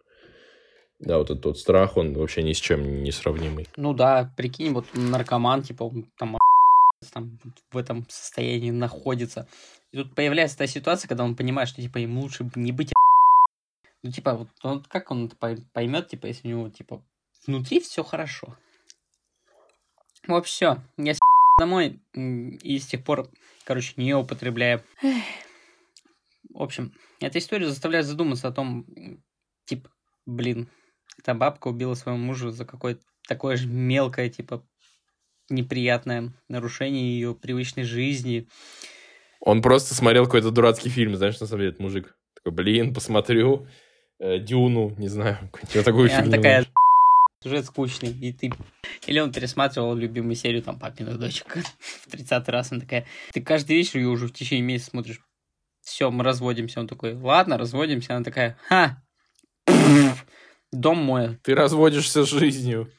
Да, 1.00 1.18
вот 1.18 1.30
этот 1.30 1.46
вот 1.46 1.58
страх, 1.58 1.96
он 1.96 2.14
вообще 2.14 2.44
ни 2.44 2.52
с 2.52 2.58
чем 2.58 3.04
не 3.04 3.12
сравнимый. 3.12 3.68
Ну 3.78 3.94
да, 3.94 4.34
прикинь, 4.36 4.74
вот 4.74 4.86
наркоман, 4.94 5.64
типа, 5.64 5.84
он 5.84 6.06
там, 6.18 6.38
там 7.14 7.40
в 7.72 7.78
этом 7.78 8.06
состоянии 8.10 8.72
находится. 8.72 9.48
И 9.92 9.98
тут 9.98 10.14
появляется 10.14 10.58
та 10.58 10.68
ситуация, 10.68 11.08
когда 11.08 11.24
он 11.24 11.36
понимает, 11.36 11.70
что, 11.70 11.82
типа, 11.82 11.98
ему 11.98 12.22
лучше 12.22 12.50
не 12.56 12.74
быть 12.74 12.92
ну, 14.04 14.12
типа, 14.12 14.34
вот 14.34 14.50
он, 14.62 14.84
как 14.84 15.12
он 15.12 15.28
это 15.28 15.36
поймет, 15.74 16.10
типа, 16.10 16.28
если 16.28 16.48
у 16.48 16.58
него, 16.58 16.70
типа, 16.70 17.02
внутри 17.48 17.80
все 17.80 18.04
хорошо. 18.04 18.58
Вот 20.28 20.46
все. 20.46 20.84
Я 20.98 21.14
с 21.14 21.20
домой 21.60 22.00
и 22.14 22.78
с 22.78 22.88
тех 22.88 23.04
пор, 23.06 23.30
короче, 23.64 23.94
не 23.96 24.14
употребляю. 24.14 24.84
В 26.50 26.62
общем, 26.62 26.94
эта 27.22 27.40
история 27.40 27.68
заставляет 27.68 28.06
задуматься 28.06 28.50
о 28.50 28.52
том, 28.52 28.86
типа, 29.66 29.90
блин, 30.26 30.70
эта 31.20 31.34
бабка 31.34 31.68
убила 31.68 31.94
своего 31.94 32.18
мужа 32.18 32.52
за 32.52 32.66
какое-то 32.66 33.02
такое 33.28 33.58
же 33.58 33.68
мелкое, 33.68 34.30
типа, 34.30 34.66
неприятное 35.50 36.34
нарушение 36.48 37.14
ее 37.14 37.36
привычной 37.36 37.84
жизни. 37.84 38.48
Он 39.42 39.62
просто 39.62 39.96
смотрел 39.96 40.26
какой-то 40.26 40.52
дурацкий 40.52 40.90
фильм, 40.90 41.16
знаешь, 41.16 41.40
на 41.40 41.48
самом 41.48 41.62
деле, 41.62 41.70
этот 41.70 41.82
мужик. 41.82 42.16
Такой, 42.36 42.52
блин, 42.52 42.94
посмотрю 42.94 43.68
э, 44.20 44.40
Дюну, 44.40 44.96
не 44.98 45.08
знаю, 45.08 45.38
какую-то 45.52 45.84
такую 45.84 46.10
фильм. 46.10 46.32
такая, 46.32 46.66
сюжет 47.44 47.66
скучный, 47.66 48.12
и 48.12 48.34
ты... 48.34 48.52
Или 49.08 49.20
он 49.20 49.32
пересматривал 49.32 49.96
любимую 49.96 50.36
серию, 50.36 50.62
там, 50.62 50.80
папиных 50.80 51.18
дочек 51.20 51.58
в 51.80 52.12
30 52.12 52.50
раз, 52.50 52.72
она 52.72 52.82
такая, 52.82 53.06
ты 53.34 53.42
каждый 53.42 53.78
вечер 53.78 54.00
ее 54.00 54.08
уже 54.08 54.28
в 54.28 54.34
течение 54.34 54.66
месяца 54.66 54.92
смотришь, 54.92 55.22
все, 55.82 56.12
мы 56.12 56.24
разводимся. 56.24 56.80
Он 56.80 56.88
такой, 56.88 57.16
ладно, 57.16 57.58
разводимся. 57.58 58.16
Она 58.16 58.24
такая, 58.24 58.58
ха, 58.68 59.02
дом 60.72 60.98
мой. 60.98 61.38
Ты 61.44 61.56
разводишься 61.56 62.26
с 62.26 62.30
жизнью. 62.30 62.92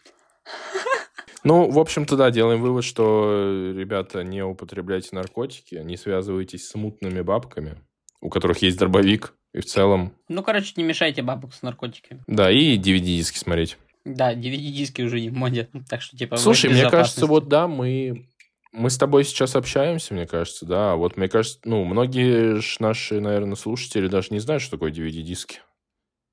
Ну, 1.43 1.71
в 1.71 1.79
общем-то, 1.79 2.17
да, 2.17 2.31
делаем 2.31 2.61
вывод, 2.61 2.85
что, 2.85 3.73
ребята, 3.75 4.23
не 4.23 4.43
употребляйте 4.43 5.09
наркотики, 5.13 5.77
не 5.77 5.97
связывайтесь 5.97 6.69
с 6.69 6.75
мутными 6.75 7.23
бабками, 7.23 7.79
у 8.21 8.29
которых 8.29 8.59
есть 8.59 8.79
дробовик, 8.79 9.35
и 9.55 9.61
в 9.61 9.65
целом... 9.65 10.13
Ну, 10.29 10.43
короче, 10.43 10.75
не 10.77 10.85
мешайте 10.85 11.23
бабок 11.23 11.55
с 11.55 11.63
наркотиками. 11.63 12.23
Да, 12.27 12.51
и 12.51 12.79
DVD-диски 12.79 13.39
смотреть. 13.39 13.79
Да, 14.05 14.35
DVD-диски 14.35 15.03
уже 15.03 15.21
не 15.21 15.31
в 15.31 15.35
моде, 15.35 15.71
так 15.89 16.03
что, 16.03 16.17
типа, 16.17 16.37
Слушай, 16.37 16.71
мне 16.71 16.89
кажется, 16.91 17.27
вот 17.27 17.49
да, 17.49 17.69
мы... 17.69 18.27
Мы 18.73 18.89
с 18.89 18.99
тобой 18.99 19.25
сейчас 19.25 19.57
общаемся, 19.57 20.15
мне 20.15 20.29
кажется, 20.29 20.65
да. 20.65 20.95
Вот, 20.95 21.17
мне 21.17 21.29
кажется, 21.29 21.59
ну, 21.65 21.85
многие 21.85 22.61
ж 22.61 22.77
наши, 22.79 23.19
наверное, 23.19 23.57
слушатели 23.57 24.07
даже 24.07 24.29
не 24.31 24.39
знают, 24.39 24.63
что 24.63 24.77
такое 24.77 24.93
DVD-диски. 24.93 25.59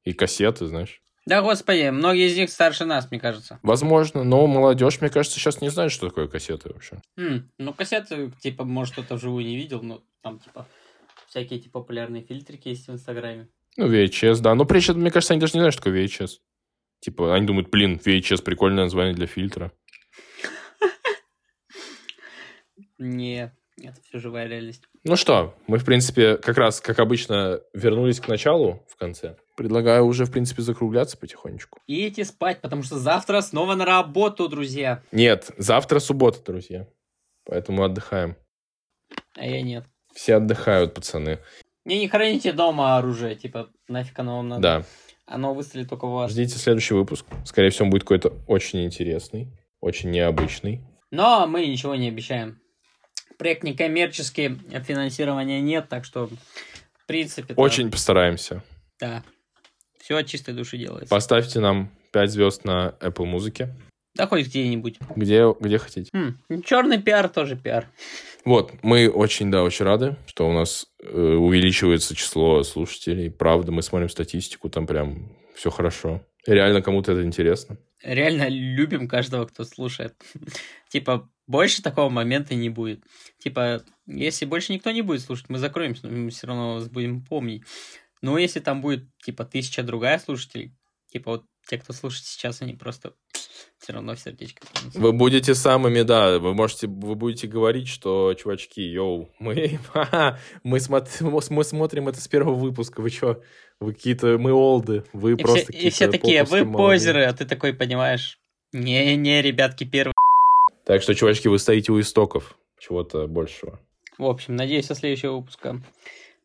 И 0.04 0.14
кассеты, 0.14 0.68
знаешь. 0.68 1.02
Да, 1.28 1.42
господи, 1.42 1.90
многие 1.90 2.30
из 2.30 2.38
них 2.38 2.50
старше 2.50 2.86
нас, 2.86 3.12
мне 3.12 3.20
кажется. 3.20 3.60
Возможно, 3.62 4.24
но 4.24 4.48
молодежь, 4.48 5.02
мне 5.02 5.10
кажется, 5.10 5.38
сейчас 5.38 5.60
не 5.60 5.68
знает, 5.68 5.92
что 5.92 6.08
такое 6.08 6.30
кассеты 6.30 6.70
вообще. 6.70 7.02
М, 7.18 7.52
ну, 7.58 7.74
кассеты, 7.74 8.32
типа, 8.40 8.64
может, 8.64 8.94
кто-то 8.94 9.16
вживую 9.16 9.46
не 9.46 9.58
видел, 9.58 9.84
но 9.84 10.02
там, 10.24 10.40
типа, 10.40 10.66
всякие, 11.28 11.60
типа, 11.60 11.82
популярные 11.82 12.24
фильтрики 12.24 12.70
есть 12.70 12.88
в 12.88 12.94
Инстаграме. 12.94 13.50
Ну, 13.76 13.92
VHS, 13.92 14.40
да. 14.40 14.56
Но 14.56 14.64
прежде, 14.64 14.94
мне 14.94 15.12
кажется, 15.12 15.34
они 15.34 15.42
даже 15.42 15.56
не 15.56 15.60
знают, 15.60 15.74
что 15.74 15.84
такое 15.84 16.06
VHS. 16.06 16.38
Типа, 17.02 17.36
они 17.36 17.46
думают, 17.46 17.70
блин, 17.70 18.00
VHS 18.02 18.42
прикольное 18.42 18.86
название 18.86 19.14
для 19.14 19.28
фильтра. 19.28 19.74
Не, 22.98 23.54
это 23.82 24.02
все 24.02 24.20
живая 24.20 24.48
реальность. 24.48 24.84
Ну 25.04 25.16
что, 25.16 25.56
мы, 25.68 25.78
в 25.78 25.86
принципе, 25.86 26.38
как 26.38 26.58
раз, 26.58 26.82
как 26.82 27.00
обычно, 27.00 27.62
вернулись 27.74 28.20
к 28.20 28.28
началу 28.28 28.86
в 28.90 28.96
конце. 28.96 29.38
Предлагаю 29.56 30.06
уже, 30.06 30.26
в 30.26 30.32
принципе, 30.32 30.62
закругляться 30.62 31.18
потихонечку. 31.18 31.80
И 31.88 32.08
идти 32.08 32.24
спать, 32.24 32.62
потому 32.62 32.84
что 32.84 32.98
завтра 32.98 33.42
снова 33.42 33.76
на 33.76 33.86
работу, 33.86 34.50
друзья. 34.50 35.04
Нет, 35.12 35.52
завтра 35.58 36.00
суббота, 36.00 36.44
друзья. 36.44 36.88
Поэтому 37.46 37.84
отдыхаем. 37.84 38.36
А 39.36 39.46
я 39.46 39.62
нет. 39.62 39.86
Все 40.14 40.36
отдыхают, 40.36 40.94
пацаны. 40.94 41.40
Не, 41.86 42.00
не 42.00 42.08
храните 42.08 42.52
дома 42.52 42.98
оружие, 42.98 43.36
типа, 43.36 43.70
нафиг 43.88 44.18
оно 44.20 44.38
вам 44.38 44.50
надо. 44.50 44.62
Да. 44.62 44.84
Оно 45.26 45.54
выстрелит 45.54 45.90
только 45.90 46.08
в 46.08 46.12
вас. 46.12 46.32
Ждите 46.32 46.58
следующий 46.58 46.94
выпуск. 46.94 47.26
Скорее 47.46 47.70
всего, 47.70 47.86
он 47.86 47.92
будет 47.92 48.04
какой-то 48.04 48.34
очень 48.48 48.84
интересный, 48.86 49.50
очень 49.80 50.10
необычный. 50.10 50.82
Но 51.12 51.48
мы 51.48 51.66
ничего 51.68 51.96
не 51.96 52.10
обещаем. 52.10 52.60
Проект 53.38 53.64
некоммерческий, 53.64 54.58
финансирования 54.84 55.62
нет, 55.62 55.90
так 55.90 56.06
что, 56.06 56.28
в 56.28 57.06
принципе... 57.06 57.54
Очень 57.56 57.92
постараемся. 57.92 58.64
Да. 59.00 59.24
Все 60.00 60.18
от 60.18 60.28
чистой 60.28 60.54
души 60.54 60.78
делается. 60.78 61.10
Поставьте 61.10 61.60
нам 61.60 61.92
5 62.12 62.32
звезд 62.32 62.66
на 62.66 62.96
Apple 63.00 63.26
Музыке. 63.26 63.76
Да 64.16 64.26
хоть 64.26 64.48
где-нибудь. 64.48 64.98
Где, 65.16 65.46
где 65.60 65.78
хотите. 65.78 66.10
Хм, 66.12 66.64
черный 66.64 67.00
пиар 67.00 67.30
тоже 67.30 67.56
пиар. 67.56 67.88
Вот, 68.44 68.72
мы 68.82 69.10
очень, 69.10 69.52
да, 69.52 69.62
очень 69.62 69.86
рады, 69.86 70.16
что 70.26 70.50
у 70.50 70.54
нас 70.54 70.88
э, 71.04 71.20
увеличивается 71.20 72.16
число 72.16 72.64
слушателей. 72.64 73.30
Правда, 73.30 73.72
мы 73.72 73.84
смотрим 73.84 74.10
статистику, 74.10 74.70
там 74.70 74.88
прям 74.88 75.32
все 75.54 75.70
хорошо. 75.70 76.26
Реально 76.48 76.82
кому-то 76.82 77.12
это 77.12 77.24
интересно. 77.24 77.78
Реально 78.02 78.48
любим 78.48 79.08
каждого, 79.08 79.46
кто 79.46 79.66
слушает. 79.66 80.16
Типа, 80.90 81.30
больше 81.48 81.82
такого 81.82 82.10
момента 82.10 82.56
не 82.56 82.70
будет. 82.70 83.04
Типа, 83.40 83.84
если 84.06 84.46
больше 84.46 84.74
никто 84.74 84.92
не 84.92 85.02
будет 85.02 85.22
слушать, 85.22 85.50
мы 85.50 85.58
закроемся, 85.58 86.08
но 86.08 86.18
мы 86.18 86.30
все 86.30 86.48
равно 86.48 86.76
вас 86.76 86.90
будем 86.90 87.24
помнить. 87.24 87.64
Но 88.22 88.38
если 88.38 88.60
там 88.60 88.82
будет, 88.82 89.06
типа, 89.24 89.46
тысяча 89.46 89.84
другая 89.84 90.20
слушателей, 90.20 90.74
типа, 91.12 91.32
вот 91.32 91.46
те, 91.70 91.78
кто 91.78 91.94
слушает 91.94 92.26
сейчас, 92.26 92.62
они 92.62 92.74
просто 92.74 93.14
все 93.80 93.94
равно 93.94 94.16
в 94.16 94.20
сердечко. 94.20 94.66
Вы 94.96 95.14
будете 95.14 95.54
самыми, 95.54 96.02
да, 96.02 96.40
вы 96.40 96.54
можете, 96.54 96.88
вы 96.88 97.16
будете 97.16 97.48
говорить, 97.48 97.88
что, 97.88 98.34
чувачки, 98.34 98.82
йоу, 98.82 99.30
мы, 99.40 99.80
мы, 100.64 100.80
смотри, 100.80 101.12
мы 101.22 101.64
смотрим 101.64 102.08
это 102.08 102.20
с 102.20 102.28
первого 102.28 102.56
выпуска, 102.56 103.02
вы 103.02 103.10
что, 103.10 103.42
вы 103.80 103.94
какие-то, 103.94 104.38
мы 104.38 104.52
олды, 104.52 105.04
вы 105.14 105.34
и 105.34 105.36
просто 105.36 105.72
все, 105.72 105.82
И 105.82 105.90
все 105.90 106.08
такие, 106.10 106.44
вы 106.44 106.70
позеры, 106.72 107.26
а 107.26 107.34
ты 107.34 107.46
такой 107.46 107.74
понимаешь, 107.74 108.40
не-не, 108.74 109.42
ребятки, 109.42 109.84
первые. 109.84 110.14
Так 110.88 111.04
что, 111.04 111.14
чувачки, 111.14 111.48
вы 111.48 111.60
стоите 111.60 111.92
у 111.92 112.00
истоков 112.00 112.58
чего-то 112.80 113.28
большего. 113.28 113.80
В 114.18 114.26
общем, 114.26 114.56
надеюсь, 114.56 114.88
со 114.88 114.96
следующего 114.96 115.34
выпуска 115.34 115.82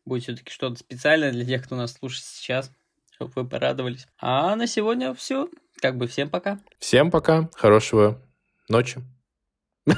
будет 0.05 0.23
все-таки 0.23 0.51
что-то 0.51 0.75
специальное 0.75 1.31
для 1.31 1.45
тех, 1.45 1.63
кто 1.63 1.75
нас 1.75 1.93
слушает 1.93 2.25
сейчас 2.25 2.69
чтобы 3.23 3.31
вы 3.35 3.47
порадовались. 3.47 4.07
А 4.19 4.55
на 4.55 4.67
сегодня 4.67 5.13
все. 5.13 5.49
Как 5.79 5.97
бы 5.97 6.07
всем 6.07 6.29
пока. 6.29 6.59
Всем 6.79 7.11
пока. 7.11 7.49
Хорошего 7.55 8.21
ночи. 8.69 9.01